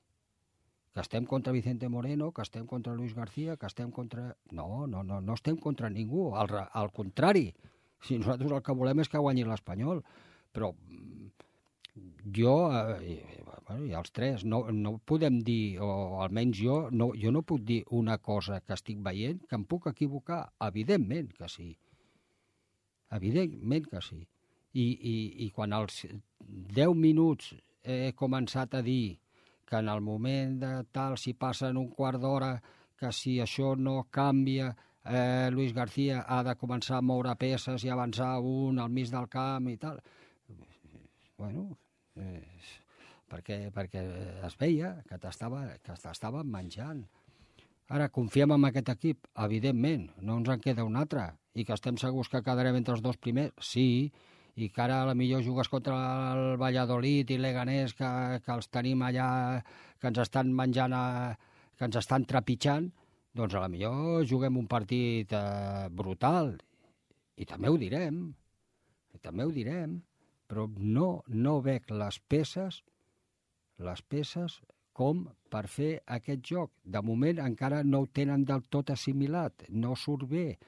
Que 0.92 1.00
estem 1.00 1.24
contra 1.28 1.54
Vicente 1.56 1.88
Moreno, 1.88 2.32
que 2.36 2.44
estem 2.44 2.66
contra 2.68 2.92
Luis 2.92 3.14
García, 3.16 3.56
que 3.56 3.68
estem 3.68 3.90
contra... 3.90 4.34
No, 4.50 4.86
no, 4.86 5.02
no, 5.02 5.20
no 5.24 5.36
estem 5.36 5.56
contra 5.56 5.88
ningú, 5.88 6.34
al, 6.36 6.52
al 6.68 6.92
contrari. 6.92 7.48
Si 8.02 8.18
nosaltres 8.18 8.52
el 8.52 8.64
que 8.66 8.76
volem 8.76 9.00
és 9.00 9.08
que 9.08 9.20
guanyi 9.20 9.44
l'Espanyol. 9.48 10.02
Però 10.52 10.72
mm, 10.74 11.30
jo, 12.36 12.54
eh, 12.72 13.42
bueno, 13.66 13.86
i 13.86 13.94
els 13.98 14.12
tres, 14.12 14.44
no, 14.44 14.64
no 14.72 14.96
podem 15.04 15.40
dir, 15.44 15.78
o 15.84 16.20
almenys 16.24 16.58
jo, 16.58 16.76
no, 16.90 17.12
jo 17.18 17.32
no 17.34 17.42
puc 17.42 17.64
dir 17.68 17.82
una 17.90 18.18
cosa 18.18 18.60
que 18.60 18.74
estic 18.76 19.00
veient, 19.04 19.42
que 19.48 19.58
em 19.58 19.64
puc 19.64 19.88
equivocar. 19.90 20.44
Evidentment 20.68 21.32
que 21.36 21.48
sí. 21.48 21.70
Evidentment 23.12 23.88
que 23.90 24.00
sí. 24.04 24.22
I, 24.72 24.84
i, 24.84 25.16
i 25.44 25.50
quan 25.52 25.74
als 25.76 26.06
10 26.40 26.94
minuts 26.96 27.52
he 27.84 28.14
començat 28.16 28.78
a 28.78 28.80
dir 28.82 29.18
que 29.68 29.80
en 29.80 29.88
el 29.88 30.00
moment 30.00 30.56
de 30.60 30.72
tal, 30.92 31.18
si 31.20 31.34
passen 31.34 31.76
un 31.80 31.90
quart 31.92 32.20
d'hora, 32.20 32.54
que 32.96 33.12
si 33.12 33.38
això 33.40 33.74
no 33.76 34.06
canvia, 34.10 34.70
eh, 35.04 35.50
Luis 35.50 35.72
García 35.74 36.24
ha 36.28 36.42
de 36.46 36.54
començar 36.56 36.98
a 36.98 37.04
moure 37.04 37.34
peces 37.36 37.84
i 37.84 37.90
avançar 37.90 38.38
un 38.40 38.78
al 38.78 38.92
mig 38.92 39.10
del 39.10 39.28
camp 39.28 39.68
i 39.68 39.76
tal. 39.76 40.00
Bueno, 41.42 41.64
eh, 42.22 42.38
perquè, 43.26 43.56
perquè 43.74 44.02
es 44.46 44.54
veia 44.60 44.92
que 45.08 45.18
t'estava 45.18 46.44
menjant. 46.46 47.00
Ara, 47.90 48.06
confiem 48.14 48.54
en 48.54 48.68
aquest 48.68 48.92
equip? 48.92 49.26
Evidentment, 49.44 50.04
no 50.22 50.36
ens 50.38 50.52
en 50.54 50.62
queda 50.62 50.84
un 50.86 50.94
altre. 51.00 51.24
I 51.58 51.64
que 51.66 51.74
estem 51.74 51.98
segurs 51.98 52.30
que 52.30 52.44
quedarem 52.46 52.78
entre 52.78 52.94
els 52.94 53.02
dos 53.02 53.18
primers? 53.18 53.56
Sí, 53.72 54.12
i 54.54 54.68
que 54.68 54.84
ara 54.84 55.00
a 55.02 55.08
la 55.08 55.16
millor 55.18 55.42
jugues 55.42 55.68
contra 55.72 55.96
el 56.36 56.60
Valladolid 56.62 57.34
i 57.34 57.40
l'Eganés, 57.42 57.96
que, 57.98 58.12
que 58.44 58.54
els 58.54 58.70
tenim 58.70 59.02
allà, 59.02 59.26
que 59.98 60.12
ens 60.12 60.22
estan 60.22 60.54
menjant, 60.62 60.94
a, 60.94 61.34
que 61.74 61.90
ens 61.90 61.98
estan 62.04 62.28
trepitjant, 62.30 62.86
doncs 63.34 63.58
a 63.58 63.64
la 63.66 63.72
millor 63.72 64.22
juguem 64.30 64.62
un 64.62 64.70
partit 64.70 65.34
eh, 65.34 65.90
brutal. 65.90 66.54
I 67.34 67.50
també 67.50 67.72
ho 67.72 67.82
direm, 67.82 68.24
i 69.10 69.22
també 69.26 69.48
ho 69.48 69.52
direm, 69.58 69.98
però 70.52 70.66
no, 70.76 71.22
no 71.32 71.54
veig 71.64 71.88
les 71.96 72.18
peces, 72.28 72.82
les 73.80 74.02
peces 74.04 74.58
com 74.92 75.22
per 75.48 75.62
fer 75.74 75.92
aquest 76.16 76.42
joc. 76.44 76.74
De 76.84 77.00
moment 77.00 77.40
encara 77.40 77.78
no 77.88 78.02
ho 78.02 78.08
tenen 78.18 78.44
del 78.44 78.66
tot 78.68 78.92
assimilat, 78.92 79.64
no 79.70 79.96
surt 79.96 80.26
bé. 80.28 80.58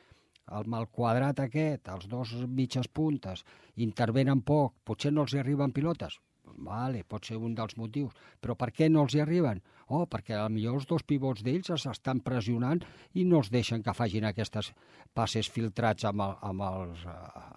El 0.56 0.70
mal 0.72 0.88
quadrat 0.88 1.42
aquest, 1.44 1.90
els 1.92 2.08
dos 2.08 2.32
mitges 2.48 2.88
puntes, 2.88 3.44
intervenen 3.76 4.40
poc, 4.40 4.72
potser 4.88 5.12
no 5.12 5.26
els 5.26 5.36
hi 5.36 5.42
arriben 5.42 5.76
pilotes. 5.76 6.16
Vale, 6.64 7.04
pot 7.04 7.28
ser 7.28 7.36
un 7.36 7.52
dels 7.56 7.76
motius. 7.76 8.16
Però 8.40 8.56
per 8.56 8.70
què 8.72 8.88
no 8.88 9.04
els 9.04 9.16
hi 9.16 9.20
arriben? 9.24 9.60
Oh, 9.88 10.04
perquè 10.08 10.38
millor 10.48 10.78
els 10.78 10.88
dos 10.88 11.04
pivots 11.04 11.44
d'ells 11.44 11.86
estan 11.90 12.22
pressionant 12.24 12.80
i 13.12 13.24
no 13.28 13.42
els 13.42 13.50
deixen 13.52 13.82
que 13.84 13.94
facin 13.96 14.24
aquestes 14.24 14.72
passes 15.12 15.50
filtrats 15.52 16.06
amb, 16.08 16.24
el, 16.24 16.36
amb, 16.50 16.62
els, 16.68 17.06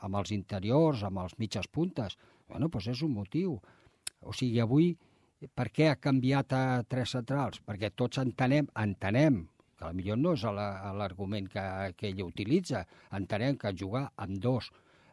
amb 0.04 0.20
els 0.20 0.34
interiors, 0.36 1.04
amb 1.08 1.24
els 1.24 1.38
mitges 1.40 1.70
puntes. 1.72 2.18
Bueno, 2.48 2.68
doncs 2.68 2.90
és 2.92 3.04
un 3.04 3.14
motiu. 3.16 3.58
O 4.22 4.34
sigui, 4.34 4.60
avui 4.60 4.92
per 5.56 5.70
què 5.70 5.92
ha 5.92 6.00
canviat 6.02 6.54
a 6.58 6.64
tres 6.90 7.14
centrals? 7.14 7.62
Perquè 7.66 7.92
tots 7.96 8.20
entenem, 8.22 8.68
entenem, 8.76 9.46
que 9.78 9.92
millor 9.94 10.18
no 10.18 10.34
és 10.34 10.44
l'argument 10.44 11.48
que, 11.54 11.64
que 11.98 12.10
ell 12.10 12.24
utilitza. 12.26 12.84
Entenem 13.14 13.60
que 13.62 13.76
jugar 13.78 14.08
amb 14.18 14.40
dos, 14.42 14.72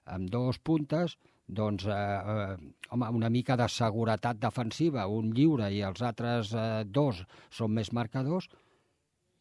amb 0.09 0.31
dos 0.33 0.59
puntes, 0.59 1.19
doncs, 1.47 1.87
eh, 1.87 1.93
eh, 1.93 2.73
home, 2.91 3.09
una 3.09 3.31
mica 3.31 3.57
de 3.57 3.69
seguretat 3.69 4.39
defensiva, 4.41 5.07
un 5.07 5.33
lliure 5.37 5.71
i 5.73 5.83
els 5.83 6.03
altres 6.03 6.53
eh, 6.55 6.85
dos 6.87 7.25
són 7.51 7.75
més 7.77 7.93
marcadors, 7.93 8.49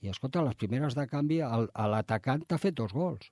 i 0.04 0.10
escolta, 0.12 0.44
les 0.44 0.58
primeres 0.60 0.98
de 0.98 1.08
canvi, 1.08 1.40
l'atacant 1.40 2.44
t'ha 2.44 2.60
fet 2.60 2.76
dos 2.76 2.92
gols. 2.92 3.30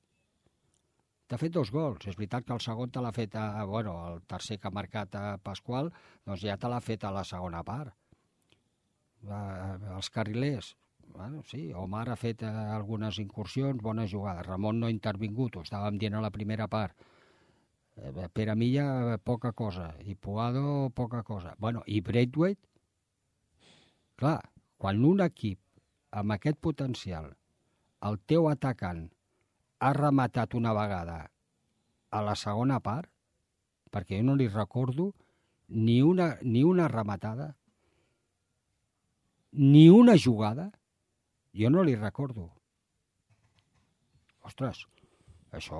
T'ha 1.28 1.40
fet 1.40 1.52
dos 1.52 1.72
gols. 1.72 2.06
És 2.08 2.16
veritat 2.16 2.46
que 2.48 2.54
el 2.56 2.62
segon 2.64 2.92
te 2.92 3.04
l'ha 3.04 3.12
fet, 3.12 3.36
a, 3.36 3.66
bueno, 3.68 3.96
el 4.08 4.22
tercer 4.24 4.58
que 4.60 4.70
ha 4.70 4.76
marcat 4.76 5.18
a 5.20 5.26
Pasqual, 5.44 5.92
doncs 6.28 6.46
ja 6.46 6.56
te 6.58 6.72
l'ha 6.72 6.80
fet 6.80 7.04
a 7.04 7.12
la 7.12 7.26
segona 7.28 7.64
part. 7.68 7.92
Els 9.28 10.10
carrilers, 10.16 10.72
bueno, 11.12 11.44
sí, 11.44 11.74
Omar 11.76 12.08
ha 12.10 12.16
fet 12.16 12.44
eh, 12.48 12.50
algunes 12.50 13.20
incursions, 13.20 13.84
bona 13.84 14.08
jugada. 14.08 14.44
Ramon 14.48 14.80
no 14.80 14.88
ha 14.88 14.96
intervingut, 14.96 15.58
ho 15.58 15.66
estàvem 15.68 16.00
dient 16.00 16.16
a 16.16 16.24
la 16.24 16.32
primera 16.32 16.68
part. 16.72 16.96
Eh, 17.96 18.30
Pere 18.34 18.56
Milla, 18.56 19.18
poca 19.24 19.52
cosa. 19.52 19.96
I 20.06 20.16
Puado, 20.16 20.90
poca 20.90 21.24
cosa. 21.24 21.56
Bueno, 21.58 21.84
i 21.86 22.02
Braithwaite, 22.02 22.62
clar, 24.16 24.40
quan 24.78 25.04
un 25.06 25.22
equip 25.26 25.60
amb 26.12 26.36
aquest 26.36 26.60
potencial, 26.60 27.32
el 28.08 28.20
teu 28.26 28.48
atacant, 28.50 29.10
ha 29.82 29.94
rematat 29.98 30.54
una 30.58 30.74
vegada 30.78 31.18
a 32.12 32.22
la 32.22 32.36
segona 32.36 32.80
part, 32.80 33.10
perquè 33.92 34.20
jo 34.20 34.28
no 34.30 34.36
li 34.40 34.48
recordo 34.48 35.12
ni 35.68 36.02
una, 36.02 36.36
ni 36.42 36.64
una 36.64 36.88
rematada, 36.88 37.56
ni 39.52 39.90
una 39.90 40.16
jugada, 40.18 40.70
jo 41.54 41.70
no 41.70 41.84
li 41.84 41.96
recordo. 41.96 42.50
Ostres, 44.48 44.86
això, 45.52 45.80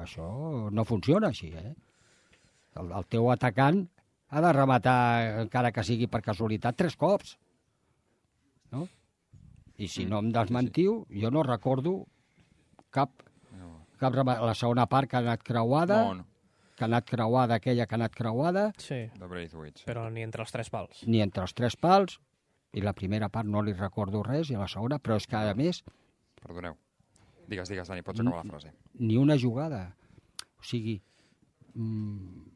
això 0.00 0.26
no 0.72 0.84
funciona 0.88 1.28
així, 1.32 1.50
eh? 1.52 1.74
El, 2.80 2.88
el 2.96 3.04
teu 3.12 3.28
atacant 3.32 3.82
ha 4.32 4.40
de 4.40 4.52
rematar, 4.56 4.96
encara 5.42 5.72
que 5.76 5.84
sigui 5.84 6.06
per 6.08 6.22
casualitat, 6.24 6.76
tres 6.80 6.96
cops. 6.96 7.34
No? 8.72 8.86
I 9.76 9.88
si 9.92 10.06
no 10.08 10.22
em 10.22 10.30
desmentiu, 10.32 11.02
jo 11.12 11.30
no 11.34 11.42
recordo 11.44 12.06
cap, 12.94 13.10
cap 14.00 14.16
la 14.16 14.54
segona 14.56 14.86
part 14.88 15.10
que 15.10 15.18
ha 15.18 15.24
anat 15.24 15.42
creuada, 15.44 15.98
No, 16.06 16.14
no. 16.22 16.26
que 16.76 16.84
ha 16.84 16.88
anat 16.88 17.04
creuada, 17.08 17.58
aquella 17.60 17.86
que 17.86 17.94
ha 17.94 18.00
anat 18.00 18.14
creuada, 18.16 18.70
Sí, 18.80 19.02
De 19.20 19.28
Braithwaite. 19.28 19.84
Però 19.84 20.08
ni 20.10 20.22
entre 20.24 20.42
els 20.46 20.52
tres 20.52 20.70
pals. 20.72 21.02
ni 21.06 21.20
entre 21.20 21.42
els 21.44 21.52
tres 21.54 21.76
pals, 21.76 22.18
i 22.72 22.80
la 22.80 22.94
primera 22.96 23.28
part 23.28 23.44
no 23.46 23.60
li 23.60 23.74
recordo 23.76 24.22
res, 24.24 24.48
i 24.48 24.56
la 24.56 24.68
segona, 24.68 24.96
però 24.98 25.16
és 25.20 25.26
que, 25.28 25.36
a 25.36 25.52
més, 25.54 25.82
Perdoneu. 26.42 26.74
Digues, 27.52 27.68
digues, 27.68 27.88
Dani, 27.90 28.04
pots 28.06 28.22
acabar 28.22 28.40
la 28.46 28.54
frase. 28.54 28.72
ni 28.98 29.18
una 29.20 29.36
jugada. 29.38 29.82
O 30.58 30.64
sigui, 30.64 30.96
mm, 31.74 32.52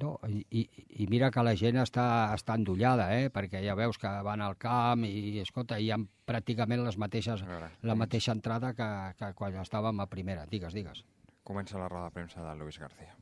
no, 0.00 0.16
i, 0.28 0.40
i, 0.50 0.62
i 1.02 1.06
mira 1.10 1.30
que 1.30 1.44
la 1.44 1.54
gent 1.58 1.78
està, 1.82 2.06
està 2.34 2.56
endollada, 2.58 3.10
eh? 3.18 3.28
perquè 3.32 3.60
ja 3.64 3.76
veus 3.78 4.00
que 4.02 4.10
van 4.26 4.42
al 4.42 4.56
camp 4.60 5.04
i, 5.08 5.38
escolta, 5.42 5.78
hi 5.78 5.92
ha 5.92 6.00
pràcticament 6.26 6.82
les 6.84 6.98
mateixes, 6.98 7.44
la 7.82 7.98
mateixa 7.98 8.34
entrada 8.34 8.72
que, 8.74 8.88
que 9.20 9.30
quan 9.38 9.60
estàvem 9.62 10.02
a 10.02 10.08
primera. 10.10 10.46
Digues, 10.50 10.74
digues. 10.74 11.04
Comença 11.46 11.78
la 11.78 11.88
roda 11.92 12.10
de 12.10 12.16
premsa 12.16 12.42
de 12.42 12.56
Luis 12.58 12.80
García. 12.82 13.14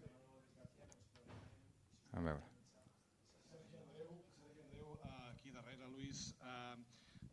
A 2.14 2.20
veure. 2.20 2.42
aquí 5.34 5.50
darrere, 5.50 5.90
Lluís. 5.90 6.34
Uh, 6.40 6.78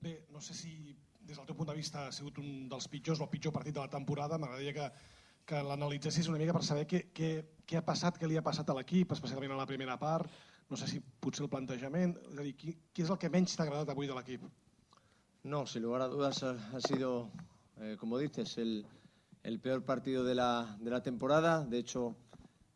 bé, 0.02 0.26
no 0.34 0.42
sé 0.42 0.54
si 0.58 0.74
des 1.32 1.40
del 1.40 1.48
teu 1.48 1.56
punt 1.56 1.70
de 1.70 1.78
vista 1.78 2.08
ha 2.08 2.12
sigut 2.12 2.40
un 2.42 2.68
dels 2.70 2.88
pitjors 2.92 3.22
o 3.22 3.26
el 3.26 3.32
pitjor 3.32 3.54
partit 3.56 3.76
de 3.76 3.80
la 3.80 3.90
temporada. 3.92 4.38
M'agradaria 4.38 4.74
que, 4.76 4.88
que 5.48 5.62
l'analitzessis 5.64 6.28
una 6.28 6.40
mica 6.42 6.56
per 6.58 6.64
saber 6.68 6.84
què, 6.92 7.06
què, 7.16 7.30
què 7.68 7.80
ha 7.80 7.86
passat, 7.88 8.18
què 8.20 8.28
li 8.28 8.40
ha 8.40 8.44
passat 8.44 8.70
a 8.70 8.76
l'equip, 8.76 9.14
especialment 9.16 9.56
a 9.56 9.62
la 9.62 9.68
primera 9.70 9.96
part. 10.02 10.28
No 10.72 10.80
sé 10.80 10.90
si 10.92 11.00
potser 11.00 11.46
el 11.46 11.52
plantejament... 11.52 12.18
És 12.34 12.42
a 12.42 12.48
dir, 12.48 12.56
qui, 12.60 12.76
qui 12.92 13.06
és 13.06 13.12
el 13.12 13.20
que 13.22 13.32
menys 13.32 13.56
t'ha 13.56 13.64
agradat 13.64 13.94
avui 13.94 14.12
de 14.12 14.18
l'equip? 14.18 14.44
No, 15.44 15.64
sin 15.66 15.86
lugar 15.88 16.04
a 16.04 16.10
dudas 16.12 16.44
ha, 16.44 16.52
ha 16.76 16.82
sido, 16.84 17.30
eh, 17.80 17.96
como 18.00 18.20
dices, 18.20 18.58
el, 18.58 18.86
el 19.44 19.60
peor 19.60 19.86
partido 19.88 20.26
de 20.26 20.36
la, 20.36 20.78
de 20.80 20.92
la 20.92 21.02
temporada. 21.02 21.64
De 21.64 21.80
hecho, 21.80 22.16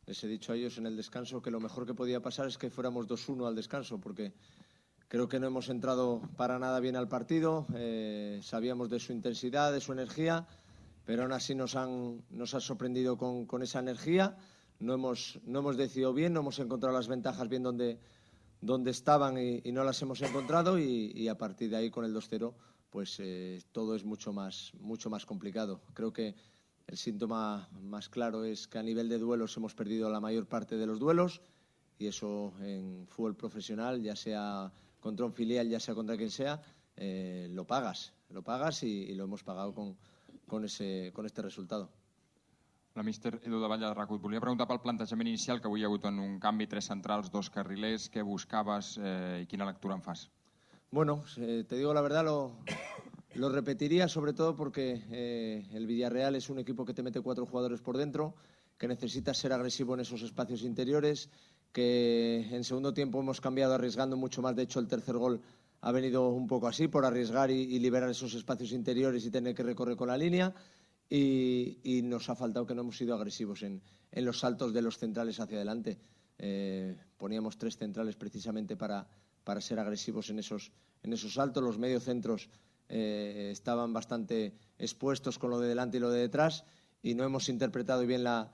les 0.05 0.23
he 0.23 0.31
dicho 0.31 0.53
a 0.53 0.55
ellos 0.55 0.77
en 0.77 0.87
el 0.87 0.95
descanso 0.95 1.41
que 1.41 1.51
lo 1.51 1.59
mejor 1.59 1.85
que 1.85 1.93
podía 1.93 2.21
pasar 2.21 2.47
es 2.47 2.57
que 2.57 2.69
fuéramos 2.69 3.07
2-1 3.07 3.47
al 3.47 3.55
descanso, 3.55 3.99
porque 3.99 4.31
creo 5.07 5.27
que 5.27 5.39
no 5.39 5.47
hemos 5.47 5.69
entrado 5.69 6.21
para 6.35 6.59
nada 6.59 6.79
bien 6.79 6.95
al 6.95 7.07
partido. 7.07 7.67
eh, 7.75 8.39
sabíamos 8.41 8.89
de 8.89 8.99
su 8.99 9.11
intensidad, 9.13 9.71
de 9.71 9.81
su 9.81 9.93
energía, 9.93 10.47
pero 11.05 11.23
aún 11.23 11.31
así 11.31 11.55
nos 11.55 11.75
han, 11.75 12.23
nos 12.29 12.53
ha 12.53 12.59
sorprendido 12.59 13.17
con, 13.17 13.45
con 13.45 13.61
esa 13.61 13.79
energía. 13.79 14.37
No 14.79 14.93
hemos, 14.93 15.39
no 15.45 15.59
hemos 15.59 15.77
decidido 15.77 16.13
bien, 16.13 16.33
no 16.33 16.41
hemos 16.41 16.59
encontrado 16.59 16.95
las 16.95 17.07
ventajas 17.07 17.47
bien 17.47 17.63
donde, 17.63 17.99
donde 18.61 18.91
estaban 18.91 19.37
y, 19.37 19.61
y 19.63 19.71
no 19.71 19.83
las 19.83 20.01
hemos 20.01 20.21
encontrado 20.21 20.77
y, 20.79 21.11
y 21.15 21.27
a 21.27 21.37
partir 21.37 21.69
de 21.69 21.77
ahí 21.77 21.89
con 21.89 22.05
el 22.05 22.13
2-0 22.13 22.53
pues 22.95 23.19
eh, 23.19 23.61
todo 23.73 23.93
es 23.93 24.05
mucho 24.05 24.31
más, 24.31 24.71
mucho 24.79 25.09
más 25.09 25.25
complicado. 25.25 25.81
Creo 25.93 26.13
que 26.13 26.33
el 26.87 26.95
síntoma 26.95 27.67
más 27.81 28.07
claro 28.07 28.45
es 28.45 28.69
que 28.69 28.77
a 28.77 28.83
nivel 28.83 29.09
de 29.09 29.17
duelos 29.17 29.57
hemos 29.57 29.75
perdido 29.75 30.09
la 30.09 30.21
mayor 30.21 30.47
parte 30.47 30.77
de 30.77 30.85
los 30.85 30.97
duelos 30.97 31.41
y 31.97 32.07
eso 32.07 32.53
en 32.61 33.05
fútbol 33.09 33.35
profesional, 33.35 34.01
ya 34.01 34.15
sea 34.15 34.71
contra 35.05 35.23
un 35.27 35.33
filial, 35.33 35.69
ya 35.69 35.79
sea 35.79 35.93
contra 35.93 36.17
quien 36.17 36.31
sea, 36.31 36.59
eh, 36.97 37.47
lo 37.51 37.67
pagas, 37.67 38.11
lo 38.29 38.41
pagas 38.41 38.81
y, 38.81 39.03
y 39.03 39.13
lo 39.13 39.25
hemos 39.25 39.43
pagado 39.43 39.71
con, 39.75 39.95
con, 40.47 40.65
ese, 40.65 41.11
con 41.13 41.27
este 41.27 41.43
resultado. 41.43 41.91
La 42.95 43.03
míster 43.03 43.39
Edu 43.43 43.59
de 43.61 43.67
Valla 43.67 43.89
de 43.89 43.93
Racut. 43.93 44.21
Volia 44.23 44.41
preguntar 44.41 44.65
pel 44.65 44.81
plantejament 44.81 45.29
inicial, 45.29 45.61
que 45.61 45.69
avui 45.69 45.83
hi 45.83 45.85
ha 45.85 45.91
hagut 45.91 46.07
en 46.09 46.17
un 46.23 46.39
canvi, 46.41 46.65
tres 46.65 46.89
centrals, 46.89 47.29
dos 47.29 47.51
carrilers, 47.53 48.09
què 48.09 48.25
buscaves 48.25 48.95
eh, 48.97 49.43
i 49.43 49.49
quina 49.51 49.69
lectura 49.69 49.93
en 49.93 50.01
fas? 50.01 50.25
Bueno, 50.89 51.19
eh, 51.37 51.65
te 51.69 51.77
digo 51.77 51.93
la 51.93 52.01
verdad, 52.01 52.25
lo, 52.25 52.39
Lo 53.35 53.49
repetiría 53.49 54.07
sobre 54.07 54.31
todo 54.31 54.55
porque 54.55 55.03
eh, 55.11 55.67
el 55.73 55.87
Villarreal 55.87 56.35
es 56.35 56.49
un 56.49 56.57
equipo 56.57 56.85
que 56.85 56.93
te 56.93 57.03
mete 57.03 57.19
cuatro 57.19 57.45
jugadores 57.45 57.81
por 57.81 57.97
dentro, 57.97 58.33
que 58.77 58.87
necesita 58.87 59.33
ser 59.33 59.51
agresivo 59.51 59.93
en 59.93 59.99
esos 59.99 60.21
espacios 60.21 60.63
interiores, 60.63 61.29
que 61.75 62.47
en 62.51 62.63
segundo 62.63 62.93
tiempo 62.93 63.19
hemos 63.19 63.41
cambiado 63.41 63.73
arriesgando 63.73 64.15
mucho 64.15 64.41
más. 64.41 64.55
De 64.55 64.63
hecho, 64.63 64.79
el 64.79 64.87
tercer 64.87 65.17
gol 65.17 65.41
ha 65.81 65.91
venido 65.91 66.29
un 66.29 66.47
poco 66.47 66.69
así, 66.69 66.87
por 66.87 67.03
arriesgar 67.03 67.51
y, 67.51 67.77
liberar 67.79 68.09
esos 68.09 68.33
espacios 68.33 68.71
interiores 68.71 69.25
y 69.25 69.29
tener 69.29 69.53
que 69.53 69.61
recorrer 69.61 69.97
con 69.97 70.07
la 70.07 70.17
línea. 70.17 70.55
Y, 71.09 71.79
y 71.83 72.01
nos 72.01 72.29
ha 72.29 72.35
faltado 72.35 72.65
que 72.65 72.73
no 72.73 72.81
hemos 72.81 72.97
sido 72.97 73.13
agresivos 73.13 73.61
en, 73.61 73.81
en 74.09 74.23
los 74.23 74.39
saltos 74.39 74.73
de 74.73 74.81
los 74.81 74.97
centrales 74.97 75.37
hacia 75.41 75.57
adelante. 75.57 75.99
Eh, 76.37 76.95
poníamos 77.17 77.57
tres 77.57 77.75
centrales 77.75 78.15
precisamente 78.15 78.77
para, 78.77 79.05
para 79.43 79.59
ser 79.59 79.77
agresivos 79.77 80.29
en 80.29 80.39
esos, 80.39 80.71
en 81.03 81.11
esos 81.11 81.33
saltos. 81.33 81.61
Los 81.61 81.77
mediocentros 81.77 82.47
eh, 82.87 83.49
estaban 83.51 83.91
bastante 83.91 84.53
expuestos 84.79 85.37
con 85.37 85.49
lo 85.49 85.59
de 85.59 85.67
delante 85.67 85.97
y 85.97 85.99
lo 85.99 86.09
de 86.09 86.21
detrás 86.21 86.63
y 87.03 87.15
no 87.15 87.25
hemos 87.25 87.49
interpretado 87.49 88.07
bien 88.07 88.23
la, 88.23 88.49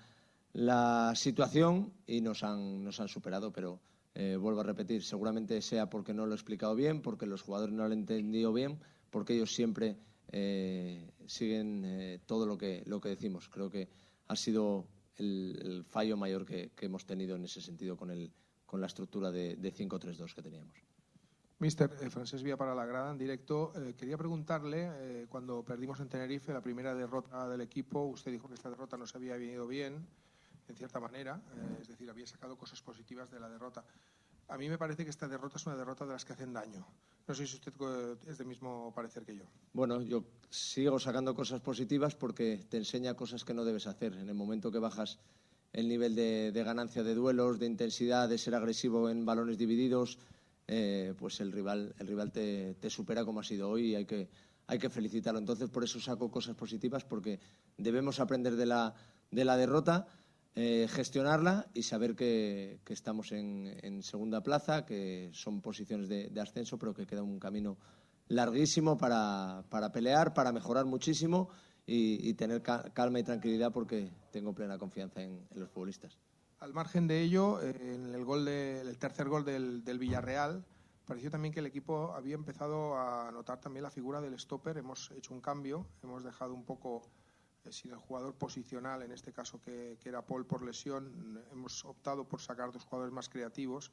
la 0.53 1.13
situación 1.15 1.93
y 2.05 2.21
nos 2.21 2.43
han, 2.43 2.83
nos 2.83 2.99
han 2.99 3.07
superado, 3.07 3.51
pero 3.51 3.79
eh, 4.13 4.35
vuelvo 4.35 4.61
a 4.61 4.63
repetir, 4.63 5.03
seguramente 5.03 5.61
sea 5.61 5.89
porque 5.89 6.13
no 6.13 6.25
lo 6.25 6.33
he 6.33 6.35
explicado 6.35 6.75
bien, 6.75 7.01
porque 7.01 7.25
los 7.25 7.41
jugadores 7.41 7.73
no 7.73 7.79
lo 7.79 7.85
han 7.85 7.93
entendido 7.93 8.51
bien, 8.51 8.79
porque 9.09 9.33
ellos 9.33 9.53
siempre 9.53 9.97
eh, 10.31 11.11
siguen 11.27 11.83
eh, 11.85 12.19
todo 12.25 12.45
lo 12.45 12.57
que, 12.57 12.83
lo 12.85 12.99
que 12.99 13.09
decimos. 13.09 13.47
Creo 13.47 13.69
que 13.69 13.89
ha 14.27 14.35
sido 14.35 14.87
el, 15.17 15.85
fallo 15.87 16.17
mayor 16.17 16.45
que, 16.45 16.71
que, 16.75 16.87
hemos 16.87 17.05
tenido 17.05 17.35
en 17.35 17.45
ese 17.45 17.61
sentido 17.61 17.95
con, 17.95 18.11
el, 18.11 18.31
con 18.65 18.81
la 18.81 18.87
estructura 18.87 19.31
de, 19.31 19.55
de 19.55 19.73
5-3-2 19.73 20.33
que 20.33 20.41
teníamos. 20.41 20.75
Mister, 21.59 21.95
eh, 22.01 22.09
Francés 22.09 22.41
Vía 22.41 22.57
para 22.57 22.73
la 22.73 22.85
grada 22.85 23.11
en 23.11 23.17
directo. 23.17 23.71
Eh, 23.75 23.93
quería 23.95 24.17
preguntarle, 24.17 25.27
cuando 25.29 25.63
perdimos 25.63 25.99
en 25.99 26.09
Tenerife 26.09 26.51
la 26.51 26.61
primera 26.61 26.95
derrota 26.95 27.47
del 27.47 27.61
equipo, 27.61 28.03
usted 28.05 28.31
dijo 28.31 28.47
que 28.47 28.55
esta 28.55 28.69
derrota 28.69 28.97
no 28.97 29.05
se 29.05 29.17
había 29.17 29.37
venido 29.37 29.67
bien, 29.67 30.07
en 30.67 30.75
cierta 30.75 30.99
manera, 30.99 31.41
eh, 31.55 31.77
es 31.81 31.87
decir, 31.87 32.09
había 32.09 32.27
sacado 32.27 32.57
cosas 32.57 32.81
positivas 32.81 33.29
de 33.31 33.39
la 33.39 33.49
derrota. 33.49 33.83
A 34.47 34.57
mí 34.57 34.67
me 34.69 34.77
parece 34.77 35.03
que 35.03 35.09
esta 35.09 35.27
derrota 35.27 35.57
es 35.57 35.65
una 35.65 35.75
derrota 35.75 36.05
de 36.05 36.11
las 36.11 36.25
que 36.25 36.33
hacen 36.33 36.53
daño. 36.53 36.85
No 37.27 37.33
sé 37.33 37.47
si 37.47 37.55
usted 37.55 37.73
eh, 37.79 38.15
es 38.27 38.37
del 38.37 38.47
mismo 38.47 38.91
parecer 38.93 39.23
que 39.23 39.35
yo. 39.35 39.45
Bueno, 39.73 40.01
yo 40.01 40.25
sigo 40.49 40.99
sacando 40.99 41.33
cosas 41.33 41.61
positivas 41.61 42.15
porque 42.15 42.65
te 42.69 42.77
enseña 42.77 43.13
cosas 43.13 43.45
que 43.45 43.53
no 43.53 43.63
debes 43.63 43.87
hacer. 43.87 44.13
En 44.13 44.27
el 44.27 44.35
momento 44.35 44.71
que 44.71 44.79
bajas 44.79 45.19
el 45.73 45.87
nivel 45.87 46.15
de, 46.15 46.51
de 46.51 46.63
ganancia 46.63 47.03
de 47.03 47.15
duelos, 47.15 47.59
de 47.59 47.65
intensidad, 47.65 48.27
de 48.27 48.37
ser 48.37 48.55
agresivo 48.55 49.09
en 49.09 49.25
balones 49.25 49.57
divididos, 49.57 50.17
eh, 50.67 51.13
pues 51.17 51.39
el 51.39 51.51
rival, 51.51 51.93
el 51.99 52.07
rival 52.07 52.31
te, 52.31 52.75
te, 52.75 52.89
supera 52.89 53.25
como 53.25 53.39
ha 53.39 53.43
sido 53.43 53.69
hoy 53.69 53.91
y 53.91 53.95
hay 53.95 54.05
que, 54.05 54.29
hay 54.67 54.79
que 54.79 54.89
felicitarlo. 54.89 55.39
Entonces, 55.39 55.69
por 55.69 55.83
eso 55.83 55.99
saco 55.99 56.31
cosas 56.31 56.55
positivas, 56.55 57.03
porque 57.03 57.39
debemos 57.77 58.19
aprender 58.19 58.55
de 58.55 58.65
la, 58.65 58.93
de 59.31 59.45
la 59.45 59.57
derrota, 59.57 60.07
eh, 60.53 60.87
gestionarla 60.89 61.67
y 61.73 61.83
saber 61.83 62.15
que, 62.15 62.81
que 62.83 62.93
estamos 62.93 63.31
en, 63.31 63.73
en, 63.83 64.03
segunda 64.03 64.43
plaza, 64.43 64.85
que 64.85 65.29
son 65.31 65.61
posiciones 65.61 66.09
de, 66.09 66.29
de, 66.29 66.41
ascenso, 66.41 66.77
pero 66.77 66.93
que 66.93 67.07
queda 67.07 67.23
un 67.23 67.39
camino 67.39 67.77
larguísimo 68.27 68.97
para, 68.97 69.63
para 69.69 69.93
pelear, 69.93 70.33
para 70.33 70.51
mejorar 70.51 70.85
muchísimo 70.85 71.49
y, 71.85 72.27
y, 72.27 72.33
tener 72.33 72.61
calma 72.61 73.19
y 73.19 73.23
tranquilidad 73.23 73.71
porque 73.71 74.11
tengo 74.31 74.53
plena 74.53 74.77
confianza 74.77 75.21
en, 75.21 75.47
en 75.51 75.59
los 75.59 75.69
futbolistas. 75.69 76.17
Al 76.59 76.73
margen 76.73 77.07
de 77.07 77.21
ello, 77.21 77.61
eh, 77.61 77.95
en 77.95 78.13
el, 78.13 78.25
gol 78.25 78.43
de, 78.43 78.81
el 78.81 78.97
tercer 78.97 79.29
gol 79.29 79.45
del, 79.45 79.85
del, 79.85 79.99
Villarreal, 79.99 80.65
pareció 81.05 81.31
también 81.31 81.53
que 81.53 81.61
el 81.61 81.65
equipo 81.65 82.13
había 82.13 82.35
empezado 82.35 82.97
a 82.97 83.31
notar 83.31 83.61
también 83.61 83.83
la 83.83 83.89
figura 83.89 84.19
del 84.19 84.37
stopper. 84.37 84.77
Hemos 84.77 85.11
hecho 85.11 85.33
un 85.33 85.39
cambio, 85.41 85.87
hemos 86.03 86.23
dejado 86.23 86.53
un 86.53 86.65
poco 86.65 87.03
sin 87.69 87.91
el 87.91 87.97
jugador 87.97 88.33
posicional, 88.35 89.03
en 89.03 89.11
este 89.11 89.31
caso 89.31 89.61
que, 89.61 89.97
que, 90.01 90.09
era 90.09 90.25
Paul 90.25 90.45
por 90.45 90.63
lesión, 90.63 91.43
hemos 91.51 91.85
optado 91.85 92.25
por 92.25 92.41
sacar 92.41 92.71
dos 92.71 92.83
jugadores 92.85 93.13
más 93.13 93.29
creativos. 93.29 93.91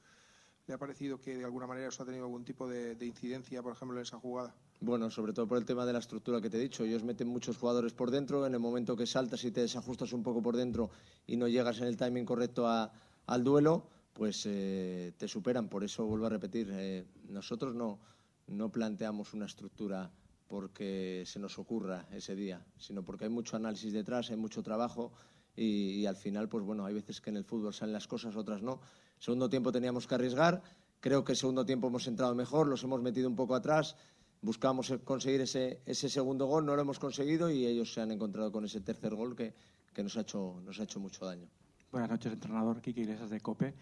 ¿Le 0.66 0.74
ha 0.74 0.78
parecido 0.78 1.18
que 1.18 1.36
de 1.36 1.44
alguna 1.44 1.66
manera 1.66 1.88
eso 1.88 2.02
ha 2.02 2.06
tenido 2.06 2.24
algún 2.24 2.44
tipo 2.44 2.68
de, 2.68 2.94
de 2.94 3.06
incidencia, 3.06 3.62
por 3.62 3.72
ejemplo, 3.72 3.96
en 3.96 4.02
esa 4.02 4.18
jugada? 4.18 4.54
Bueno, 4.80 5.10
sobre 5.10 5.32
todo 5.32 5.48
por 5.48 5.56
el 5.58 5.64
tema 5.64 5.86
de 5.86 5.94
la 5.94 5.98
estructura 5.98 6.40
que 6.40 6.50
te 6.50 6.58
he 6.58 6.60
dicho. 6.60 6.84
Ellos 6.84 7.02
meten 7.02 7.26
muchos 7.26 7.56
jugadores 7.56 7.94
por 7.94 8.10
dentro. 8.10 8.46
En 8.46 8.52
el 8.52 8.60
momento 8.60 8.94
que 8.94 9.06
saltas 9.06 9.44
y 9.44 9.50
te 9.50 9.62
desajustas 9.62 10.12
un 10.12 10.22
poco 10.22 10.42
por 10.42 10.56
dentro 10.56 10.90
y 11.26 11.36
no 11.36 11.48
llegas 11.48 11.80
en 11.80 11.86
el 11.86 11.96
timing 11.96 12.26
correcto 12.26 12.68
a, 12.68 12.92
al 13.26 13.44
duelo, 13.44 13.88
pues 14.12 14.44
eh, 14.46 15.12
te 15.16 15.26
superan. 15.26 15.68
Por 15.68 15.84
eso 15.84 16.04
vuelvo 16.04 16.26
a 16.26 16.30
repetir, 16.30 16.68
eh, 16.70 17.06
nosotros 17.28 17.74
no, 17.74 17.98
no 18.46 18.70
planteamos 18.70 19.32
una 19.32 19.46
estructura 19.46 20.10
porque 20.48 21.22
se 21.26 21.38
nos 21.38 21.58
ocurra 21.58 22.06
ese 22.10 22.34
día, 22.34 22.64
sino 22.78 23.04
porque 23.04 23.24
hay 23.24 23.30
mucho 23.30 23.56
análisis 23.56 23.92
detrás, 23.92 24.30
hay 24.30 24.36
mucho 24.36 24.62
trabajo 24.62 25.12
y, 25.54 26.00
y 26.00 26.06
al 26.06 26.16
final, 26.16 26.48
pues 26.48 26.64
bueno, 26.64 26.84
hay 26.84 26.94
veces 26.94 27.20
que 27.20 27.30
en 27.30 27.36
el 27.36 27.44
fútbol 27.44 27.72
salen 27.72 27.92
las 27.92 28.08
cosas, 28.08 28.34
otras 28.34 28.62
no. 28.62 28.80
Segundo 29.18 29.48
tiempo 29.48 29.70
teníamos 29.70 30.06
que 30.06 30.14
arriesgar. 30.14 30.62
Creo 31.00 31.22
que 31.22 31.36
segundo 31.36 31.64
tiempo 31.64 31.86
hemos 31.86 32.06
entrado 32.08 32.34
mejor, 32.34 32.66
los 32.66 32.82
hemos 32.82 33.00
metido 33.02 33.28
un 33.28 33.36
poco 33.36 33.54
atrás 33.54 33.94
buscamos 34.40 34.92
conseguir 35.04 35.40
ese, 35.40 35.80
ese, 35.86 36.08
segundo 36.08 36.46
gol, 36.46 36.64
no 36.64 36.76
lo 36.76 36.82
hemos 36.82 36.98
conseguido 36.98 37.50
y 37.50 37.66
ellos 37.66 37.92
se 37.92 38.00
han 38.00 38.10
encontrado 38.12 38.52
con 38.52 38.64
ese 38.64 38.80
tercer 38.80 39.14
gol 39.14 39.34
que, 39.34 39.54
que 39.92 40.02
nos, 40.02 40.16
ha 40.16 40.20
hecho, 40.20 40.60
nos 40.64 40.78
ha 40.80 40.84
hecho 40.84 41.00
mucho 41.00 41.24
daño. 41.24 41.48
Buenas 41.90 42.10
noches, 42.10 42.32
entrenador 42.32 42.80
Kiki 42.80 43.00
Iglesias 43.00 43.30
de 43.30 43.40
COPE. 43.40 43.74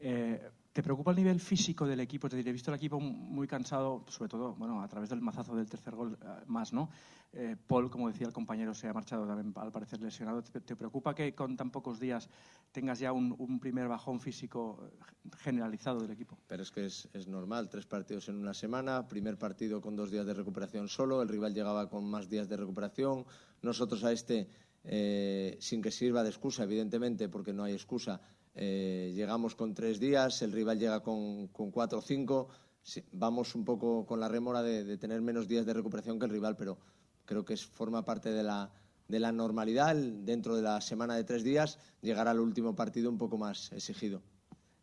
Eh, 0.00 0.50
¿Te 0.74 0.82
preocupa 0.82 1.12
el 1.12 1.18
nivel 1.18 1.38
físico 1.38 1.86
del 1.86 2.00
equipo? 2.00 2.28
Te 2.28 2.34
diré, 2.34 2.50
he 2.50 2.52
visto 2.52 2.72
el 2.72 2.76
equipo 2.76 2.98
muy 2.98 3.46
cansado, 3.46 4.04
sobre 4.08 4.28
todo 4.28 4.56
bueno, 4.56 4.82
a 4.82 4.88
través 4.88 5.08
del 5.08 5.20
mazazo 5.20 5.54
del 5.54 5.68
tercer 5.68 5.94
gol 5.94 6.18
eh, 6.20 6.26
más, 6.46 6.72
¿no? 6.72 6.90
Eh, 7.32 7.54
Paul, 7.68 7.88
como 7.88 8.08
decía 8.08 8.26
el 8.26 8.32
compañero, 8.32 8.74
se 8.74 8.88
ha 8.88 8.92
marchado 8.92 9.24
también 9.24 9.52
al 9.54 9.70
parecer 9.70 10.00
lesionado. 10.00 10.42
¿Te, 10.42 10.74
preocupa 10.74 11.14
que 11.14 11.32
con 11.32 11.56
tan 11.56 11.70
pocos 11.70 12.00
días 12.00 12.28
tengas 12.72 12.98
ya 12.98 13.12
un, 13.12 13.60
primer 13.60 13.86
bajón 13.86 14.18
físico 14.18 14.90
generalizado 15.38 16.00
del 16.00 16.10
equipo? 16.10 16.36
Pero 16.48 16.64
es 16.64 16.72
que 16.72 16.86
es, 16.86 17.08
es, 17.12 17.28
normal, 17.28 17.68
tres 17.68 17.86
partidos 17.86 18.28
en 18.28 18.38
una 18.38 18.52
semana, 18.52 19.06
primer 19.06 19.38
partido 19.38 19.80
con 19.80 19.94
dos 19.94 20.10
días 20.10 20.26
de 20.26 20.34
recuperación 20.34 20.88
solo, 20.88 21.22
el 21.22 21.28
rival 21.28 21.54
llegaba 21.54 21.88
con 21.88 22.04
más 22.10 22.28
días 22.28 22.48
de 22.48 22.56
recuperación, 22.56 23.24
nosotros 23.62 24.02
a 24.02 24.10
este, 24.10 24.48
eh, 24.86 25.56
sin 25.60 25.80
que 25.80 25.90
sirva 25.90 26.22
de 26.22 26.28
excusa, 26.28 26.64
evidentemente, 26.64 27.30
porque 27.30 27.54
no 27.54 27.64
hay 27.64 27.72
excusa, 27.72 28.20
eh, 28.54 29.12
llegamos 29.14 29.54
con 29.54 29.74
tres 29.74 29.98
días, 29.98 30.40
el 30.42 30.52
rival 30.52 30.78
llega 30.78 31.00
con, 31.00 31.48
cuatro 31.48 31.98
o 31.98 32.02
cinco. 32.02 32.48
Sí, 32.82 33.02
vamos 33.12 33.54
un 33.54 33.64
poco 33.64 34.06
con 34.06 34.20
la 34.20 34.28
rémora 34.28 34.62
de, 34.62 34.96
tener 34.98 35.20
menos 35.22 35.48
días 35.48 35.66
de 35.66 35.74
recuperación 35.74 36.18
que 36.18 36.26
el 36.26 36.30
rival, 36.30 36.56
pero 36.56 36.78
creo 37.24 37.44
que 37.44 37.54
es, 37.54 37.66
forma 37.66 38.04
parte 38.04 38.30
de 38.30 38.42
la, 38.42 38.70
de 39.08 39.20
la 39.20 39.32
normalidad. 39.32 39.96
Dentro 39.96 40.54
de 40.56 40.62
la 40.62 40.80
semana 40.80 41.16
de 41.16 41.24
tres 41.24 41.42
días 41.42 41.78
llegará 42.02 42.30
al 42.30 42.40
último 42.40 42.76
partido 42.76 43.10
un 43.10 43.18
poco 43.18 43.38
más 43.38 43.72
exigido. 43.72 44.22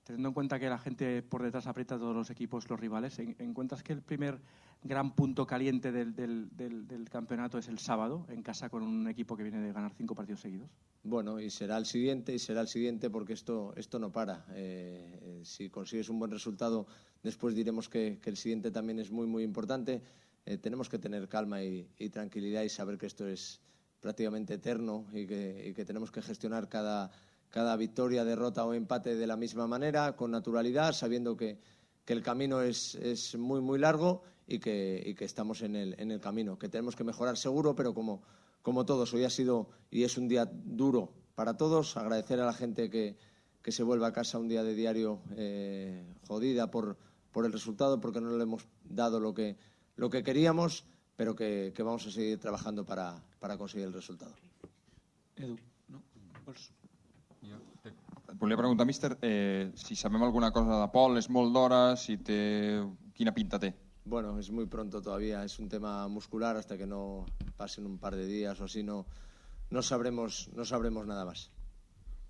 Teniendo 0.04 0.30
en 0.30 0.34
cuenta 0.34 0.60
que 0.60 0.68
la 0.68 0.80
gente 0.80 1.22
por 1.22 1.44
detrás 1.44 1.68
aprieta 1.68 1.96
a 1.96 2.00
todos 2.00 2.16
los 2.16 2.30
equipos, 2.32 2.68
los 2.70 2.80
rivales, 2.80 3.20
¿encuentras 3.20 3.84
que 3.84 3.94
el 3.94 4.02
primer 4.02 4.42
gran 4.84 5.16
punto 5.16 5.46
caliente 5.46 5.92
del, 5.92 6.16
del, 6.16 6.50
del, 6.56 6.88
del, 6.88 7.10
campeonato 7.10 7.58
es 7.58 7.68
el 7.68 7.80
sábado, 7.80 8.26
en 8.30 8.42
casa 8.42 8.70
con 8.70 8.84
un 8.84 9.08
equipo 9.08 9.38
que 9.38 9.44
viene 9.44 9.60
de 9.60 9.72
ganar 9.72 9.94
cinco 9.96 10.16
partidos 10.16 10.42
seguidos? 10.42 10.70
Bueno, 11.04 11.40
y 11.40 11.50
será 11.50 11.78
el 11.78 11.86
siguiente, 11.86 12.34
y 12.34 12.40
será 12.40 12.62
el 12.62 12.68
siguiente 12.68 13.10
porque 13.10 13.34
esto, 13.34 13.74
esto 13.76 14.00
no 14.00 14.12
para. 14.12 14.46
Eh, 14.54 15.42
si 15.44 15.70
consigues 15.70 16.10
un 16.10 16.20
buen 16.20 16.32
resultado, 16.32 16.88
después 17.24 17.56
diremos 17.56 17.90
que, 17.90 18.20
que 18.22 18.30
el 18.30 18.38
siguiente 18.38 18.72
también 18.72 19.00
es 19.00 19.12
muy, 19.12 19.28
muy 19.28 19.44
importante. 19.44 20.02
Eh, 20.46 20.58
tenemos 20.58 20.90
que 20.90 20.98
tener 20.98 21.28
calma 21.28 21.64
y, 21.64 21.88
y, 22.00 22.10
tranquilidad 22.10 22.64
y 22.64 22.70
saber 22.70 22.98
que 22.98 23.06
esto 23.06 23.28
es 23.28 23.62
prácticamente 24.00 24.56
eterno 24.56 25.06
y 25.14 25.28
que, 25.28 25.70
y 25.70 25.74
que 25.74 25.86
tenemos 25.86 26.12
que 26.12 26.24
gestionar 26.24 26.68
cada, 26.68 27.12
cada 27.50 27.76
victoria, 27.76 28.26
derrota 28.26 28.66
o 28.66 28.74
empate 28.74 29.16
de 29.16 29.28
la 29.28 29.38
misma 29.38 29.68
manera, 29.68 30.16
con 30.16 30.32
naturalidad, 30.32 30.94
sabiendo 30.94 31.38
que, 31.38 31.60
que 32.06 32.14
el 32.14 32.24
camino 32.24 32.62
es, 32.62 32.96
es, 32.96 33.38
muy, 33.38 33.62
muy 33.62 33.78
largo 33.78 34.24
y 34.52 34.60
que, 34.60 35.02
y 35.06 35.16
que 35.16 35.24
estamos 35.24 35.62
en 35.62 35.78
el, 35.78 35.96
en 35.98 36.12
el, 36.12 36.20
camino, 36.20 36.60
que 36.60 36.68
tenemos 36.68 36.98
que 36.98 37.06
mejorar 37.06 37.38
seguro, 37.38 37.74
pero 37.74 37.94
como, 37.94 38.22
como 38.62 38.86
todos, 38.86 39.14
hoy 39.14 39.24
ha 39.24 39.30
sido 39.30 39.70
y 39.90 40.04
es 40.04 40.18
un 40.18 40.28
día 40.28 40.46
duro 40.46 41.14
para 41.36 41.56
todos, 41.56 41.96
agradecer 41.96 42.42
a 42.42 42.46
la 42.46 42.52
gente 42.52 42.90
que, 42.90 43.16
que 43.62 43.72
se 43.72 43.82
vuelva 43.84 44.08
a 44.08 44.12
casa 44.12 44.40
un 44.40 44.50
día 44.50 44.64
de 44.64 44.76
diario 44.76 45.22
eh, 45.38 46.04
jodida 46.28 46.70
por, 46.70 46.98
por 47.32 47.46
el 47.46 47.54
resultado, 47.54 48.02
porque 48.02 48.20
no 48.20 48.36
le 48.36 48.44
hemos 48.44 48.68
dado 48.84 49.22
lo 49.22 49.34
que, 49.34 49.56
lo 49.96 50.10
que 50.10 50.22
queríamos, 50.22 50.84
pero 51.16 51.34
que, 51.34 51.72
que 51.74 51.84
vamos 51.84 52.06
a 52.08 52.12
seguir 52.12 52.38
trabajando 52.38 52.86
para, 52.86 53.24
para 53.40 53.58
conseguir 53.58 53.88
el 53.88 53.94
resultado. 53.94 54.34
Edu, 55.38 55.56
no? 55.88 56.04
Vols... 56.46 56.74
Et 58.32 58.38
volia 58.38 58.58
preguntar, 58.58 58.86
míster, 58.86 59.18
eh, 59.22 59.72
si 59.76 59.96
sabem 59.96 60.22
alguna 60.24 60.52
cosa 60.52 60.78
de 60.80 60.92
Pol, 60.92 61.18
és 61.18 61.30
molt 61.30 61.54
d'hora, 61.56 61.96
si 61.96 62.18
té... 62.18 62.84
quina 63.16 63.34
pinta 63.34 63.60
té? 63.60 63.74
Bueno, 64.04 64.38
es 64.40 64.50
muy 64.50 64.66
pronto 64.66 65.02
todavía, 65.02 65.44
es 65.44 65.60
un 65.60 65.70
tema 65.70 66.08
muscular, 66.08 66.58
hasta 66.58 66.78
que 66.78 66.88
no 66.88 67.26
pasen 67.56 67.86
un 67.86 67.98
par 68.00 68.16
de 68.16 68.26
días 68.26 68.60
o 68.60 68.66
así, 68.66 68.84
no, 68.84 69.06
no, 69.70 69.82
sabremos, 69.82 70.50
no 70.56 70.66
sabremos 70.66 71.06
nada 71.06 71.26
más. 71.26 71.52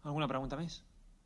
¿Alguna 0.03 0.27
pregunta 0.27 0.57
més? 0.57 0.81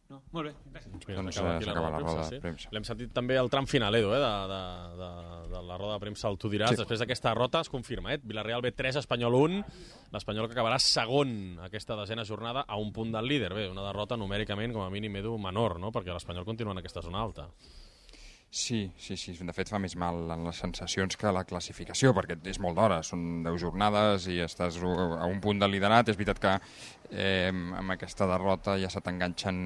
No, 0.06 0.20
molt 0.36 0.52
bé, 0.52 0.52
gràcies. 0.70 0.91
Doncs, 1.18 1.34
s'acaba 1.34 1.89
la 1.89 2.00
de 2.00 2.04
roda 2.06 2.26
de 2.30 2.39
premsa. 2.43 2.70
L'hem 2.76 2.84
sentit 2.86 3.14
també 3.16 3.39
al 3.41 3.48
tram 3.50 3.66
final, 3.66 3.96
Edu, 3.98 4.12
eh, 4.14 4.20
de, 4.22 4.34
de, 4.52 4.60
de, 5.00 5.39
de 5.50 5.62
la 5.66 5.78
roda 5.80 5.96
de 5.96 6.04
premsa, 6.04 6.30
el 6.30 6.38
tu 6.38 6.52
diràs. 6.54 6.76
Sí. 6.76 6.82
Després 6.84 7.02
d'aquesta 7.02 7.32
derrota 7.32 7.64
es 7.66 7.72
confirma, 7.74 8.14
eh? 8.14 8.20
Villarreal 8.22 8.62
B 8.62 8.70
3, 8.76 9.00
Espanyol 9.02 9.39
1, 9.39 9.64
l'Espanyol 10.14 10.46
que 10.52 10.54
acabarà 10.54 10.78
segon 10.84 11.34
aquesta 11.66 11.98
desena 11.98 12.28
jornada 12.28 12.68
a 12.68 12.78
un 12.78 12.93
punt 12.93 13.16
del 13.16 13.26
líder. 13.32 13.50
Bé, 13.58 13.66
una 13.72 13.88
derrota 13.88 14.20
numèricament, 14.20 14.76
com 14.78 14.86
a 14.86 14.91
mínim, 14.93 15.18
Edu, 15.24 15.34
menor, 15.41 15.80
no? 15.82 15.89
perquè 15.96 16.14
l'Espanyol 16.14 16.46
continua 16.46 16.78
en 16.78 16.84
aquesta 16.84 17.02
zona 17.02 17.24
alta. 17.26 17.50
Sí, 18.56 18.89
sí, 18.95 19.18
sí. 19.20 19.34
De 19.43 19.51
fet, 19.51 19.68
fa 19.68 19.82
més 19.84 19.97
mal 19.99 20.16
en 20.32 20.45
les 20.47 20.56
sensacions 20.64 21.18
que 21.20 21.28
la 21.36 21.41
classificació, 21.43 22.14
perquè 22.16 22.38
és 22.47 22.60
molt 22.64 22.78
d'hora. 22.80 23.01
Són 23.03 23.41
10 23.43 23.58
jornades 23.60 24.30
i 24.32 24.38
estàs 24.45 24.78
a 24.80 25.26
un 25.28 25.41
punt 25.43 25.60
del 25.60 25.74
liderat. 25.76 26.08
És 26.08 26.16
veritat 26.16 26.39
que 26.39 26.53
eh, 27.12 27.49
amb 27.51 27.91
aquesta 27.97 28.24
derrota 28.30 28.78
ja 28.80 28.88
se 28.89 29.01
t'enganxen, 29.03 29.58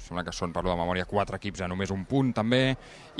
sembla 0.00 0.24
que 0.24 0.32
són, 0.32 0.54
parlo 0.56 0.72
de 0.72 0.78
memòria, 0.80 1.04
quatre 1.04 1.36
equips 1.36 1.60
a 1.60 1.68
només 1.68 1.92
un 1.92 2.06
punt, 2.08 2.30
també, 2.38 2.62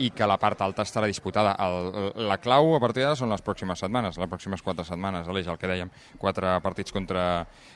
i 0.00 0.08
que 0.16 0.30
la 0.30 0.38
part 0.40 0.64
alta 0.64 0.86
estarà 0.88 1.10
disputada. 1.12 1.52
El, 1.60 2.08
la 2.24 2.40
clau 2.40 2.72
a 2.78 2.80
partir 2.80 3.04
d'ara 3.04 3.20
són 3.20 3.28
les 3.28 3.44
pròximes 3.44 3.84
setmanes, 3.84 4.16
les 4.16 4.32
pròximes 4.32 4.64
quatre 4.64 4.88
setmanes, 4.88 5.28
Aleix, 5.28 5.52
el 5.52 5.60
que 5.60 5.68
dèiem, 5.74 5.92
quatre 6.16 6.54
partits 6.64 6.96
contra 6.96 7.26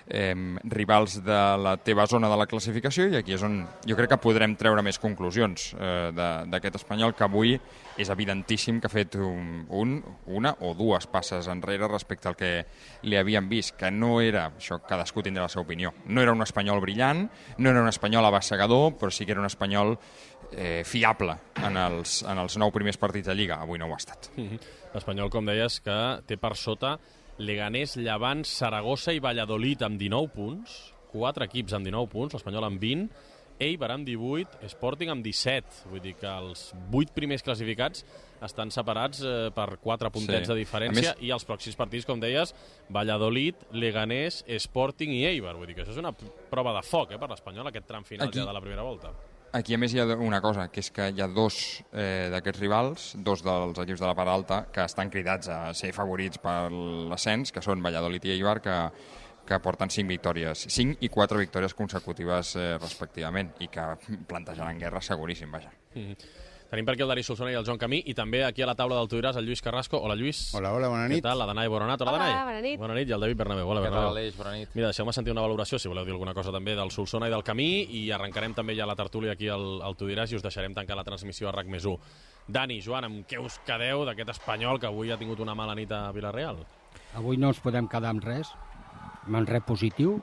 eh, 0.08 0.32
rivals 0.72 1.18
de 1.20 1.42
la 1.68 1.76
teva 1.76 2.08
zona 2.08 2.32
de 2.32 2.40
la 2.40 2.48
classificació, 2.48 3.10
i 3.12 3.20
aquí 3.20 3.36
és 3.36 3.44
on 3.44 3.60
jo 3.84 4.00
crec 4.00 4.14
que 4.16 4.22
podrem 4.24 4.56
treure 4.56 4.80
més 4.88 4.96
conclusions 5.04 5.74
eh, 5.76 6.08
de- 6.16 6.32
d'aquest 6.56 6.80
espanyol 6.80 7.12
que 7.12 7.28
avui 7.28 7.41
és 7.42 8.08
evidentíssim 8.08 8.78
que 8.80 8.88
ha 8.88 8.92
fet 8.92 9.16
un, 9.20 9.66
un, 9.68 9.94
una 10.32 10.54
o 10.64 10.72
dues 10.78 11.06
passes 11.12 11.48
enrere 11.52 11.88
respecte 11.90 12.30
al 12.30 12.36
que 12.38 12.52
li 13.04 13.18
havíem 13.20 13.50
vist, 13.50 13.74
que 13.76 13.90
no 13.92 14.14
era, 14.24 14.46
això 14.56 14.80
cadascú 14.88 15.24
tindrà 15.24 15.44
la 15.44 15.52
seva 15.52 15.66
opinió, 15.66 15.92
no 16.06 16.22
era 16.22 16.32
un 16.32 16.44
espanyol 16.44 16.80
brillant, 16.80 17.26
no 17.58 17.70
era 17.70 17.82
un 17.82 17.90
espanyol 17.90 18.30
abassegador, 18.30 18.94
però 19.00 19.12
sí 19.12 19.26
que 19.26 19.36
era 19.36 19.42
un 19.44 19.50
espanyol 19.50 19.98
eh, 20.52 20.82
fiable 20.84 21.36
en 21.64 21.76
els, 21.76 22.22
en 22.28 22.40
els 22.42 22.56
nou 22.60 22.72
primers 22.72 23.00
partits 23.00 23.28
de 23.28 23.36
Lliga. 23.36 23.60
Avui 23.62 23.80
no 23.80 23.88
ho 23.88 23.96
ha 23.96 24.00
estat. 24.00 24.30
Mhm. 24.36 24.62
L'Espanyol, 24.92 25.30
com 25.32 25.46
deies, 25.48 25.80
que 25.80 25.98
té 26.26 26.36
per 26.36 26.54
sota 26.56 26.98
Leganés, 27.38 27.96
Llevant, 27.96 28.44
Saragossa 28.44 29.12
i 29.12 29.20
Valladolid 29.24 29.82
amb 29.82 29.98
19 30.00 30.32
punts, 30.34 30.92
quatre 31.12 31.48
equips 31.48 31.72
amb 31.72 31.88
19 31.88 32.10
punts, 32.12 32.36
l'Espanyol 32.36 32.68
amb 32.68 32.80
20, 32.80 33.08
Eibar 33.62 33.90
amb 33.94 34.06
18, 34.08 34.58
Sporting 34.72 35.10
amb 35.12 35.24
17. 35.24 35.86
Vull 35.90 36.02
dir 36.02 36.14
que 36.18 36.26
els 36.28 36.68
8 36.92 37.12
primers 37.14 37.42
classificats 37.46 38.04
estan 38.42 38.72
separats 38.74 39.20
eh, 39.22 39.50
per 39.54 39.78
4 39.78 40.10
puntets 40.10 40.48
Sí. 40.48 40.52
de 40.52 40.58
diferència 40.58 41.12
A 41.12 41.14
més- 41.14 41.22
i 41.22 41.30
els 41.30 41.46
pròxims 41.46 41.76
partits, 41.78 42.04
com 42.08 42.18
deies, 42.20 42.54
Valladolid, 42.90 43.54
Leganés, 43.72 44.42
Sporting 44.58 45.12
i 45.14 45.24
Eibar. 45.26 45.54
Vull 45.56 45.68
dir 45.70 45.76
que 45.76 45.84
això 45.84 45.94
és 45.94 46.00
una 46.02 46.12
prova 46.12 46.74
de 46.74 46.82
foc 46.82 47.12
eh, 47.12 47.18
per 47.22 47.28
l'Espanyol, 47.30 47.68
aquest 47.70 47.86
tram 47.86 48.04
final 48.04 48.28
Aquí- 48.28 48.40
ja 48.42 48.46
de 48.46 48.52
la 48.52 48.60
primera 48.60 48.82
volta. 48.82 49.12
Aquí, 49.54 49.74
a 49.74 49.78
més, 49.78 49.92
hi 49.92 49.98
ha 50.00 50.06
una 50.16 50.40
cosa, 50.40 50.70
que 50.72 50.80
és 50.80 50.88
que 50.90 51.10
hi 51.12 51.20
ha 51.20 51.26
dos 51.28 51.82
eh, 51.92 52.30
d'aquests 52.32 52.58
rivals, 52.58 53.10
dos 53.20 53.42
dels 53.44 53.76
equips 53.82 54.00
de 54.00 54.06
la 54.08 54.14
part 54.16 54.30
alta, 54.32 54.62
que 54.72 54.80
estan 54.80 55.10
cridats 55.12 55.50
a 55.52 55.74
ser 55.76 55.90
favorits 55.92 56.38
per 56.40 56.70
l'ascens, 56.72 57.52
que 57.52 57.60
són 57.60 57.82
Valladolid 57.84 58.24
i 58.24 58.30
Eibar, 58.38 58.62
que, 58.64 58.76
que 59.46 59.58
porten 59.60 59.90
5 59.90 60.08
victòries, 60.08 60.66
5 60.68 60.98
i 61.00 61.08
4 61.08 61.38
victòries 61.38 61.74
consecutives 61.74 62.54
eh, 62.56 62.78
respectivament, 62.78 63.52
i 63.60 63.68
que 63.68 63.82
plantejaran 64.28 64.78
guerra 64.78 65.00
seguríssim, 65.02 65.50
vaja. 65.50 65.72
Mhm. 65.94 66.16
Tenim 66.72 66.86
per 66.88 66.94
aquí 66.94 67.02
el 67.04 67.08
Dani 67.10 67.22
Solsona 67.22 67.50
i 67.52 67.54
el 67.54 67.66
Joan 67.66 67.76
Camí 67.76 67.98
i 68.08 68.14
també 68.16 68.38
aquí 68.46 68.62
a 68.62 68.66
la 68.66 68.72
taula 68.74 68.96
del 68.96 69.06
Tudiràs 69.06 69.36
el 69.36 69.44
Lluís 69.44 69.60
Carrasco. 69.60 69.98
Hola, 70.00 70.14
Lluís. 70.16 70.54
Hola, 70.54 70.70
hola, 70.72 70.88
bona 70.88 71.04
Què 71.04 71.08
nit. 71.10 71.22
tal? 71.22 71.36
La 71.38 71.44
Danai 71.44 71.68
Boronat. 71.68 72.00
Hola, 72.00 72.12
Hola, 72.12 72.24
Danai. 72.24 72.44
bona 72.46 72.60
nit. 72.62 72.78
Bona 72.80 72.94
nit. 72.94 73.08
I 73.10 73.12
el 73.12 73.20
David 73.20 73.36
Bernabéu. 73.36 73.68
Hola, 73.68 73.80
Què 73.82 73.84
tal, 73.84 73.92
Bernabéu. 73.92 74.10
Aleix? 74.14 74.36
Bona 74.38 74.52
nit. 74.54 74.68
Mira, 74.72 74.86
deixeu-me 74.88 75.12
sentir 75.12 75.32
una 75.34 75.42
valoració, 75.42 75.78
si 75.78 75.88
voleu 75.88 76.06
dir 76.06 76.12
alguna 76.14 76.32
cosa 76.32 76.50
també, 76.50 76.74
del 76.74 76.90
Solsona 76.90 77.28
i 77.28 77.30
del 77.30 77.44
Camí, 77.44 77.82
i 77.92 78.10
arrencarem 78.10 78.54
també 78.54 78.74
ja 78.74 78.86
la 78.86 78.96
tertúlia 78.96 79.32
aquí 79.32 79.48
al, 79.52 79.82
al 79.82 79.94
Tudiràs 80.00 80.32
i 80.32 80.36
us 80.36 80.42
deixarem 80.42 80.72
tancar 80.72 80.96
la 80.96 81.04
transmissió 81.04 81.50
a 81.50 81.52
RAC 81.52 81.66
més 81.66 81.84
1. 81.84 81.98
Dani, 82.48 82.80
Joan, 82.80 83.04
amb 83.04 83.26
què 83.28 83.38
us 83.38 83.60
quedeu 83.66 84.06
d'aquest 84.06 84.30
espanyol 84.30 84.80
que 84.80 84.86
avui 84.86 85.10
ha 85.12 85.18
tingut 85.18 85.40
una 85.40 85.54
mala 85.54 85.74
nit 85.74 85.92
a 85.92 86.10
Vilareal? 86.10 86.64
Avui 87.20 87.36
no 87.36 87.48
ens 87.48 87.60
podem 87.60 87.86
quedar 87.86 88.08
amb 88.08 88.24
res, 88.24 88.48
amb 89.26 89.48
res 89.48 89.64
positiu. 89.66 90.18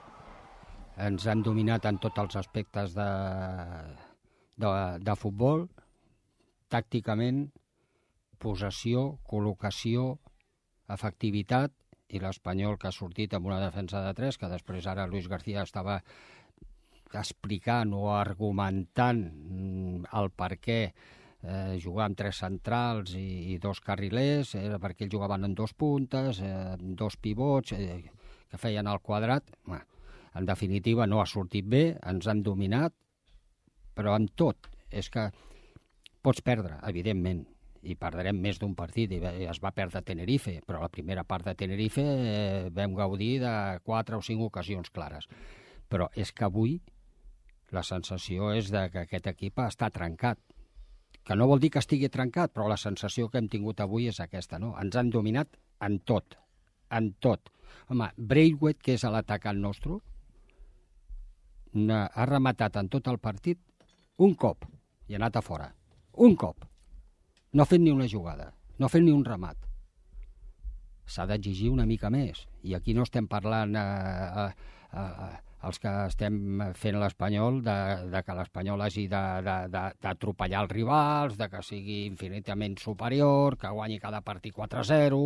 Ens 1.00 1.26
han 1.32 1.43
dominat 1.45 1.86
en 1.88 2.00
tots 2.04 2.20
els 2.20 2.36
aspectes 2.39 2.95
de, 2.95 3.10
de, 4.60 4.72
de 5.00 5.16
futbol, 5.16 5.68
tàcticament, 6.70 7.45
possessió, 8.39 9.06
col·locació, 9.28 10.18
efectivitat, 10.91 11.72
i 12.10 12.20
l'Espanyol 12.20 12.78
que 12.82 12.89
ha 12.89 12.95
sortit 12.95 13.36
amb 13.38 13.47
una 13.52 13.62
defensa 13.62 14.02
de 14.04 14.14
3, 14.18 14.38
que 14.41 14.52
després 14.52 14.88
ara 14.89 15.08
Luis 15.08 15.30
García 15.30 15.64
estava 15.64 16.00
explicant 17.14 17.93
o 17.93 18.10
argumentant 18.14 19.22
mm, 19.30 20.10
el 20.20 20.30
per 20.34 20.52
què 20.62 20.80
eh, 20.89 21.78
jugar 21.82 22.10
amb 22.10 22.18
tres 22.18 22.41
centrals 22.43 23.16
i, 23.18 23.54
i 23.54 23.58
dos 23.62 23.82
carrilers, 23.86 24.56
era 24.60 24.80
perquè 24.82 25.06
ells 25.06 25.16
jugaven 25.16 25.47
en 25.47 25.56
dos 25.58 25.74
puntes, 25.74 26.41
eh, 26.45 26.76
dos 26.80 27.18
pivots, 27.18 27.74
eh, 27.78 28.02
que 28.50 28.60
feien 28.62 28.88
el 28.88 29.00
quadrat. 29.06 29.45
Bé, 29.70 29.80
en 30.36 30.50
definitiva, 30.50 31.08
no 31.08 31.22
ha 31.22 31.28
sortit 31.30 31.68
bé, 31.70 31.84
ens 32.06 32.28
han 32.28 32.43
dominat, 32.43 32.95
però 33.97 34.16
amb 34.16 34.34
tot, 34.36 34.70
és 34.89 35.10
que 35.12 35.30
pots 36.24 36.43
perdre, 36.45 36.78
evidentment, 36.89 37.45
i 37.88 37.95
perdrem 37.95 38.39
més 38.43 38.60
d'un 38.60 38.74
partit, 38.76 39.12
i 39.12 39.47
es 39.47 39.60
va 39.64 39.72
perdre 39.76 40.02
Tenerife, 40.04 40.58
però 40.68 40.82
la 40.84 40.91
primera 40.91 41.24
part 41.24 41.47
de 41.47 41.56
Tenerife 41.56 42.04
eh, 42.04 42.70
vam 42.76 42.95
gaudir 42.95 43.38
de 43.43 43.54
quatre 43.86 44.18
o 44.18 44.24
cinc 44.26 44.43
ocasions 44.50 44.91
clares. 44.91 45.30
Però 45.89 46.10
és 46.16 46.34
que 46.36 46.45
avui 46.45 46.80
la 47.72 47.84
sensació 47.86 48.52
és 48.58 48.72
de 48.74 48.84
que 48.91 49.06
aquest 49.06 49.30
equip 49.32 49.62
està 49.64 49.89
trencat, 49.93 50.39
que 51.24 51.36
no 51.38 51.47
vol 51.47 51.62
dir 51.62 51.70
que 51.72 51.82
estigui 51.84 52.10
trencat, 52.10 52.52
però 52.54 52.68
la 52.68 52.80
sensació 52.82 53.30
que 53.30 53.39
hem 53.39 53.47
tingut 53.52 53.80
avui 53.84 54.08
és 54.10 54.20
aquesta, 54.24 54.60
no? 54.60 54.74
Ens 54.82 54.95
han 54.97 55.12
dominat 55.14 55.60
en 55.86 56.00
tot, 56.02 56.36
en 56.91 57.14
tot. 57.22 57.52
Home, 57.89 58.11
Braithwaite, 58.17 58.82
que 58.84 58.95
és 58.97 59.03
l'atacant 59.03 59.59
nostre, 59.59 59.99
ha 61.89 62.26
rematat 62.26 62.78
en 62.82 62.89
tot 62.89 63.07
el 63.07 63.20
partit 63.22 63.59
un 64.17 64.34
cop 64.36 64.65
i 65.07 65.15
ha 65.15 65.20
anat 65.22 65.38
a 65.38 65.41
fora. 65.41 65.70
Un 66.20 66.36
cop. 66.36 66.65
No 67.53 67.63
ha 67.63 67.70
fet 67.70 67.82
ni 67.82 67.91
una 67.91 68.07
jugada, 68.07 68.51
no 68.78 68.86
ha 68.86 68.93
fet 68.93 69.03
ni 69.03 69.11
un 69.11 69.26
remat. 69.26 69.57
S'ha 71.09 71.26
d'exigir 71.26 71.70
una 71.74 71.86
mica 71.89 72.09
més. 72.13 72.45
I 72.61 72.76
aquí 72.78 72.93
no 72.93 73.05
estem 73.07 73.28
parlant 73.28 73.76
eh, 73.76 73.86
eh, 74.43 74.49
eh, 74.93 75.38
els 75.68 75.80
que 75.84 75.91
estem 76.07 76.62
fent 76.80 76.97
l'espanyol 77.01 77.60
de, 77.66 77.76
de 78.14 78.22
que 78.24 78.36
l'espanyol 78.38 78.84
hagi 78.86 79.05
d'atropellar 79.12 80.64
els 80.64 80.72
rivals, 80.72 81.36
de 81.39 81.49
que 81.51 81.64
sigui 81.66 82.05
infinitament 82.07 82.78
superior, 82.80 83.57
que 83.60 83.74
guanyi 83.76 83.99
cada 83.99 84.22
partit 84.24 84.55
4-0, 84.55 85.20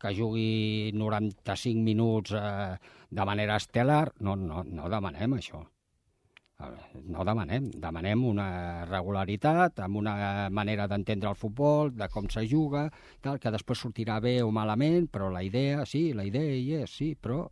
que 0.00 0.14
jugui 0.16 0.90
95 0.96 1.84
minuts 1.84 2.32
eh, 2.38 2.72
de 3.10 3.28
manera 3.28 3.60
estel·lar. 3.60 4.08
No, 4.20 4.36
no, 4.40 4.64
no 4.64 4.90
demanem 4.92 5.36
això. 5.36 5.60
No 7.10 7.24
demanem, 7.26 7.66
demanem 7.82 8.22
una 8.24 8.48
regularitat, 8.86 9.82
amb 9.84 9.98
una 10.00 10.14
manera 10.54 10.86
d'entendre 10.88 11.28
el 11.28 11.36
futbol, 11.36 11.90
de 11.98 12.08
com 12.08 12.30
se 12.32 12.46
juga, 12.48 12.86
tal, 13.20 13.40
que 13.42 13.52
després 13.52 13.82
sortirà 13.84 14.20
bé 14.22 14.38
o 14.40 14.52
malament, 14.54 15.10
però 15.12 15.28
la 15.34 15.42
idea, 15.44 15.84
sí, 15.84 16.12
la 16.16 16.24
idea 16.24 16.54
hi 16.56 16.70
és, 16.78 16.94
sí, 16.94 17.10
però 17.20 17.42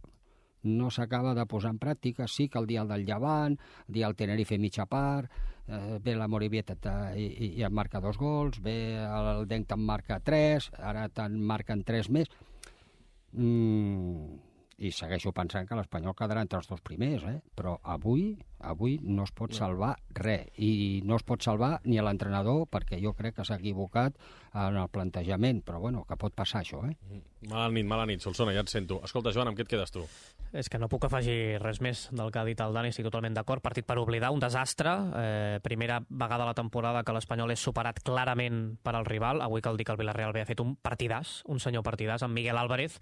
no 0.63 0.91
s'acaba 0.91 1.35
de 1.35 1.47
posar 1.47 1.73
en 1.75 1.81
pràctica. 1.83 2.29
Sí 2.29 2.49
que 2.49 2.61
el 2.61 2.69
dia 2.71 2.85
del 2.85 3.07
Llevant, 3.07 3.59
el 3.89 3.95
dia 3.95 4.07
del 4.07 4.17
Tenerife 4.17 4.59
mitja 4.59 4.87
part, 4.87 5.31
eh, 5.67 5.99
ve 6.03 6.15
la 6.17 6.29
Morivieta 6.29 6.77
i, 7.17 7.27
i, 7.27 7.51
i 7.59 7.67
en 7.67 7.75
marca 7.75 8.01
dos 8.01 8.19
gols, 8.19 8.61
ve 8.63 8.77
el 9.03 9.47
Dent 9.49 9.69
en 9.73 9.85
marca 9.87 10.21
tres, 10.21 10.71
ara 10.79 11.09
te'n 11.09 11.39
marquen 11.41 11.85
tres 11.85 12.11
més. 12.11 12.31
Mm, 13.33 14.41
i 14.83 14.91
segueixo 14.91 15.31
pensant 15.37 15.69
que 15.69 15.77
l'Espanyol 15.79 16.15
quedarà 16.19 16.43
entre 16.43 16.59
els 16.59 16.69
dos 16.69 16.81
primers, 16.83 17.25
eh? 17.31 17.39
però 17.55 17.77
avui 17.95 18.33
avui 18.67 18.97
no 19.03 19.27
es 19.27 19.33
pot 19.35 19.55
salvar 19.55 19.93
res 20.19 20.49
i 20.63 21.03
no 21.07 21.19
es 21.19 21.25
pot 21.27 21.43
salvar 21.43 21.77
ni 21.85 21.99
a 21.99 22.05
l'entrenador 22.07 22.67
perquè 22.71 22.99
jo 23.03 23.15
crec 23.19 23.37
que 23.39 23.47
s'ha 23.47 23.59
equivocat 23.61 24.19
en 24.53 24.79
el 24.83 24.89
plantejament, 24.93 25.63
però 25.67 25.81
bueno, 25.83 26.05
que 26.09 26.19
pot 26.19 26.35
passar 26.35 26.63
això, 26.63 26.83
eh? 26.89 27.23
Mala 27.51 27.69
nit, 27.75 27.87
mala 27.87 28.07
nit, 28.07 28.23
Solsona, 28.23 28.55
ja 28.55 28.63
et 28.67 28.73
sento. 28.73 29.01
Escolta, 29.07 29.35
Joan, 29.35 29.51
amb 29.51 29.59
què 29.59 29.67
et 29.67 29.75
quedes 29.75 29.95
tu? 29.95 30.07
És 30.53 30.69
que 30.69 30.77
no 30.77 30.89
puc 30.93 31.07
afegir 31.09 31.59
res 31.63 31.81
més 31.81 32.05
del 32.13 32.29
que 32.33 32.41
ha 32.41 32.45
dit 32.45 32.61
el 32.61 32.75
Dani, 32.77 32.91
estic 32.93 33.07
totalment 33.09 33.33
d'acord. 33.33 33.65
Partit 33.65 33.87
per 33.89 33.97
oblidar, 33.97 34.31
un 34.37 34.43
desastre. 34.43 34.93
Eh, 35.17 35.61
primera 35.65 36.03
vegada 36.09 36.45
a 36.45 36.51
la 36.51 36.57
temporada 36.59 37.01
que 37.03 37.15
l'Espanyol 37.17 37.55
és 37.55 37.65
superat 37.65 38.03
clarament 38.05 38.77
per 38.85 38.93
al 38.99 39.09
rival. 39.09 39.41
Avui 39.41 39.65
cal 39.65 39.81
dir 39.81 39.89
que 39.89 39.97
el 39.97 40.01
Villarreal 40.03 40.37
ha 40.37 40.49
fet 40.49 40.61
un 40.61 40.77
partidàs, 40.77 41.41
un 41.49 41.61
senyor 41.61 41.83
partidàs, 41.87 42.23
amb 42.23 42.37
Miguel 42.37 42.61
Álvarez, 42.61 43.01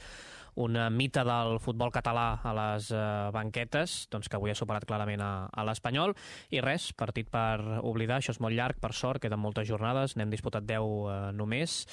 un 0.57 0.79
mite 0.97 1.23
del 1.25 1.59
futbol 1.61 1.93
català 1.95 2.41
a 2.43 2.55
les 2.57 2.91
eh, 2.91 3.03
banquetes, 3.35 4.07
doncs 4.11 4.29
que 4.29 4.37
avui 4.37 4.51
ha 4.51 4.59
superat 4.59 4.85
clarament 4.89 5.21
a, 5.23 5.33
a 5.53 5.65
l'Espanyol. 5.69 6.15
I 6.51 6.61
res, 6.65 6.93
partit 6.93 7.29
per 7.31 7.61
oblidar, 7.83 8.19
això 8.21 8.35
és 8.35 8.41
molt 8.41 8.57
llarg, 8.57 8.81
per 8.81 8.93
sort, 8.95 9.21
queden 9.23 9.41
moltes 9.41 9.69
jornades, 9.69 10.17
n'hem 10.17 10.31
disputat 10.33 10.67
10 10.67 10.81
eh, 10.81 11.21
només, 11.37 11.85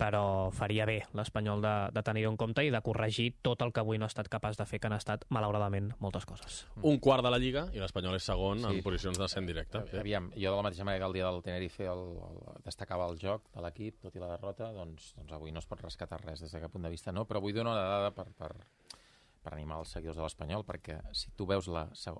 però 0.00 0.48
faria 0.56 0.86
bé 0.88 1.02
l'Espanyol 1.12 1.60
de, 1.60 1.72
de 1.92 2.02
tenir-ho 2.02 2.30
en 2.32 2.36
compte 2.40 2.62
i 2.64 2.70
de 2.72 2.80
corregir 2.80 3.34
tot 3.44 3.60
el 3.60 3.72
que 3.76 3.82
avui 3.82 3.98
no 4.00 4.06
ha 4.06 4.08
estat 4.08 4.30
capaç 4.32 4.56
de 4.56 4.64
fer, 4.64 4.78
que 4.80 4.88
han 4.88 4.96
estat, 4.96 5.26
malauradament, 5.28 5.90
moltes 6.00 6.24
coses. 6.24 6.62
Un 6.80 6.96
quart 7.04 7.20
de 7.26 7.28
la 7.34 7.36
Lliga 7.36 7.66
i 7.76 7.82
l'Espanyol 7.82 8.16
és 8.16 8.24
segon 8.24 8.62
Sí. 8.64 8.70
en 8.78 8.82
posicions 8.82 9.18
d'ascent 9.20 9.44
directe. 9.46 9.82
Aviam, 10.00 10.30
jo 10.32 10.48
de 10.50 10.56
la 10.56 10.62
mateixa 10.64 10.86
manera 10.88 11.04
que 11.04 11.08
el 11.10 11.12
dia 11.18 11.26
del 11.28 11.42
Tenerife 11.44 11.84
el, 11.84 12.00
el, 12.16 12.38
destacava 12.64 13.10
el 13.12 13.18
joc 13.20 13.42
de 13.52 13.60
l'equip, 13.60 13.98
tot 14.00 14.16
i 14.16 14.22
la 14.22 14.30
derrota, 14.32 14.70
doncs, 14.72 15.12
doncs 15.18 15.32
avui 15.36 15.52
no 15.52 15.60
es 15.60 15.68
pot 15.68 15.82
rescatar 15.84 16.22
res 16.24 16.40
des 16.40 16.52
d'aquest 16.56 16.72
punt 16.72 16.88
de 16.88 16.92
vista, 16.96 17.12
no? 17.12 17.26
Però 17.28 17.42
vull 17.44 17.52
donar 17.52 17.74
una 17.76 17.84
dada 17.84 17.99
per, 18.16 18.26
per, 18.38 18.50
per 19.44 19.52
animar 19.54 19.80
els 19.82 19.92
seguidors 19.96 20.18
de 20.18 20.24
l'Espanyol, 20.24 20.64
perquè 20.68 20.98
si 21.16 21.32
tu 21.36 21.46
veus 21.48 21.68
la, 21.72 21.86
a 21.88 22.14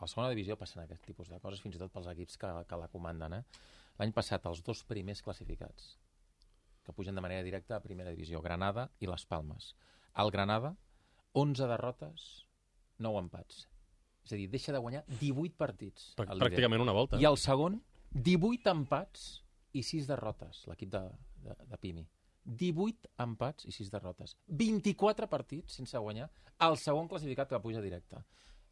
la 0.00 0.10
segona 0.10 0.30
divisió 0.32 0.58
passen 0.60 0.82
aquest 0.82 1.04
tipus 1.08 1.30
de 1.32 1.40
coses, 1.42 1.62
fins 1.64 1.76
i 1.76 1.82
tot 1.82 1.92
pels 1.92 2.08
equips 2.12 2.40
que, 2.40 2.52
que 2.68 2.80
la 2.80 2.90
comanden. 2.92 3.38
Eh? 3.38 3.42
L'any 4.00 4.12
passat, 4.16 4.44
els 4.48 4.64
dos 4.64 4.82
primers 4.88 5.22
classificats 5.24 5.94
que 6.86 6.94
pugen 6.94 7.16
de 7.18 7.20
manera 7.20 7.42
directa 7.42 7.76
a 7.76 7.82
primera 7.82 8.12
divisió, 8.14 8.40
Granada 8.40 8.86
i 9.02 9.08
Les 9.10 9.24
Palmes. 9.26 9.72
El 10.22 10.30
Granada, 10.30 10.76
11 11.34 11.66
derrotes, 11.66 12.26
9 13.02 13.24
empats. 13.24 13.64
És 14.22 14.34
a 14.34 14.38
dir, 14.38 14.46
deixa 14.52 14.74
de 14.74 14.78
guanyar 14.82 15.02
18 15.18 15.58
partits. 15.58 16.12
Al 16.22 16.38
pràcticament 16.38 16.84
una 16.84 16.94
volta. 16.94 17.18
I 17.18 17.26
el 17.26 17.38
segon, 17.42 17.80
18 18.14 18.70
empats 18.70 19.26
i 19.74 19.82
6 19.82 20.06
derrotes, 20.08 20.62
l'equip 20.70 20.94
de, 20.94 21.02
de, 21.42 21.58
de 21.66 21.80
Pimi. 21.82 22.06
18 22.46 23.10
empats 23.22 23.66
i 23.66 23.74
6 23.74 23.90
derrotes. 23.92 24.36
24 24.46 25.28
partits 25.28 25.78
sense 25.80 25.98
guanyar 25.98 26.30
el 26.66 26.78
segon 26.80 27.08
classificat 27.10 27.50
que 27.50 27.62
puja 27.62 27.82
directe. 27.84 28.22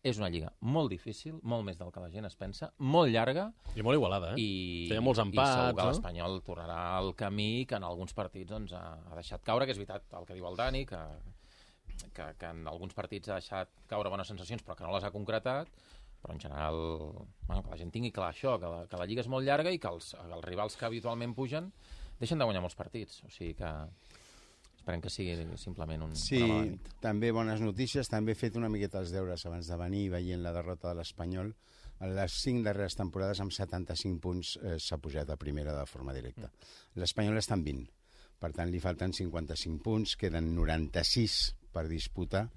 És 0.04 0.18
una 0.20 0.28
lliga 0.28 0.50
molt 0.60 0.92
difícil, 0.92 1.38
molt 1.48 1.64
més 1.64 1.78
del 1.80 1.88
que 1.92 2.00
la 2.02 2.10
gent 2.12 2.28
es 2.28 2.34
pensa, 2.36 2.68
molt 2.92 3.08
llarga. 3.08 3.46
I 3.72 3.84
molt 3.86 3.96
igualada, 3.96 4.34
eh? 4.34 4.42
I, 4.42 4.88
Tenia 4.90 5.04
molts 5.04 5.22
empats, 5.22 5.48
I 5.48 5.54
segur 5.62 5.78
que 5.78 5.80
no? 5.80 5.86
l'Espanyol 5.88 6.36
tornarà 6.44 6.80
al 6.98 7.14
camí 7.16 7.64
que 7.64 7.78
en 7.80 7.86
alguns 7.88 8.12
partits 8.12 8.52
doncs, 8.52 8.74
ha, 8.76 8.98
ha 9.00 9.16
deixat 9.16 9.46
caure, 9.46 9.64
que 9.64 9.72
és 9.72 9.80
veritat 9.80 10.12
el 10.20 10.28
que 10.28 10.36
diu 10.36 10.44
el 10.50 10.60
Dani, 10.60 10.84
que, 10.90 11.00
que, 12.12 12.28
que 12.36 12.52
en 12.52 12.68
alguns 12.68 12.92
partits 12.92 13.32
ha 13.32 13.40
deixat 13.40 13.72
caure 13.88 14.12
bones 14.12 14.28
sensacions 14.28 14.62
però 14.62 14.76
que 14.76 14.84
no 14.84 14.92
les 14.92 15.08
ha 15.08 15.12
concretat, 15.14 15.72
però 16.20 16.36
en 16.36 16.40
general 16.40 16.78
bueno, 17.48 17.62
que 17.62 17.72
la 17.72 17.80
gent 17.80 17.96
tingui 17.96 18.12
clar 18.12 18.30
això, 18.34 18.58
que 18.60 18.68
la, 18.68 18.84
que 18.88 19.00
la 19.00 19.08
lliga 19.08 19.24
és 19.24 19.32
molt 19.32 19.48
llarga 19.48 19.72
i 19.72 19.80
que 19.80 19.88
els, 19.88 20.12
els 20.20 20.44
rivals 20.44 20.76
que 20.76 20.88
habitualment 20.88 21.32
pugen 21.36 21.72
deixen 22.24 22.40
de 22.40 22.48
guanyar 22.48 22.64
molts 22.64 22.78
partits. 22.78 23.22
O 23.24 23.30
sigui 23.32 23.54
que 23.58 23.70
esperem 24.84 25.00
que 25.00 25.12
sigui 25.12 25.36
simplement 25.56 26.02
un, 26.04 26.16
Sí, 26.18 26.42
també 27.00 27.30
bones 27.32 27.62
notícies. 27.64 28.10
També 28.12 28.34
he 28.34 28.38
fet 28.40 28.58
una 28.60 28.68
miqueta 28.72 29.00
els 29.00 29.14
deures 29.14 29.46
abans 29.48 29.70
de 29.70 29.78
venir 29.80 30.08
veient 30.12 30.42
la 30.44 30.52
derrota 30.56 30.90
de 30.90 30.98
l'Espanyol. 31.00 31.54
En 32.04 32.14
les 32.16 32.36
cinc 32.42 32.64
darreres 32.66 32.96
temporades, 32.98 33.40
amb 33.40 33.54
75 33.54 34.20
punts, 34.20 34.56
eh, 34.60 34.78
s'ha 34.82 34.98
pujat 34.98 35.30
a 35.30 35.38
primera 35.40 35.76
de 35.78 35.86
forma 35.86 36.12
directa. 36.12 36.50
L'Espanyol 37.00 37.38
està 37.40 37.56
en 37.56 37.64
20. 37.64 37.92
Per 38.42 38.50
tant, 38.52 38.68
li 38.68 38.80
falten 38.82 39.14
55 39.14 39.80
punts, 39.80 40.16
queden 40.20 40.50
96 40.56 41.38
per 41.72 41.86
disputar. 41.88 42.48